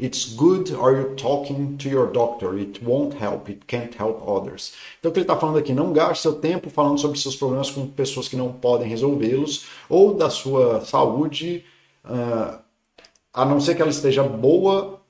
It's 0.00 0.34
good 0.34 0.74
are 0.74 0.92
you 0.96 1.14
talking 1.14 1.76
to 1.78 1.88
your 1.88 2.10
doctor. 2.10 2.58
It 2.58 2.84
won't 2.84 3.16
help. 3.16 3.48
It 3.48 3.64
can't 3.66 3.96
help 3.96 4.26
others. 4.28 4.72
Então, 4.98 5.10
o 5.10 5.12
que 5.12 5.20
ele 5.20 5.24
está 5.24 5.36
falando 5.36 5.58
aqui, 5.58 5.72
não 5.72 5.92
gaste 5.92 6.22
seu 6.22 6.34
tempo 6.34 6.68
falando 6.68 6.98
sobre 6.98 7.18
seus 7.18 7.36
problemas 7.36 7.70
com 7.70 7.86
pessoas 7.86 8.28
que 8.28 8.36
não 8.36 8.52
podem 8.52 8.88
resolvê-los 8.88 9.66
ou 9.88 10.14
da 10.14 10.28
sua 10.28 10.84
saúde, 10.84 11.64
uh, 12.04 12.58
a 13.32 13.44
não 13.44 13.60
ser 13.60 13.74
que 13.74 13.82
ela 13.82 13.90
esteja 13.90 14.22
boa 14.22 15.00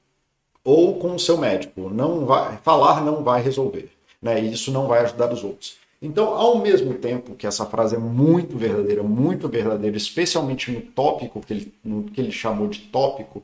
ou 0.63 0.99
com 0.99 1.15
o 1.15 1.19
seu 1.19 1.39
médico. 1.39 1.89
Não 1.91 2.27
vai 2.27 2.59
falar 2.59 3.03
não 3.03 3.23
vai 3.23 3.43
resolver, 3.43 3.91
né? 4.21 4.43
E 4.43 4.53
isso 4.53 4.71
não 4.71 4.87
vai 4.87 5.01
ajudar 5.01 5.33
os 5.33 5.43
outros. 5.43 5.77
Então, 6.01 6.35
ao 6.35 6.59
mesmo 6.59 6.93
tempo 6.95 7.35
que 7.35 7.47
essa 7.47 7.65
frase 7.65 7.97
é 7.97 7.99
muito 7.99 8.59
verdadeira, 8.59 9.03
muito 9.03 9.49
verdadeira, 9.49 9.97
especialmente 9.97 10.71
no 10.71 10.83
tópico 10.83 11.41
que 11.41 11.55
ele, 11.55 11.75
no 11.83 12.05
que 12.05 12.21
ele 12.21 12.31
chamou 12.31 12.69
de 12.69 12.81
tópico, 12.81 13.43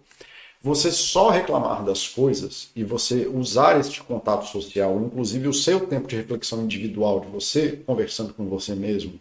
você 0.63 0.93
só 0.93 1.31
reclamar 1.31 1.83
das 1.85 2.07
coisas 2.07 2.71
e 2.77 2.85
você 2.85 3.27
usar 3.27 3.81
este 3.81 4.03
contato 4.03 4.47
social, 4.47 5.01
inclusive 5.01 5.49
o 5.49 5.55
seu 5.55 5.87
tempo 5.87 6.07
de 6.07 6.17
reflexão 6.17 6.63
individual 6.63 7.21
de 7.21 7.29
você 7.29 7.83
conversando 7.87 8.35
com 8.35 8.47
você 8.47 8.75
mesmo, 8.75 9.19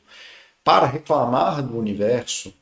para 0.63 0.85
reclamar 0.85 1.65
do 1.65 1.77
universo 1.77 2.53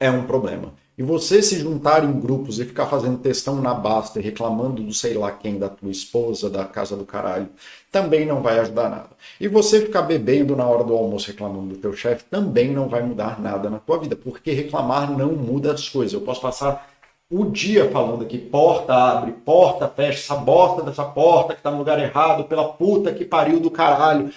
é 0.00 0.10
um 0.10 0.26
problema. 0.26 0.74
E 0.98 1.02
você 1.02 1.42
se 1.42 1.58
juntar 1.58 2.04
em 2.04 2.20
grupos 2.20 2.58
e 2.58 2.64
ficar 2.66 2.86
fazendo 2.86 3.18
textão 3.18 3.60
na 3.60 3.72
basta 3.72 4.18
e 4.18 4.22
reclamando 4.22 4.82
do 4.82 4.92
sei 4.92 5.14
lá 5.14 5.32
quem, 5.32 5.58
da 5.58 5.68
tua 5.68 5.90
esposa, 5.90 6.50
da 6.50 6.66
casa 6.66 6.96
do 6.96 7.06
caralho, 7.06 7.48
também 7.90 8.26
não 8.26 8.42
vai 8.42 8.58
ajudar 8.58 8.90
nada. 8.90 9.10
E 9.40 9.48
você 9.48 9.80
ficar 9.80 10.02
bebendo 10.02 10.54
na 10.54 10.66
hora 10.66 10.84
do 10.84 10.92
almoço 10.94 11.28
reclamando 11.28 11.74
do 11.74 11.80
teu 11.80 11.94
chefe 11.94 12.24
também 12.24 12.72
não 12.72 12.88
vai 12.88 13.02
mudar 13.02 13.40
nada 13.40 13.70
na 13.70 13.78
tua 13.78 13.98
vida, 13.98 14.16
porque 14.16 14.52
reclamar 14.52 15.10
não 15.16 15.32
muda 15.32 15.72
as 15.72 15.88
coisas. 15.88 16.12
Eu 16.12 16.20
posso 16.20 16.42
passar 16.42 16.91
o 17.32 17.46
dia 17.46 17.90
falando 17.90 18.22
aqui, 18.22 18.36
porta 18.36 18.94
abre, 18.94 19.32
porta 19.32 19.88
fecha, 19.88 20.18
essa 20.18 20.36
bosta 20.36 20.82
dessa 20.82 21.04
porta 21.04 21.54
que 21.54 21.62
tá 21.62 21.70
no 21.70 21.78
lugar 21.78 21.98
errado, 21.98 22.44
pela 22.44 22.68
puta 22.74 23.12
que 23.12 23.24
pariu 23.24 23.58
do 23.58 23.70
caralho 23.70 24.30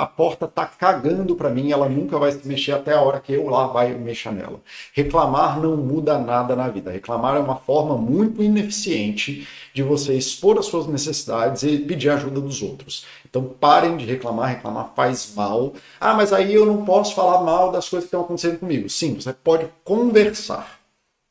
a 0.00 0.06
porta 0.06 0.48
tá 0.48 0.64
cagando 0.64 1.36
para 1.36 1.50
mim, 1.50 1.70
ela 1.70 1.86
nunca 1.86 2.18
vai 2.18 2.32
se 2.32 2.46
mexer 2.48 2.72
até 2.72 2.94
a 2.94 3.02
hora 3.02 3.20
que 3.20 3.34
eu 3.34 3.48
lá 3.50 3.66
vai 3.66 3.92
mexer 3.92 4.32
nela. 4.32 4.60
Reclamar 4.94 5.60
não 5.60 5.76
muda 5.76 6.18
nada 6.18 6.56
na 6.56 6.68
vida. 6.68 6.90
Reclamar 6.90 7.36
é 7.36 7.38
uma 7.38 7.56
forma 7.56 7.96
muito 7.98 8.42
ineficiente 8.42 9.46
de 9.74 9.82
você 9.82 10.14
expor 10.14 10.58
as 10.58 10.66
suas 10.66 10.86
necessidades 10.86 11.64
e 11.64 11.78
pedir 11.78 12.08
ajuda 12.08 12.40
dos 12.40 12.62
outros. 12.62 13.04
Então 13.28 13.44
parem 13.44 13.98
de 13.98 14.06
reclamar, 14.06 14.48
reclamar 14.48 14.92
faz 14.96 15.34
mal. 15.36 15.74
Ah, 16.00 16.14
mas 16.14 16.32
aí 16.32 16.54
eu 16.54 16.64
não 16.64 16.82
posso 16.84 17.14
falar 17.14 17.42
mal 17.42 17.70
das 17.70 17.86
coisas 17.86 18.04
que 18.04 18.08
estão 18.08 18.22
acontecendo 18.22 18.58
comigo. 18.58 18.88
Sim, 18.88 19.16
você 19.16 19.34
pode 19.34 19.66
conversar 19.84 20.79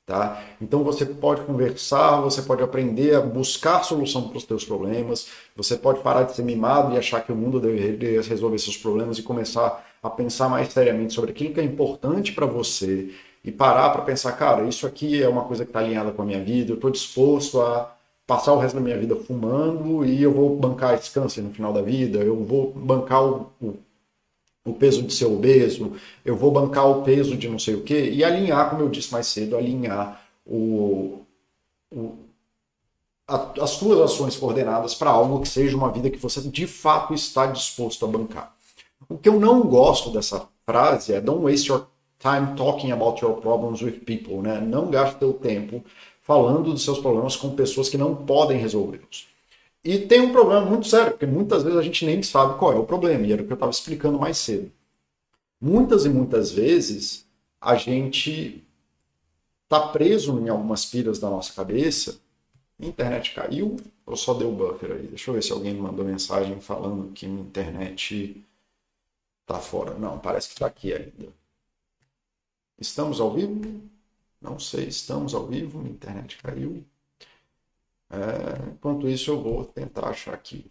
Tá? 0.09 0.41
Então 0.59 0.83
você 0.83 1.05
pode 1.05 1.41
conversar, 1.41 2.19
você 2.21 2.41
pode 2.41 2.63
aprender 2.63 3.13
a 3.13 3.21
buscar 3.21 3.83
solução 3.83 4.27
para 4.27 4.39
os 4.39 4.43
seus 4.43 4.65
problemas, 4.65 5.27
você 5.55 5.77
pode 5.77 5.99
parar 5.99 6.23
de 6.23 6.35
ser 6.35 6.41
mimado 6.41 6.95
e 6.95 6.97
achar 6.97 7.23
que 7.23 7.31
o 7.31 7.35
mundo 7.35 7.59
deveria 7.59 8.19
resolver 8.19 8.57
seus 8.57 8.75
problemas 8.75 9.19
e 9.19 9.21
começar 9.21 9.85
a 10.01 10.09
pensar 10.09 10.49
mais 10.49 10.73
seriamente 10.73 11.13
sobre 11.13 11.29
aquilo 11.29 11.53
que 11.53 11.59
é 11.59 11.63
importante 11.63 12.31
para 12.31 12.47
você 12.47 13.11
e 13.45 13.51
parar 13.51 13.91
para 13.91 14.01
pensar, 14.01 14.31
cara, 14.31 14.63
isso 14.63 14.87
aqui 14.87 15.21
é 15.21 15.29
uma 15.29 15.43
coisa 15.43 15.63
que 15.63 15.69
está 15.69 15.79
alinhada 15.79 16.11
com 16.11 16.23
a 16.23 16.25
minha 16.25 16.43
vida, 16.43 16.71
eu 16.71 16.75
estou 16.77 16.89
disposto 16.89 17.61
a 17.61 17.95
passar 18.25 18.53
o 18.53 18.57
resto 18.57 18.77
da 18.77 18.81
minha 18.81 18.97
vida 18.97 19.15
fumando 19.15 20.03
e 20.03 20.23
eu 20.23 20.33
vou 20.33 20.57
bancar 20.57 20.95
esse 20.95 21.11
câncer 21.11 21.43
no 21.43 21.51
final 21.51 21.71
da 21.71 21.83
vida, 21.83 22.17
eu 22.17 22.43
vou 22.43 22.73
bancar 22.73 23.23
o, 23.23 23.51
o 23.61 23.77
o 24.65 24.73
peso 24.73 25.03
de 25.03 25.13
ser 25.13 25.25
obeso, 25.25 25.93
eu 26.23 26.35
vou 26.35 26.51
bancar 26.51 26.87
o 26.89 27.03
peso 27.03 27.35
de 27.35 27.47
não 27.49 27.59
sei 27.59 27.75
o 27.75 27.83
quê, 27.83 28.09
e 28.11 28.23
alinhar, 28.23 28.69
como 28.69 28.81
eu 28.81 28.89
disse 28.89 29.11
mais 29.11 29.27
cedo, 29.27 29.55
alinhar 29.55 30.21
o, 30.45 31.21
o 31.91 32.17
a, 33.27 33.63
as 33.63 33.71
suas 33.71 33.99
ações 33.99 34.35
coordenadas 34.35 34.95
para 34.95 35.11
algo 35.11 35.41
que 35.41 35.47
seja 35.47 35.77
uma 35.77 35.91
vida 35.91 36.09
que 36.09 36.17
você 36.17 36.41
de 36.41 36.65
fato 36.67 37.13
está 37.13 37.45
disposto 37.45 38.05
a 38.05 38.07
bancar. 38.07 38.55
O 39.07 39.17
que 39.17 39.29
eu 39.29 39.39
não 39.39 39.61
gosto 39.61 40.11
dessa 40.11 40.47
frase 40.65 41.13
é 41.13 41.21
don't 41.21 41.43
waste 41.43 41.69
your 41.69 41.85
time 42.19 42.55
talking 42.57 42.91
about 42.91 43.23
your 43.23 43.35
problems 43.35 43.81
with 43.81 44.01
people, 44.01 44.41
né? 44.41 44.59
Não 44.59 44.89
gaste 44.89 45.19
seu 45.19 45.33
tempo 45.33 45.83
falando 46.21 46.73
dos 46.73 46.83
seus 46.83 46.99
problemas 46.99 47.35
com 47.35 47.55
pessoas 47.55 47.87
que 47.87 47.97
não 47.97 48.15
podem 48.15 48.57
resolvê-los. 48.57 49.27
E 49.83 49.99
tem 49.99 50.21
um 50.21 50.31
problema 50.31 50.65
muito 50.65 50.87
sério, 50.87 51.11
porque 51.11 51.25
muitas 51.25 51.63
vezes 51.63 51.77
a 51.77 51.81
gente 51.81 52.05
nem 52.05 52.21
sabe 52.21 52.57
qual 52.57 52.73
é 52.73 52.75
o 52.75 52.85
problema, 52.85 53.25
e 53.25 53.31
era 53.31 53.41
o 53.41 53.45
que 53.45 53.51
eu 53.51 53.55
estava 53.55 53.71
explicando 53.71 54.19
mais 54.19 54.37
cedo. 54.37 54.71
Muitas 55.59 56.05
e 56.05 56.09
muitas 56.09 56.51
vezes 56.51 57.25
a 57.59 57.75
gente 57.75 58.63
está 59.63 59.87
preso 59.89 60.39
em 60.39 60.49
algumas 60.49 60.85
pilhas 60.85 61.19
da 61.19 61.29
nossa 61.29 61.53
cabeça. 61.53 62.19
A 62.81 62.85
internet 62.85 63.33
caiu 63.33 63.77
ou 64.05 64.15
só 64.15 64.33
deu 64.33 64.51
buffer 64.51 64.91
aí? 64.91 65.07
Deixa 65.07 65.29
eu 65.29 65.35
ver 65.35 65.43
se 65.43 65.51
alguém 65.51 65.73
me 65.73 65.81
mandou 65.81 66.05
mensagem 66.05 66.59
falando 66.61 67.11
que 67.11 67.27
minha 67.27 67.41
internet 67.41 68.43
está 69.41 69.59
fora. 69.59 69.93
Não, 69.95 70.17
parece 70.17 70.47
que 70.47 70.53
está 70.55 70.67
aqui 70.67 70.93
ainda. 70.93 71.33
Estamos 72.79 73.19
ao 73.19 73.33
vivo? 73.33 73.81
Não 74.41 74.57
sei, 74.57 74.87
estamos 74.87 75.33
ao 75.33 75.45
vivo, 75.45 75.79
minha 75.79 75.91
internet 75.91 76.37
caiu. 76.37 76.83
É, 78.11 78.69
enquanto 78.71 79.07
isso, 79.09 79.31
eu 79.31 79.41
vou 79.41 79.65
tentar 79.65 80.09
achar 80.09 80.33
aqui. 80.35 80.69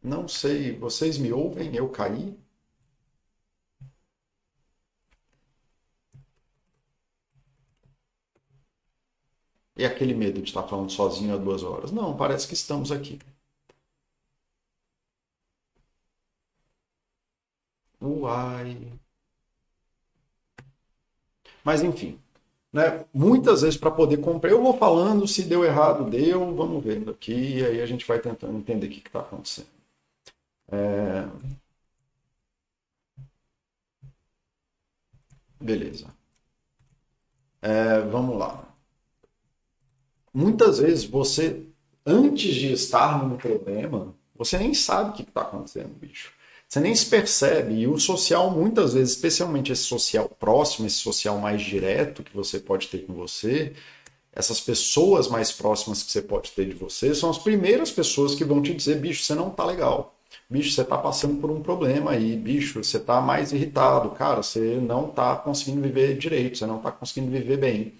Não 0.00 0.28
sei, 0.28 0.78
vocês 0.78 1.18
me 1.18 1.32
ouvem? 1.32 1.74
Eu 1.74 1.88
caí? 1.88 2.38
E 9.76 9.84
aquele 9.84 10.14
medo 10.14 10.40
de 10.40 10.48
estar 10.48 10.62
falando 10.62 10.90
sozinho 10.90 11.34
há 11.34 11.36
duas 11.36 11.62
horas? 11.62 11.92
Não, 11.92 12.16
parece 12.16 12.48
que 12.48 12.54
estamos 12.54 12.90
aqui. 12.90 13.18
Uai. 18.02 18.70
Mas 21.64 21.82
enfim, 21.82 22.18
né? 22.72 23.04
muitas 23.12 23.62
vezes 23.62 23.78
para 23.78 23.90
poder 23.90 24.18
comprar, 24.18 24.50
eu 24.50 24.62
vou 24.62 24.76
falando, 24.78 25.26
se 25.28 25.42
deu 25.44 25.64
errado, 25.64 26.08
deu, 26.10 26.54
vamos 26.54 26.82
vendo 26.84 27.10
aqui, 27.10 27.58
e 27.58 27.64
aí 27.64 27.80
a 27.82 27.86
gente 27.86 28.06
vai 28.06 28.18
tentando 28.20 28.58
entender 28.58 28.86
o 28.86 28.90
que 28.90 29.06
está 29.06 29.20
acontecendo. 29.20 29.68
É... 30.70 31.26
Beleza. 35.60 36.06
É, 37.60 38.00
vamos 38.00 38.36
lá. 38.36 38.68
Muitas 40.34 40.78
vezes 40.78 41.04
você, 41.04 41.64
antes 42.04 42.54
de 42.54 42.72
estar 42.72 43.24
no 43.26 43.36
problema, 43.36 44.14
você 44.34 44.58
nem 44.58 44.74
sabe 44.74 45.10
o 45.10 45.12
que 45.12 45.22
está 45.22 45.42
acontecendo, 45.42 45.94
bicho. 45.94 46.32
Você 46.72 46.80
nem 46.80 46.94
se 46.94 47.04
percebe. 47.04 47.74
E 47.74 47.86
o 47.86 47.98
social, 47.98 48.50
muitas 48.50 48.94
vezes, 48.94 49.14
especialmente 49.14 49.70
esse 49.70 49.82
social 49.82 50.26
próximo, 50.40 50.86
esse 50.86 50.96
social 50.96 51.36
mais 51.36 51.60
direto 51.60 52.22
que 52.22 52.34
você 52.34 52.58
pode 52.58 52.88
ter 52.88 53.00
com 53.00 53.12
você, 53.12 53.74
essas 54.32 54.58
pessoas 54.58 55.28
mais 55.28 55.52
próximas 55.52 56.02
que 56.02 56.10
você 56.10 56.22
pode 56.22 56.50
ter 56.52 56.64
de 56.64 56.72
você, 56.72 57.14
são 57.14 57.28
as 57.28 57.36
primeiras 57.36 57.90
pessoas 57.90 58.34
que 58.34 58.42
vão 58.42 58.62
te 58.62 58.72
dizer: 58.72 58.98
bicho, 58.98 59.22
você 59.22 59.34
não 59.34 59.50
tá 59.50 59.66
legal. 59.66 60.14
Bicho, 60.48 60.72
você 60.72 60.82
tá 60.82 60.96
passando 60.96 61.38
por 61.42 61.50
um 61.50 61.60
problema 61.60 62.12
aí. 62.12 62.34
Bicho, 62.36 62.82
você 62.82 62.98
tá 62.98 63.20
mais 63.20 63.52
irritado. 63.52 64.08
Cara, 64.12 64.42
você 64.42 64.78
não 64.80 65.08
tá 65.08 65.36
conseguindo 65.36 65.82
viver 65.82 66.16
direito, 66.16 66.56
você 66.56 66.64
não 66.64 66.78
tá 66.78 66.90
conseguindo 66.90 67.30
viver 67.30 67.58
bem. 67.58 67.92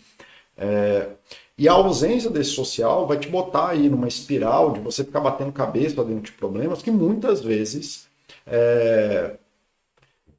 É... 0.57 1.11
E 1.59 1.69
a 1.69 1.75
ausência 1.75 2.31
desse 2.31 2.53
social 2.53 3.07
vai 3.07 3.19
te 3.19 3.29
botar 3.29 3.69
aí 3.69 3.91
numa 3.91 4.09
espiral 4.09 4.73
de 4.73 4.81
você 4.81 5.05
ficar 5.05 5.21
batendo 5.21 5.53
cabeça 5.53 6.03
dentro 6.03 6.23
de 6.23 6.33
problemas 6.33 6.81
que 6.81 6.91
muitas 6.91 7.43
vezes 7.43 8.11
é, 8.47 9.37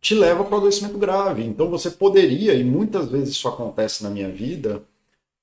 te 0.02 0.14
leva 0.16 0.44
para 0.44 0.56
o 0.56 0.58
adoecimento 0.58 0.98
grave. 0.98 1.44
Então 1.44 1.70
você 1.70 1.90
poderia, 1.90 2.54
e 2.54 2.64
muitas 2.64 3.10
vezes 3.10 3.30
isso 3.30 3.48
acontece 3.48 4.04
na 4.04 4.10
minha 4.10 4.30
vida, 4.30 4.84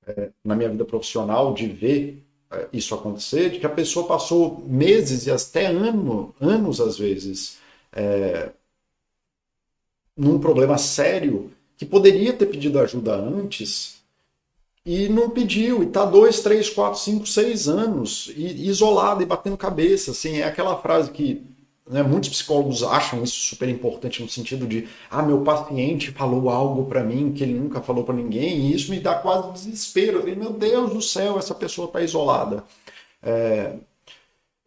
é, 0.07 0.31
na 0.45 0.55
minha 0.55 0.69
vida 0.69 0.85
profissional, 0.85 1.55
de 1.55 1.67
ver 1.67 2.23
é, 2.51 2.69
isso 2.73 2.95
acontecer, 2.95 3.51
de 3.51 3.59
que 3.59 3.67
a 3.67 3.71
pessoa 3.71 4.07
passou 4.07 4.63
meses 4.67 5.27
e 5.27 5.31
até 5.31 5.67
ano, 5.67 6.35
anos 6.41 6.81
às 6.81 6.99
vezes 6.99 7.59
é, 7.93 8.51
num 10.17 10.39
problema 10.39 10.77
sério 10.77 11.51
que 11.77 11.87
poderia 11.87 12.33
ter 12.33 12.47
pedido 12.47 12.79
ajuda 12.79 13.15
antes 13.15 14.01
e 14.85 15.09
não 15.09 15.31
pediu, 15.31 15.83
e 15.83 15.87
tá 15.87 16.05
dois, 16.05 16.41
três, 16.41 16.69
quatro, 16.71 16.99
cinco, 16.99 17.27
seis 17.27 17.69
anos 17.69 18.33
e, 18.35 18.67
isolado 18.69 19.23
e 19.23 19.27
batendo 19.27 19.57
cabeça, 19.57 20.11
assim, 20.11 20.39
é 20.39 20.45
aquela 20.45 20.77
frase 20.81 21.11
que 21.11 21.43
né? 21.91 22.05
Muitos 22.05 22.31
psicólogos 22.31 22.85
acham 22.85 23.23
isso 23.25 23.35
super 23.35 23.69
importante 23.69 24.23
no 24.23 24.29
sentido 24.29 24.67
de, 24.67 24.89
ah, 25.11 25.23
meu 25.23 25.43
paciente 25.43 26.13
falou 26.13 26.49
algo 26.49 26.85
para 26.87 27.03
mim 27.03 27.33
que 27.33 27.43
ele 27.43 27.55
nunca 27.55 27.81
falou 27.83 28.05
para 28.05 28.15
ninguém, 28.15 28.59
e 28.61 28.75
isso 28.75 28.91
me 28.91 29.01
dá 29.01 29.17
quase 29.17 29.53
desespero. 29.53 30.21
Falei, 30.21 30.37
meu 30.37 30.53
Deus 30.53 30.93
do 30.93 31.03
céu, 31.03 31.39
essa 31.39 31.55
pessoa 31.55 31.89
está 31.89 32.01
isolada. 32.01 32.65
É... 33.23 33.75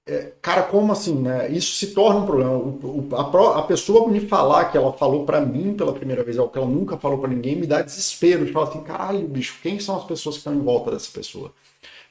é, 0.05 0.33
cara, 0.41 0.63
como 0.63 0.91
assim, 0.91 1.15
né? 1.21 1.49
Isso 1.49 1.75
se 1.75 1.93
torna 1.93 2.19
um 2.19 2.25
problema. 2.25 2.51
O, 2.51 3.07
o, 3.09 3.15
a, 3.15 3.59
a, 3.59 3.63
pessoa 3.63 4.09
me 4.09 4.19
falar 4.19 4.65
que 4.65 4.77
ela 4.77 4.91
falou 4.93 5.25
para 5.25 5.39
mim 5.41 5.73
pela 5.75 5.93
primeira 5.93 6.23
vez 6.23 6.37
algo 6.37 6.51
que 6.51 6.57
ela 6.57 6.67
nunca 6.67 6.97
falou 6.97 7.19
para 7.19 7.29
ninguém 7.29 7.55
me 7.55 7.67
dá 7.67 7.81
desespero 7.81 8.45
de 8.45 8.51
falar 8.51 8.69
assim, 8.69 8.83
caralho, 8.83 9.27
bicho, 9.27 9.59
quem 9.63 9.79
são 9.79 9.97
as 9.97 10.03
pessoas 10.05 10.35
que 10.35 10.39
estão 10.39 10.53
em 10.55 10.61
volta 10.61 10.91
dessa 10.91 11.11
pessoa, 11.11 11.53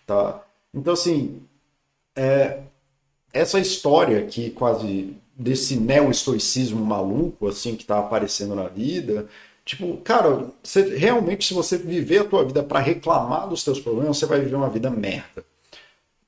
tá? 0.06 0.42
Então 0.74 0.94
assim, 0.94 1.42
é, 2.16 2.62
essa 3.32 3.58
história 3.58 4.18
aqui 4.18 4.50
quase 4.50 5.16
desse 5.34 5.76
neo-estoicismo 5.76 6.84
maluco 6.84 7.48
assim 7.48 7.74
que 7.74 7.84
tá 7.84 7.98
aparecendo 7.98 8.54
na 8.54 8.68
vida, 8.68 9.26
tipo, 9.64 9.96
cara, 9.98 10.46
você, 10.62 10.96
realmente 10.96 11.46
se 11.46 11.54
você 11.54 11.76
viver 11.78 12.18
a 12.18 12.24
tua 12.24 12.44
vida 12.44 12.62
para 12.62 12.80
reclamar 12.80 13.48
dos 13.48 13.64
teus 13.64 13.80
problemas, 13.80 14.18
você 14.18 14.26
vai 14.26 14.40
viver 14.40 14.56
uma 14.56 14.68
vida 14.68 14.90
merda. 14.90 15.44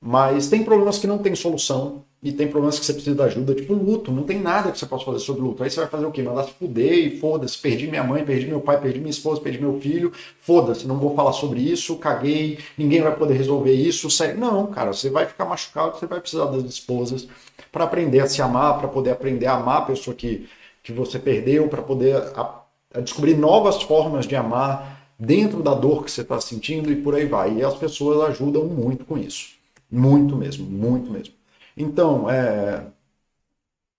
Mas 0.01 0.49
tem 0.49 0.63
problemas 0.63 0.97
que 0.97 1.07
não 1.07 1.17
tem 1.17 1.35
solução 1.35 2.03
e 2.25 2.31
tem 2.31 2.47
problemas 2.47 2.79
que 2.79 2.85
você 2.87 2.91
precisa 2.91 3.15
de 3.15 3.21
ajuda, 3.21 3.53
tipo 3.53 3.71
luto, 3.75 4.11
não 4.11 4.23
tem 4.23 4.39
nada 4.39 4.71
que 4.71 4.79
você 4.79 4.87
possa 4.87 5.05
fazer 5.05 5.19
sobre 5.19 5.43
luto. 5.43 5.61
Aí 5.61 5.69
você 5.69 5.79
vai 5.79 5.87
fazer 5.87 6.07
o 6.07 6.11
quê? 6.11 6.23
Mandar 6.23 6.45
se 6.45 6.53
fuder 6.53 6.91
e 6.91 7.19
foda-se, 7.19 7.55
perdi 7.55 7.87
minha 7.87 8.03
mãe, 8.03 8.25
perdi 8.25 8.47
meu 8.47 8.59
pai, 8.59 8.81
perdi 8.81 8.97
minha 8.97 9.11
esposa, 9.11 9.39
perdi 9.39 9.59
meu 9.61 9.79
filho, 9.79 10.11
foda-se, 10.39 10.87
não 10.87 10.97
vou 10.97 11.15
falar 11.15 11.33
sobre 11.33 11.59
isso, 11.59 11.95
caguei, 11.97 12.57
ninguém 12.75 12.99
vai 12.99 13.15
poder 13.15 13.35
resolver 13.35 13.73
isso. 13.73 14.07
Não, 14.39 14.65
cara, 14.65 14.91
você 14.91 15.07
vai 15.07 15.27
ficar 15.27 15.45
machucado, 15.45 15.99
você 15.99 16.07
vai 16.07 16.19
precisar 16.19 16.45
das 16.45 16.63
esposas 16.63 17.27
para 17.71 17.83
aprender 17.83 18.21
a 18.21 18.27
se 18.27 18.41
amar, 18.41 18.79
para 18.79 18.87
poder 18.87 19.11
aprender 19.11 19.45
a 19.45 19.53
amar 19.53 19.83
a 19.83 19.85
pessoa 19.85 20.15
que, 20.15 20.49
que 20.81 20.91
você 20.91 21.19
perdeu, 21.19 21.67
para 21.67 21.83
poder 21.83 22.15
a, 22.15 22.63
a 22.91 23.01
descobrir 23.01 23.37
novas 23.37 23.83
formas 23.83 24.25
de 24.25 24.35
amar 24.35 25.11
dentro 25.19 25.61
da 25.61 25.75
dor 25.75 26.03
que 26.03 26.09
você 26.09 26.21
está 26.21 26.41
sentindo 26.41 26.91
e 26.91 26.95
por 26.95 27.13
aí 27.13 27.27
vai. 27.27 27.57
E 27.57 27.63
as 27.63 27.75
pessoas 27.75 28.27
ajudam 28.31 28.63
muito 28.65 29.05
com 29.05 29.15
isso. 29.15 29.49
Muito 29.91 30.35
mesmo, 30.35 30.65
muito 30.65 31.11
mesmo. 31.11 31.34
Então, 31.75 32.29
é... 32.29 32.85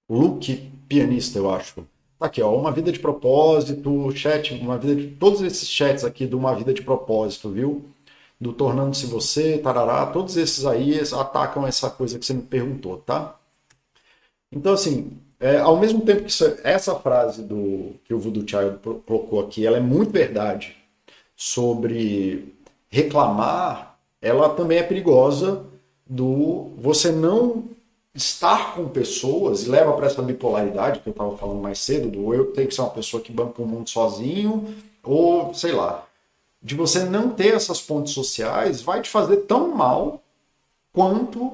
Luke 0.08 0.70
Pianista, 0.88 1.38
eu 1.38 1.50
acho. 1.50 1.86
Tá 2.18 2.26
aqui, 2.26 2.40
ó, 2.40 2.54
uma 2.56 2.72
vida 2.72 2.90
de 2.92 2.98
propósito, 2.98 4.10
chat, 4.12 4.54
uma 4.54 4.78
vida 4.78 4.94
de. 4.94 5.08
Todos 5.16 5.42
esses 5.42 5.68
chats 5.68 6.04
aqui 6.04 6.26
de 6.26 6.34
uma 6.34 6.54
vida 6.54 6.72
de 6.72 6.82
propósito, 6.82 7.50
viu? 7.50 7.84
Do 8.40 8.52
Tornando-se 8.52 9.06
Você, 9.06 9.58
tarará, 9.58 10.06
todos 10.06 10.36
esses 10.36 10.64
aí 10.66 10.98
atacam 11.00 11.66
essa 11.66 11.90
coisa 11.90 12.18
que 12.18 12.24
você 12.24 12.34
me 12.34 12.42
perguntou, 12.42 12.98
tá? 12.98 13.38
Então, 14.50 14.72
assim, 14.74 15.18
é, 15.40 15.58
ao 15.58 15.78
mesmo 15.78 16.00
tempo 16.02 16.22
que 16.22 16.30
isso, 16.30 16.44
essa 16.64 16.94
frase 16.96 17.42
do 17.42 17.94
que 18.04 18.14
o 18.14 18.18
Voodoo 18.18 18.46
Child 18.48 18.78
colocou 19.06 19.40
aqui, 19.40 19.66
ela 19.66 19.76
é 19.76 19.80
muito 19.80 20.10
verdade 20.12 20.76
sobre 21.36 22.54
reclamar, 22.88 23.98
ela 24.20 24.48
também 24.50 24.78
é 24.78 24.82
perigosa 24.82 25.64
do 26.06 26.70
você 26.76 27.10
não 27.10 27.64
estar 28.14 28.74
com 28.74 28.88
pessoas 28.88 29.64
e 29.64 29.68
leva 29.68 29.92
para 29.92 30.06
essa 30.06 30.22
bipolaridade 30.22 31.00
que 31.00 31.08
eu 31.08 31.10
estava 31.10 31.36
falando 31.36 31.60
mais 31.60 31.78
cedo, 31.78 32.08
do 32.08 32.32
eu 32.32 32.52
tenho 32.52 32.68
que 32.68 32.74
ser 32.74 32.80
uma 32.80 32.90
pessoa 32.90 33.22
que 33.22 33.32
banca 33.32 33.60
o 33.60 33.66
mundo 33.66 33.90
sozinho, 33.90 34.74
ou 35.02 35.52
sei 35.52 35.72
lá, 35.72 36.06
de 36.62 36.74
você 36.74 37.04
não 37.04 37.30
ter 37.30 37.54
essas 37.54 37.80
pontes 37.80 38.12
sociais, 38.12 38.80
vai 38.80 39.02
te 39.02 39.10
fazer 39.10 39.38
tão 39.38 39.74
mal 39.74 40.22
quanto 40.92 41.52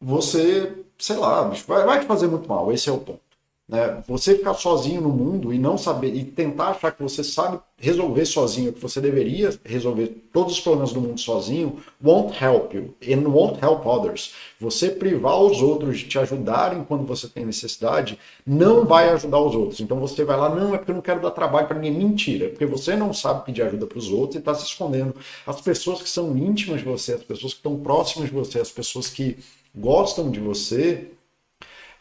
você, 0.00 0.72
sei 0.98 1.16
lá, 1.16 1.42
vai, 1.66 1.84
vai 1.84 2.00
te 2.00 2.06
fazer 2.06 2.28
muito 2.28 2.48
mal. 2.48 2.72
Esse 2.72 2.88
é 2.88 2.92
o 2.92 2.98
ponto. 2.98 3.25
Né? 3.68 4.00
Você 4.06 4.36
ficar 4.36 4.54
sozinho 4.54 5.00
no 5.00 5.08
mundo 5.08 5.52
e 5.52 5.58
não 5.58 5.76
saber 5.76 6.14
e 6.14 6.24
tentar 6.24 6.68
achar 6.68 6.92
que 6.92 7.02
você 7.02 7.24
sabe 7.24 7.58
resolver 7.76 8.24
sozinho, 8.24 8.72
que 8.72 8.80
você 8.80 9.00
deveria 9.00 9.58
resolver 9.64 10.06
todos 10.32 10.52
os 10.52 10.60
problemas 10.60 10.92
do 10.92 11.00
mundo 11.00 11.20
sozinho, 11.20 11.80
won't 12.02 12.32
help 12.42 12.72
you 12.72 12.94
and 13.02 13.28
won't 13.28 13.58
help 13.62 13.84
others. 13.84 14.34
Você 14.60 14.88
privar 14.88 15.42
os 15.42 15.60
outros 15.60 15.98
de 15.98 16.06
te 16.06 16.16
ajudarem 16.16 16.84
quando 16.84 17.04
você 17.04 17.28
tem 17.28 17.44
necessidade 17.44 18.16
não 18.46 18.84
vai 18.84 19.10
ajudar 19.10 19.40
os 19.40 19.56
outros. 19.56 19.80
Então 19.80 19.98
você 19.98 20.24
vai 20.24 20.36
lá, 20.36 20.48
não, 20.48 20.72
é 20.72 20.78
porque 20.78 20.92
eu 20.92 20.94
não 20.94 21.02
quero 21.02 21.20
dar 21.20 21.32
trabalho 21.32 21.66
para 21.66 21.76
ninguém. 21.76 22.06
Mentira, 22.06 22.50
porque 22.50 22.66
você 22.66 22.94
não 22.94 23.12
sabe 23.12 23.44
pedir 23.44 23.62
ajuda 23.62 23.86
para 23.86 23.98
os 23.98 24.08
outros 24.08 24.36
e 24.36 24.38
está 24.38 24.54
se 24.54 24.64
escondendo. 24.64 25.12
As 25.44 25.60
pessoas 25.60 26.00
que 26.00 26.08
são 26.08 26.36
íntimas 26.36 26.78
de 26.78 26.86
você, 26.86 27.14
as 27.14 27.24
pessoas 27.24 27.52
que 27.52 27.58
estão 27.58 27.76
próximas 27.80 28.28
de 28.28 28.34
você, 28.34 28.60
as 28.60 28.70
pessoas 28.70 29.08
que 29.08 29.38
gostam 29.74 30.30
de 30.30 30.38
você, 30.38 31.10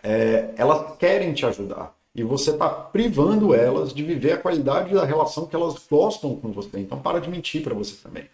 é, 0.06 0.54
elas 0.56 0.98
querem 0.98 1.34
te 1.34 1.46
ajudar. 1.46 1.96
E 2.14 2.24
você 2.24 2.52
está 2.52 2.70
privando 2.70 3.54
elas 3.54 3.94
de 3.94 4.04
viver 4.04 4.34
a 4.34 4.38
qualidade 4.38 4.94
da 4.94 5.04
relação 5.04 5.48
que 5.48 5.56
elas 5.56 5.76
gostam 5.90 6.36
com 6.36 6.52
você. 6.52 6.80
Então 6.80 7.02
para 7.02 7.20
de 7.20 7.30
mentir 7.30 7.64
para 7.64 7.74
você 7.74 7.96
também. 8.02 8.30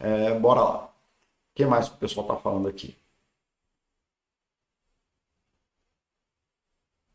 É, 0.00 0.34
bora 0.34 0.60
lá. 0.60 0.84
O 0.84 1.54
que 1.54 1.64
mais 1.64 1.88
que 1.88 1.94
o 1.94 1.98
pessoal 1.98 2.26
está 2.26 2.36
falando 2.36 2.68
aqui? 2.68 2.96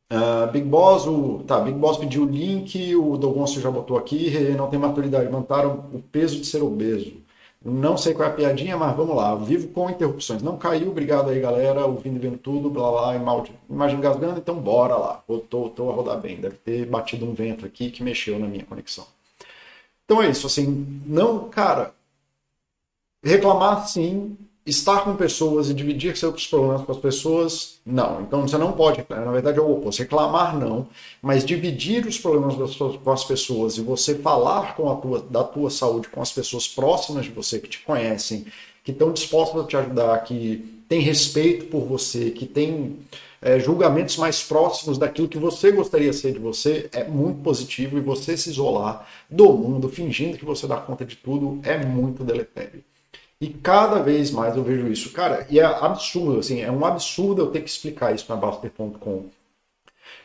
Uh, 0.10 0.50
Big 0.54 0.66
Boss, 0.66 1.06
o, 1.06 1.44
tá, 1.46 1.60
Big 1.60 1.78
Boss 1.78 1.98
pediu 1.98 2.24
o 2.24 2.26
link, 2.26 2.96
o 2.96 3.18
Dogoncio 3.18 3.60
já 3.60 3.70
botou 3.70 3.98
aqui, 3.98 4.30
não 4.58 4.70
tem 4.70 4.80
maturidade, 4.80 5.30
mantaram 5.30 5.90
o 5.94 6.02
peso 6.02 6.40
de 6.40 6.46
ser 6.46 6.64
obeso. 6.64 7.27
Não 7.64 7.98
sei 7.98 8.14
qual 8.14 8.30
é 8.30 8.32
a 8.32 8.36
piadinha, 8.36 8.78
mas 8.78 8.96
vamos 8.96 9.16
lá. 9.16 9.36
Vivo 9.36 9.68
com 9.70 9.90
interrupções. 9.90 10.42
Não 10.42 10.58
caiu, 10.58 10.90
obrigado 10.90 11.30
aí, 11.30 11.40
galera. 11.40 11.86
Ouvindo 11.86 12.16
e 12.16 12.20
vendo 12.20 12.38
tudo, 12.38 12.70
blá 12.70 12.92
blá, 12.92 13.16
imagem 13.70 14.00
gasgando, 14.00 14.40
então 14.40 14.56
bora 14.60 14.96
lá. 14.96 15.24
Tô, 15.50 15.70
tô 15.70 15.90
a 15.90 15.94
rodar 15.94 16.20
bem. 16.20 16.38
Deve 16.38 16.58
ter 16.58 16.86
batido 16.86 17.26
um 17.26 17.34
vento 17.34 17.66
aqui 17.66 17.90
que 17.92 18.04
mexeu 18.04 18.40
na 18.40 18.48
minha 18.48 18.66
conexão. 18.66 19.06
Então 20.06 20.22
é 20.22 20.30
isso, 20.30 20.48
assim, 20.48 21.02
não, 21.06 21.50
cara, 21.50 21.94
reclamar 23.22 23.88
sim, 23.88 24.38
estar 24.68 25.06
com 25.06 25.16
pessoas 25.16 25.70
e 25.70 25.74
dividir 25.74 26.18
seus 26.18 26.46
problemas 26.46 26.84
com 26.84 26.92
as 26.92 26.98
pessoas, 26.98 27.80
não. 27.86 28.22
Então 28.22 28.42
você 28.42 28.58
não 28.58 28.74
pode, 28.74 29.04
na 29.10 29.32
verdade 29.32 29.58
é 29.58 29.62
o 29.62 29.72
oposto, 29.72 30.00
reclamar 30.00 30.60
não, 30.60 30.88
mas 31.22 31.46
dividir 31.46 32.06
os 32.06 32.20
problemas 32.20 32.76
com 32.76 33.12
as 33.12 33.24
pessoas 33.24 33.78
e 33.78 33.82
você 33.82 34.16
falar 34.16 34.76
com 34.76 34.92
a 34.92 34.96
tua, 34.96 35.20
da 35.22 35.44
tua 35.44 35.70
saúde 35.70 36.10
com 36.10 36.22
as 36.22 36.34
pessoas 36.34 36.68
próximas 36.68 37.26
de 37.26 37.32
você, 37.32 37.60
que 37.60 37.70
te 37.70 37.80
conhecem, 37.80 38.46
que 38.84 38.92
estão 38.92 39.12
dispostas 39.14 39.64
a 39.64 39.68
te 39.68 39.78
ajudar, 39.78 40.24
que 40.26 40.84
têm 40.90 41.00
respeito 41.00 41.66
por 41.68 41.86
você, 41.86 42.32
que 42.32 42.46
têm 42.46 43.00
é, 43.42 43.60
julgamentos 43.60 44.18
mais 44.18 44.44
próximos 44.44 44.98
daquilo 44.98 45.30
que 45.30 45.38
você 45.38 45.72
gostaria 45.72 46.12
ser 46.12 46.34
de 46.34 46.40
você, 46.40 46.90
é 46.92 47.06
muito 47.06 47.42
positivo 47.42 47.98
e 47.98 48.02
você 48.02 48.36
se 48.36 48.50
isolar 48.50 49.08
do 49.30 49.54
mundo, 49.54 49.88
fingindo 49.88 50.38
que 50.38 50.46
você 50.46 50.68
dá 50.68 50.76
conta 50.78 51.06
de 51.06 51.16
tudo, 51.16 51.60
é 51.64 51.78
muito 51.86 52.24
deletério. 52.24 52.84
E 53.40 53.50
cada 53.50 54.02
vez 54.02 54.32
mais 54.32 54.56
eu 54.56 54.64
vejo 54.64 54.88
isso. 54.88 55.12
Cara, 55.14 55.46
e 55.50 55.60
é 55.60 55.64
absurdo, 55.64 56.40
assim, 56.40 56.62
é 56.62 56.72
um 56.72 56.84
absurdo 56.84 57.42
eu 57.42 57.52
ter 57.52 57.62
que 57.62 57.70
explicar 57.70 58.14
isso 58.14 58.26
na 58.30 58.36
Baster.com. 58.36 59.30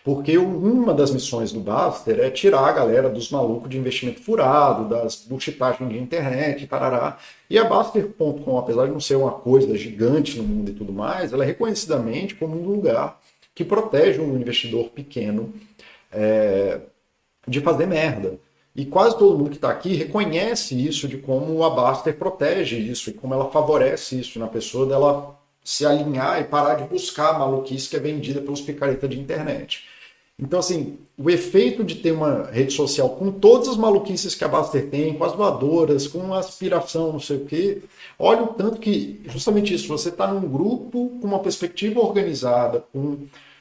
Porque 0.04 0.36
uma 0.38 0.94
das 0.94 1.10
missões 1.12 1.52
do 1.52 1.60
Baster 1.60 2.18
é 2.20 2.30
tirar 2.30 2.66
a 2.66 2.72
galera 2.72 3.08
dos 3.08 3.30
malucos 3.30 3.68
de 3.70 3.78
investimento 3.78 4.20
furado, 4.20 4.88
das 4.88 5.24
buchitagens 5.24 5.90
de 5.90 5.98
internet, 5.98 6.66
tarará. 6.66 7.18
E 7.48 7.58
a 7.58 7.64
Baster.com, 7.64 8.58
apesar 8.58 8.86
de 8.86 8.92
não 8.92 9.00
ser 9.00 9.16
uma 9.16 9.32
coisa 9.32 9.76
gigante 9.76 10.38
no 10.38 10.44
mundo 10.44 10.70
e 10.70 10.74
tudo 10.74 10.92
mais, 10.92 11.32
ela 11.32 11.44
é 11.44 11.46
reconhecidamente 11.46 12.34
como 12.34 12.60
um 12.60 12.66
lugar 12.66 13.20
que 13.54 13.64
protege 13.64 14.20
um 14.20 14.36
investidor 14.36 14.88
pequeno 14.88 15.52
é, 16.10 16.80
de 17.46 17.60
fazer 17.60 17.86
merda. 17.86 18.38
E 18.74 18.86
quase 18.86 19.18
todo 19.18 19.36
mundo 19.36 19.50
que 19.50 19.56
está 19.56 19.70
aqui 19.70 19.94
reconhece 19.94 20.74
isso 20.74 21.06
de 21.06 21.18
como 21.18 21.62
a 21.62 21.70
Baster 21.70 22.16
protege 22.16 22.78
isso 22.78 23.10
e 23.10 23.12
como 23.12 23.34
ela 23.34 23.50
favorece 23.50 24.18
isso 24.18 24.38
na 24.38 24.48
pessoa 24.48 24.86
dela 24.86 25.38
se 25.62 25.84
alinhar 25.84 26.40
e 26.40 26.44
parar 26.44 26.74
de 26.74 26.84
buscar 26.84 27.34
a 27.34 27.38
maluquice 27.38 27.88
que 27.88 27.96
é 27.96 28.00
vendida 28.00 28.40
pelos 28.40 28.60
picaretas 28.60 29.08
de 29.08 29.20
internet. 29.20 29.84
Então, 30.38 30.58
assim, 30.58 30.98
o 31.16 31.30
efeito 31.30 31.84
de 31.84 31.96
ter 31.96 32.10
uma 32.12 32.44
rede 32.50 32.72
social 32.72 33.10
com 33.10 33.30
todas 33.30 33.68
as 33.68 33.76
maluquices 33.76 34.34
que 34.34 34.42
a 34.42 34.48
Baster 34.48 34.88
tem, 34.88 35.14
com 35.14 35.24
as 35.24 35.34
doadoras, 35.34 36.08
com 36.08 36.34
a 36.34 36.38
aspiração, 36.38 37.12
não 37.12 37.20
sei 37.20 37.36
o 37.36 37.44
quê, 37.44 37.82
olha 38.18 38.42
o 38.42 38.48
tanto 38.48 38.80
que, 38.80 39.20
justamente 39.26 39.72
isso, 39.74 39.86
você 39.86 40.08
está 40.08 40.26
num 40.26 40.48
grupo 40.48 41.12
com 41.20 41.28
uma 41.28 41.38
perspectiva 41.38 42.00
organizada, 42.00 42.82
com 42.92 43.18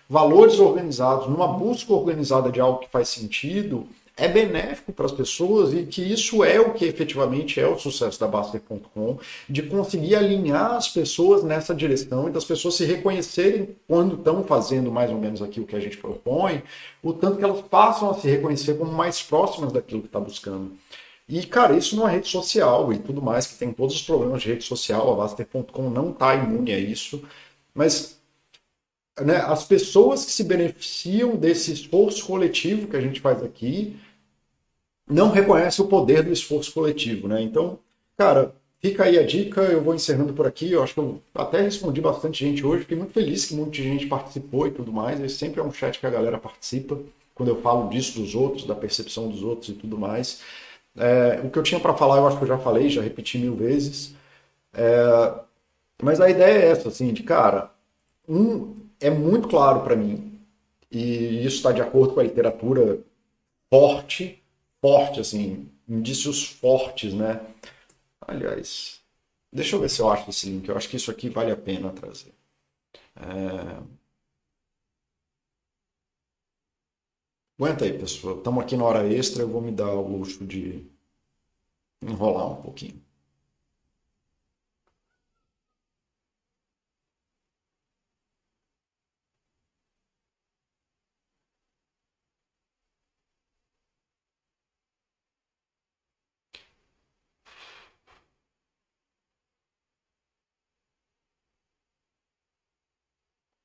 valores 0.10 0.60
organizados, 0.60 1.28
numa 1.28 1.48
busca 1.48 1.94
organizada 1.94 2.52
de 2.52 2.60
algo 2.60 2.80
que 2.80 2.90
faz 2.90 3.10
sentido, 3.10 3.86
é 4.22 4.28
benéfico 4.28 4.94
para 4.94 5.08
as 5.08 5.12
pessoas 5.12 5.74
e 5.74 5.84
que 5.84 6.00
isso 6.00 6.44
é 6.44 6.60
o 6.60 6.74
que 6.74 6.86
efetivamente 6.86 7.60
é 7.60 7.68
o 7.68 7.80
sucesso 7.80 8.20
da 8.20 8.28
Baster.com, 8.28 9.18
de 9.50 9.64
conseguir 9.64 10.16
alinhar 10.16 10.76
as 10.76 10.88
pessoas 10.88 11.44
nessa 11.44 11.74
direção 11.74 12.30
e 12.30 12.32
das 12.32 12.46
pessoas 12.46 12.76
se 12.76 12.86
reconhecerem 12.86 13.76
quando 13.88 14.16
estão 14.16 14.44
fazendo 14.44 14.92
mais 14.92 15.10
ou 15.10 15.18
menos 15.18 15.42
aquilo 15.42 15.66
que 15.66 15.76
a 15.76 15.80
gente 15.80 15.98
propõe, 15.98 16.62
o 17.02 17.12
tanto 17.12 17.38
que 17.38 17.44
elas 17.44 17.62
passam 17.62 18.12
a 18.12 18.14
se 18.14 18.30
reconhecer 18.30 18.76
como 18.78 18.92
mais 18.92 19.24
próximas 19.24 19.72
daquilo 19.72 20.02
que 20.02 20.08
está 20.08 20.20
buscando. 20.20 20.72
E, 21.28 21.44
cara, 21.44 21.76
isso 21.76 21.96
numa 21.96 22.10
rede 22.10 22.28
social 22.28 22.94
e 22.94 23.00
tudo 23.00 23.24
mais, 23.24 23.48
que 23.48 23.56
tem 23.56 23.74
todos 23.74 23.96
os 23.96 24.04
problemas 24.04 24.44
de 24.44 24.50
rede 24.50 24.64
social, 24.64 25.12
a 25.12 25.16
Baster.com 25.16 25.90
não 25.90 26.12
está 26.12 26.36
imune 26.36 26.74
a 26.74 26.78
isso, 26.78 27.24
mas 27.74 28.20
né, 29.20 29.38
as 29.38 29.64
pessoas 29.64 30.24
que 30.26 30.32
se 30.32 30.44
beneficiam 30.44 31.36
desse 31.36 31.72
esforço 31.74 32.24
coletivo 32.24 32.88
que 32.88 32.96
a 32.96 33.02
gente 33.02 33.20
faz 33.20 33.42
aqui 33.42 33.98
não 35.12 35.30
reconhecem 35.30 35.84
o 35.84 35.88
poder 35.88 36.24
do 36.24 36.32
esforço 36.32 36.74
coletivo. 36.74 37.28
Né? 37.28 37.42
Então, 37.42 37.80
cara, 38.18 38.54
fica 38.80 39.04
aí 39.04 39.20
a 39.20 39.26
dica, 39.26 39.62
eu 39.62 39.82
vou 39.82 39.94
encerrando 39.94 40.34
por 40.34 40.48
aqui. 40.48 40.72
Eu 40.72 40.84
acho 40.84 40.94
que 40.94 41.00
eu 41.00 41.22
até 41.36 41.62
respondi 41.62 42.02
bastante 42.02 42.46
gente 42.46 42.66
hoje. 42.66 42.82
Fiquei 42.82 42.98
muito 42.98 43.14
feliz 43.14 43.46
que 43.46 43.54
muita 43.54 43.78
gente 43.78 44.08
participou 44.08 44.68
e 44.68 44.72
tudo 44.72 44.92
mais. 44.92 45.20
Esse 45.22 45.36
sempre 45.36 45.60
é 45.60 45.64
um 45.64 45.72
chat 45.72 46.00
que 46.00 46.06
a 46.06 46.10
galera 46.10 46.38
participa 46.38 46.98
quando 47.36 47.50
eu 47.50 47.62
falo 47.62 47.90
disso 47.90 48.20
dos 48.20 48.36
outros, 48.36 48.66
da 48.66 48.76
percepção 48.76 49.30
dos 49.30 49.44
outros 49.44 49.70
e 49.70 49.74
tudo 49.74 49.98
mais. 49.98 50.42
É, 50.98 51.42
o 51.44 51.50
que 51.50 51.58
eu 51.58 51.64
tinha 51.64 51.80
para 51.80 51.94
falar, 51.94 52.18
eu 52.18 52.28
acho 52.28 52.38
que 52.38 52.44
eu 52.44 52.48
já 52.48 52.58
falei, 52.58 52.90
já 52.90 53.02
repeti 53.02 53.38
mil 53.38 53.56
vezes. 53.56 54.14
É, 54.74 55.34
mas 56.02 56.20
a 56.20 56.30
ideia 56.30 56.66
é 56.66 56.68
essa, 56.70 56.90
assim, 56.90 57.14
de 57.14 57.24
cara, 57.24 57.72
um 58.28 58.76
é 59.00 59.10
muito 59.10 59.48
claro 59.48 59.82
para 59.82 59.96
mim 59.96 60.40
e 60.92 61.46
isso 61.46 61.58
está 61.58 61.72
de 61.72 61.82
acordo 61.82 62.14
com 62.14 62.20
a 62.20 62.24
literatura 62.24 63.00
forte, 63.70 64.41
forte, 64.82 65.20
assim, 65.20 65.70
indícios 65.88 66.44
fortes, 66.46 67.14
né? 67.14 67.40
Aliás, 68.22 69.02
deixa 69.54 69.76
eu 69.76 69.82
ver 69.82 69.90
se 69.90 70.02
eu 70.02 70.10
acho 70.12 70.30
esse 70.30 70.50
link. 70.50 70.70
Eu 70.70 70.78
acho 70.78 70.90
que 70.90 70.98
isso 70.98 71.12
aqui 71.12 71.30
vale 71.30 71.52
a 71.52 71.58
pena 71.58 71.92
trazer. 71.92 72.34
É... 73.16 73.82
Aguenta 77.58 77.86
aí, 77.86 77.98
pessoal. 77.98 78.40
Estamos 78.40 78.62
aqui 78.62 78.76
na 78.76 78.84
hora 78.84 79.08
extra. 79.08 79.44
Eu 79.44 79.48
vou 79.48 79.62
me 79.62 79.72
dar 79.72 79.94
o 79.94 80.06
luxo 80.06 80.46
de 80.46 80.86
enrolar 82.04 82.52
um 82.52 82.62
pouquinho. 82.62 83.02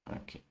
Aqui. 0.07 0.43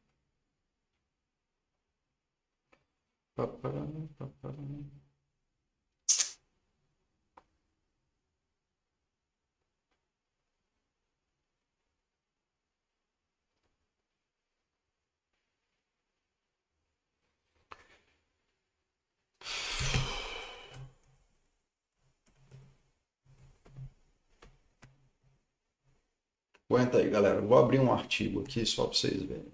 Aguenta 26.69 26.97
aí, 26.99 27.09
galera. 27.09 27.41
Vou 27.41 27.57
abrir 27.57 27.79
um 27.79 27.91
artigo 27.93 28.41
aqui 28.41 28.65
só 28.65 28.85
para 28.85 28.93
vocês 28.95 29.21
verem. 29.23 29.51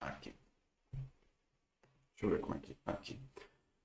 Aqui. 0.00 0.34
Deixa 2.14 2.26
eu 2.26 2.30
ver 2.30 2.40
como 2.40 2.54
é 2.56 2.58
que. 2.60 2.79
Aqui. 2.90 3.16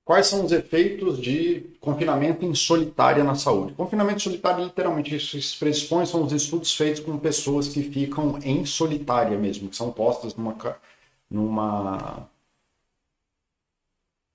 Quais 0.04 0.28
são 0.28 0.44
os 0.44 0.52
efeitos 0.52 1.20
de 1.20 1.76
confinamento 1.80 2.44
em 2.44 2.54
solitária 2.54 3.24
na 3.24 3.34
saúde? 3.34 3.74
Confinamento 3.74 4.22
solitário, 4.22 4.64
literalmente, 4.64 5.16
isso 5.16 5.40
se 5.40 5.58
pressupõe 5.58 6.06
são 6.06 6.22
os 6.22 6.32
estudos 6.32 6.72
feitos 6.74 7.00
com 7.00 7.18
pessoas 7.18 7.66
que 7.66 7.82
ficam 7.82 8.38
em 8.44 8.64
solitária 8.64 9.36
mesmo, 9.36 9.68
que 9.68 9.74
são 9.74 9.90
postas 9.90 10.36
numa, 10.36 10.56
numa 11.28 12.28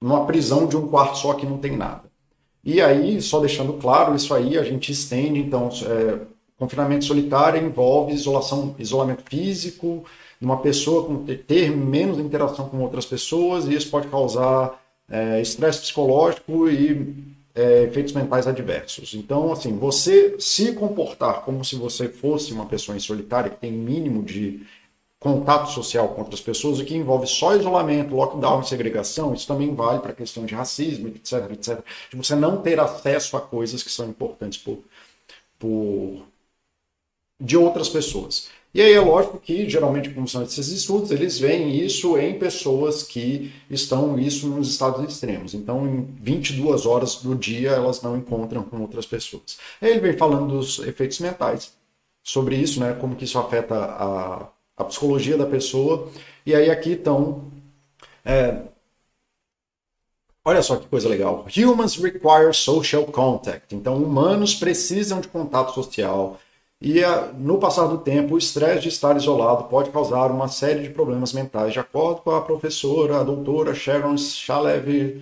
numa 0.01 0.25
prisão 0.25 0.67
de 0.67 0.75
um 0.75 0.87
quarto 0.87 1.19
só 1.19 1.35
que 1.35 1.45
não 1.45 1.57
tem 1.57 1.77
nada. 1.77 2.03
E 2.63 2.81
aí, 2.81 3.21
só 3.21 3.39
deixando 3.39 3.73
claro, 3.73 4.15
isso 4.15 4.33
aí 4.33 4.57
a 4.57 4.63
gente 4.63 4.91
estende, 4.91 5.39
então, 5.39 5.69
é, 5.85 6.19
confinamento 6.57 7.05
solitário 7.05 7.63
envolve 7.63 8.13
isolação, 8.13 8.75
isolamento 8.77 9.23
físico, 9.23 10.05
de 10.41 10.45
uma 10.45 10.57
pessoa 10.57 11.05
com, 11.05 11.23
ter 11.23 11.69
menos 11.69 12.17
interação 12.17 12.67
com 12.67 12.79
outras 12.79 13.05
pessoas, 13.05 13.67
e 13.67 13.75
isso 13.75 13.91
pode 13.91 14.07
causar 14.07 14.83
é, 15.07 15.39
estresse 15.39 15.77
é, 15.77 15.81
psicológico 15.81 16.67
e 16.67 17.35
é, 17.53 17.83
efeitos 17.83 18.11
mentais 18.13 18.47
adversos. 18.47 19.13
Então, 19.13 19.51
assim, 19.51 19.77
você 19.77 20.35
se 20.39 20.73
comportar 20.73 21.41
como 21.41 21.63
se 21.63 21.75
você 21.75 22.09
fosse 22.09 22.51
uma 22.53 22.65
pessoa 22.65 22.97
em 22.97 22.99
solitária, 22.99 23.51
que 23.51 23.57
tem 23.57 23.71
mínimo 23.71 24.23
de 24.23 24.65
contato 25.19 25.69
social 25.69 26.07
com 26.09 26.21
outras 26.21 26.41
pessoas, 26.41 26.79
o 26.79 26.85
que 26.85 26.95
envolve 26.95 27.27
só 27.27 27.55
isolamento, 27.55 28.15
lockdown 28.15 28.63
segregação, 28.63 29.35
isso 29.35 29.45
também 29.45 29.75
vale 29.75 29.99
para 29.99 30.11
a 30.11 30.15
questão 30.15 30.43
de 30.43 30.55
racismo, 30.55 31.07
etc, 31.09 31.51
etc. 31.51 31.79
De 32.09 32.17
você 32.17 32.35
não 32.35 32.59
ter 32.59 32.79
acesso 32.79 33.37
a 33.37 33.41
coisas 33.41 33.83
que 33.83 33.91
são 33.91 34.09
importantes 34.09 34.57
por, 34.57 34.79
por 35.59 36.25
de 37.39 37.55
outras 37.55 37.87
pessoas. 37.89 38.49
E 38.73 38.81
aí 38.81 38.93
é 38.93 38.99
lógico 38.99 39.37
que, 39.37 39.69
geralmente, 39.69 40.09
como 40.11 40.27
são 40.27 40.43
esses 40.43 40.69
estudos, 40.69 41.11
eles 41.11 41.37
veem 41.37 41.75
isso 41.75 42.17
em 42.17 42.39
pessoas 42.39 43.03
que 43.03 43.51
estão 43.69 44.17
isso 44.17 44.47
nos 44.47 44.69
estados 44.69 45.03
extremos. 45.09 45.53
Então, 45.53 45.85
em 45.85 46.07
22 46.21 46.85
horas 46.85 47.15
do 47.15 47.35
dia, 47.35 47.71
elas 47.71 48.01
não 48.01 48.17
encontram 48.17 48.63
com 48.63 48.79
outras 48.81 49.05
pessoas. 49.05 49.57
Aí 49.81 49.91
ele 49.91 49.99
vem 49.99 50.17
falando 50.17 50.57
dos 50.57 50.79
efeitos 50.79 51.19
mentais, 51.19 51.73
sobre 52.23 52.55
isso, 52.55 52.79
né, 52.79 52.93
como 52.93 53.15
que 53.15 53.25
isso 53.25 53.37
afeta 53.37 53.75
a 53.75 54.47
a 54.81 54.85
psicologia 54.85 55.37
da 55.37 55.45
pessoa. 55.45 56.09
E 56.45 56.53
aí 56.53 56.69
aqui 56.69 56.91
estão. 56.91 57.45
É, 58.25 58.61
olha 60.43 60.61
só 60.61 60.75
que 60.75 60.87
coisa 60.87 61.07
legal. 61.07 61.45
Humans 61.55 61.95
require 61.95 62.53
social 62.53 63.05
contact. 63.05 63.73
Então, 63.75 63.97
humanos 63.97 64.55
precisam 64.55 65.21
de 65.21 65.27
contato 65.27 65.73
social. 65.73 66.39
E 66.81 66.99
no 67.37 67.59
passar 67.59 67.85
do 67.85 67.99
tempo, 67.99 68.33
o 68.33 68.37
estresse 68.39 68.81
de 68.81 68.89
estar 68.89 69.15
isolado 69.15 69.65
pode 69.65 69.91
causar 69.91 70.31
uma 70.31 70.47
série 70.47 70.81
de 70.81 70.89
problemas 70.89 71.31
mentais, 71.31 71.73
de 71.73 71.79
acordo 71.79 72.21
com 72.21 72.31
a 72.31 72.41
professora, 72.41 73.19
a 73.19 73.23
doutora 73.23 73.75
Sharon 73.75 74.17
Shalev, 74.17 75.21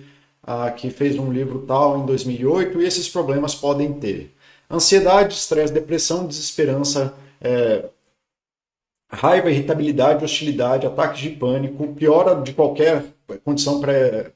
que 0.78 0.88
fez 0.88 1.18
um 1.18 1.30
livro 1.30 1.60
tal 1.66 1.98
em 1.98 2.06
2008, 2.06 2.80
e 2.80 2.86
esses 2.86 3.08
problemas 3.10 3.54
podem 3.54 3.92
ter. 3.92 4.34
Ansiedade, 4.70 5.34
estresse, 5.34 5.72
depressão, 5.72 6.26
desesperança, 6.26 7.12
é, 7.40 7.84
raiva, 9.10 9.50
irritabilidade, 9.50 10.24
hostilidade, 10.24 10.86
ataques 10.86 11.20
de 11.20 11.30
pânico, 11.30 11.88
piora 11.88 12.40
de 12.40 12.52
qualquer 12.52 13.04
condição 13.44 13.80
pré, 13.80 14.32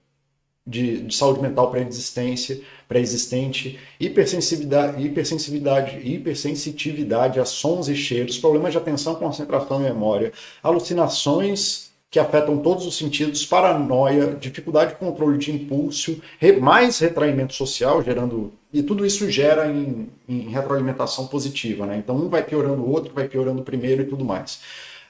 de, 0.66 1.02
de, 1.02 1.14
saúde 1.14 1.40
mental 1.40 1.70
pré-existência, 1.70 2.60
pré-existente, 2.88 3.78
hipersensibilidade, 3.98 5.04
hipersensibilidade, 5.04 5.98
hipersensitividade 6.04 7.40
a 7.40 7.44
sons 7.44 7.88
e 7.88 7.96
cheiros, 7.96 8.38
problemas 8.38 8.72
de 8.72 8.78
atenção, 8.78 9.14
concentração 9.14 9.80
e 9.80 9.84
memória, 9.84 10.32
alucinações 10.62 11.92
que 12.14 12.20
afetam 12.20 12.58
todos 12.58 12.86
os 12.86 12.96
sentidos, 12.96 13.44
paranoia, 13.44 14.36
dificuldade 14.36 14.92
de 14.92 14.98
controle 14.98 15.36
de 15.36 15.50
impulso, 15.50 16.22
mais 16.60 17.00
retraimento 17.00 17.52
social, 17.54 18.04
gerando. 18.04 18.52
E 18.72 18.84
tudo 18.84 19.04
isso 19.04 19.28
gera 19.28 19.68
em, 19.68 20.08
em 20.28 20.48
retroalimentação 20.48 21.26
positiva, 21.26 21.84
né? 21.86 21.96
Então 21.96 22.14
um 22.14 22.28
vai 22.28 22.44
piorando 22.44 22.82
o 22.82 22.88
outro, 22.88 23.12
vai 23.12 23.26
piorando 23.26 23.62
o 23.62 23.64
primeiro 23.64 24.02
e 24.02 24.04
tudo 24.04 24.24
mais. 24.24 24.60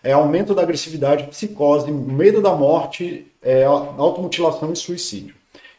É 0.03 0.13
aumento 0.13 0.55
da 0.55 0.63
agressividade, 0.63 1.25
psicose, 1.25 1.93
medo 1.93 2.41
da 2.41 2.55
morte, 2.55 3.27
é, 3.43 3.65
automutilação 3.65 4.73
e 4.73 4.77
suicídio. 4.77 5.35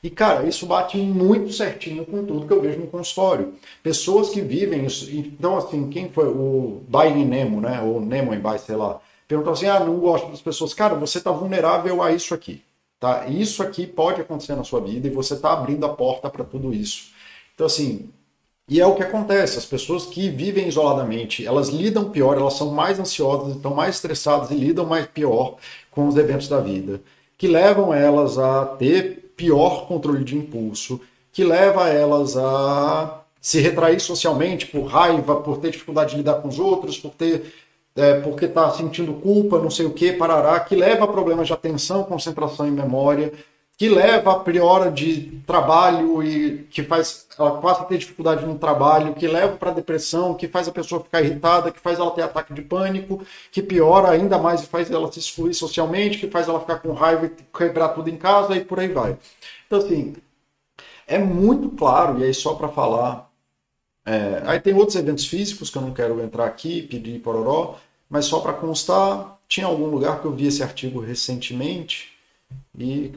E, 0.06 0.10
cara, 0.10 0.48
isso 0.48 0.66
bate 0.68 0.98
muito 0.98 1.52
certinho 1.52 2.06
com 2.06 2.24
tudo 2.24 2.46
que 2.46 2.54
eu 2.54 2.62
vejo 2.62 2.80
no 2.80 2.88
consultório. 2.88 3.56
Pessoas 3.82 4.30
que 4.30 4.40
vivem. 4.42 4.86
Então, 5.10 5.58
assim, 5.58 5.90
quem 5.90 6.10
foi 6.10 6.28
o 6.28 6.84
Dying 6.88 7.26
Nemo, 7.26 7.60
né? 7.60 7.82
Ou 7.82 8.00
Nemo 8.00 8.34
em 8.34 8.40
By, 8.40 8.60
sei 8.60 8.76
lá 8.76 9.02
perguntou 9.28 9.54
assim: 9.54 9.68
ah, 9.68 9.80
não 9.80 9.98
gosto 10.00 10.30
das 10.30 10.42
pessoas. 10.42 10.74
Cara, 10.74 10.96
você 10.96 11.18
está 11.18 11.32
vulnerável 11.32 12.02
a 12.02 12.12
isso 12.12 12.34
aqui. 12.34 12.62
Tá? 13.00 13.28
Isso 13.28 13.62
aqui 13.62 13.86
pode 13.86 14.22
acontecer 14.22 14.56
na 14.56 14.64
sua 14.64 14.80
vida 14.80 15.08
e 15.08 15.12
você 15.12 15.34
está 15.34 15.54
abrindo 15.54 15.86
a 15.86 15.90
porta 15.90 16.30
para 16.30 16.44
tudo 16.44 16.74
isso. 16.74 17.12
Então, 17.54 17.66
assim, 17.66 18.10
e 18.70 18.80
é 18.80 18.86
o 18.86 18.96
que 18.96 19.04
acontece. 19.04 19.58
As 19.58 19.66
pessoas 19.66 20.06
que 20.06 20.30
vivem 20.30 20.68
isoladamente, 20.68 21.46
elas 21.46 21.70
lidam 21.70 22.10
pior, 22.10 22.38
elas 22.38 22.54
são 22.54 22.72
mais 22.72 23.00
ansiosas, 23.00 23.56
estão 23.56 23.74
mais 23.74 23.96
estressadas 23.96 24.52
e 24.52 24.56
lidam 24.56 24.86
mais 24.86 25.08
pior 25.08 25.58
com 25.92 26.08
os 26.08 26.16
eventos 26.16 26.48
da 26.48 26.60
vida, 26.60 27.02
que 27.38 27.48
levam 27.48 27.94
elas 27.94 28.38
a 28.38 28.66
ter 28.66 29.25
pior 29.36 29.88
controle 29.88 30.24
de 30.24 30.38
impulso, 30.38 31.00
que 31.32 31.44
leva 31.44 31.90
elas 31.90 32.38
a 32.38 33.22
se 33.42 33.60
retrair 33.60 34.00
socialmente 34.00 34.68
por 34.68 34.86
raiva, 34.86 35.36
por 35.42 35.58
ter 35.58 35.72
dificuldade 35.72 36.12
de 36.12 36.18
lidar 36.18 36.42
com 36.42 36.48
os 36.48 36.58
outros, 36.58 36.98
por 36.98 37.12
ter 37.12 37.54
é, 37.96 38.20
porque 38.20 38.46
está 38.46 38.70
sentindo 38.72 39.14
culpa, 39.14 39.58
não 39.60 39.70
sei 39.70 39.86
o 39.86 39.94
que, 39.94 40.12
parará, 40.12 40.60
que 40.60 40.76
leva 40.76 41.06
a 41.06 41.08
problemas 41.08 41.48
de 41.48 41.54
atenção, 41.54 42.04
concentração 42.04 42.68
e 42.68 42.72
memória, 42.72 43.32
que 43.78 43.90
leva 43.90 44.32
a 44.32 44.40
piora 44.40 44.90
de 44.90 45.42
trabalho 45.46 46.24
e 46.24 46.64
que 46.72 46.82
faz 46.84 47.28
ela 47.38 47.60
passa 47.60 47.82
a 47.82 47.86
ter 47.86 47.98
dificuldade 47.98 48.46
no 48.46 48.58
trabalho, 48.58 49.14
que 49.14 49.28
leva 49.28 49.58
para 49.58 49.72
depressão, 49.72 50.34
que 50.34 50.48
faz 50.48 50.68
a 50.68 50.72
pessoa 50.72 51.04
ficar 51.04 51.22
irritada, 51.22 51.72
que 51.72 51.80
faz 51.80 52.00
ela 52.00 52.12
ter 52.12 52.22
ataque 52.22 52.54
de 52.54 52.62
pânico, 52.62 53.26
que 53.52 53.62
piora 53.62 54.10
ainda 54.10 54.38
mais 54.38 54.64
e 54.64 54.68
faz 54.68 54.90
ela 54.90 55.12
se 55.12 55.20
excluir 55.20 55.54
socialmente, 55.54 56.18
que 56.18 56.30
faz 56.30 56.48
ela 56.48 56.62
ficar 56.62 56.80
com 56.80 56.94
raiva 56.94 57.26
e 57.26 57.58
quebrar 57.58 57.90
tudo 57.90 58.10
em 58.10 58.16
casa 58.16 58.56
e 58.56 58.64
por 58.64 58.80
aí 58.80 58.88
vai. 58.88 59.18
Então 59.68 59.80
assim, 59.80 60.16
é 61.06 61.18
muito 61.18 61.70
claro, 61.70 62.20
e 62.20 62.24
aí 62.24 62.34
só 62.34 62.54
para 62.56 62.70
falar, 62.70 63.30
é, 64.06 64.42
aí 64.46 64.60
tem 64.60 64.74
outros 64.74 64.96
eventos 64.96 65.26
físicos 65.26 65.70
que 65.70 65.78
eu 65.78 65.82
não 65.82 65.94
quero 65.94 66.22
entrar 66.22 66.46
aqui, 66.46 66.84
pedir 66.84 67.20
pororó, 67.20 67.76
mas 68.10 68.26
só 68.26 68.40
para 68.40 68.54
constar, 68.54 69.38
tinha 69.50 69.68
algum 69.68 69.88
lugar 69.88 70.22
que 70.22 70.26
eu 70.26 70.32
vi 70.32 70.48
esse 70.48 70.64
artigo 70.64 71.02
recentemente, 71.02 72.15
e 72.78 73.12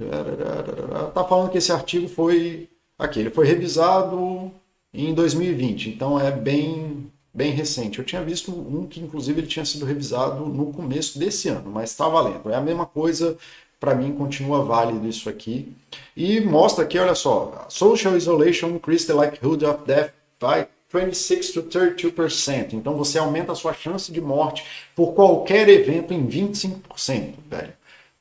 tá 1.14 1.24
falando 1.24 1.50
que 1.50 1.58
esse 1.58 1.72
artigo 1.72 2.08
foi 2.08 2.68
aqui, 2.98 3.20
ele 3.20 3.30
foi 3.30 3.46
revisado 3.46 4.50
em 4.92 5.14
2020, 5.14 5.90
então 5.90 6.18
é 6.18 6.30
bem 6.30 7.10
bem 7.32 7.52
recente. 7.52 7.98
Eu 8.00 8.04
tinha 8.04 8.22
visto 8.22 8.50
um 8.50 8.86
que 8.86 9.00
inclusive 9.00 9.40
ele 9.40 9.46
tinha 9.46 9.64
sido 9.64 9.84
revisado 9.84 10.46
no 10.46 10.72
começo 10.72 11.18
desse 11.18 11.48
ano, 11.48 11.70
mas 11.70 11.90
está 11.90 12.08
valendo. 12.08 12.50
É 12.50 12.56
a 12.56 12.60
mesma 12.60 12.84
coisa, 12.84 13.36
para 13.78 13.94
mim 13.94 14.12
continua 14.12 14.64
válido 14.64 15.06
isso 15.06 15.28
aqui. 15.28 15.72
E 16.16 16.40
mostra 16.40 16.84
aqui, 16.84 16.98
olha 16.98 17.14
só, 17.14 17.66
social 17.68 18.16
isolation 18.16 18.70
increase 18.70 19.06
the 19.06 19.12
likelihood 19.12 19.64
of 19.64 19.84
death 19.86 20.10
by 20.40 20.66
26 20.92 21.52
to 21.52 21.62
32%. 21.64 22.72
Então 22.72 22.96
você 22.96 23.18
aumenta 23.18 23.52
a 23.52 23.54
sua 23.54 23.72
chance 23.72 24.10
de 24.10 24.20
morte 24.20 24.64
por 24.96 25.14
qualquer 25.14 25.68
evento 25.68 26.12
em 26.12 26.26
25%, 26.26 27.34
velho. 27.48 27.72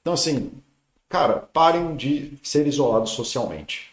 Então 0.01 0.13
assim, 0.13 0.51
cara, 1.09 1.47
parem 1.53 1.95
de 1.95 2.37
ser 2.43 2.67
isolados 2.67 3.11
socialmente. 3.11 3.91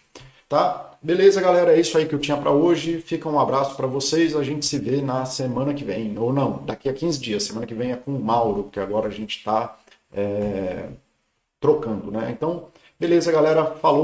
Tá? 0.49 0.95
Beleza, 1.03 1.41
galera? 1.41 1.77
É 1.77 1.81
isso 1.81 1.99
aí 1.99 2.07
que 2.07 2.15
eu 2.15 2.19
tinha 2.19 2.37
para 2.37 2.51
hoje. 2.51 3.01
Fica 3.01 3.29
um 3.29 3.39
abraço 3.39 3.77
para 3.77 3.87
vocês. 3.87 4.35
A 4.35 4.43
gente 4.43 4.65
se 4.65 4.79
vê 4.79 5.03
na 5.03 5.25
semana 5.27 5.75
que 5.75 5.85
vem. 5.85 6.17
Ou 6.19 6.33
não, 6.33 6.63
daqui 6.65 6.89
a 6.89 6.95
15 6.95 7.21
dias. 7.21 7.43
Semana 7.43 7.67
que 7.67 7.75
vem 7.75 7.93
é 7.93 7.97
com 7.97 8.13
o 8.15 8.23
Mauro, 8.23 8.71
que 8.73 8.81
agora 8.81 9.09
a 9.09 9.11
gente 9.11 9.39
está 9.39 9.77
é, 10.13 10.89
trocando, 11.61 12.11
né? 12.11 12.31
Então, 12.31 12.69
beleza, 12.99 13.31
galera. 13.31 13.67
Falou. 13.67 14.03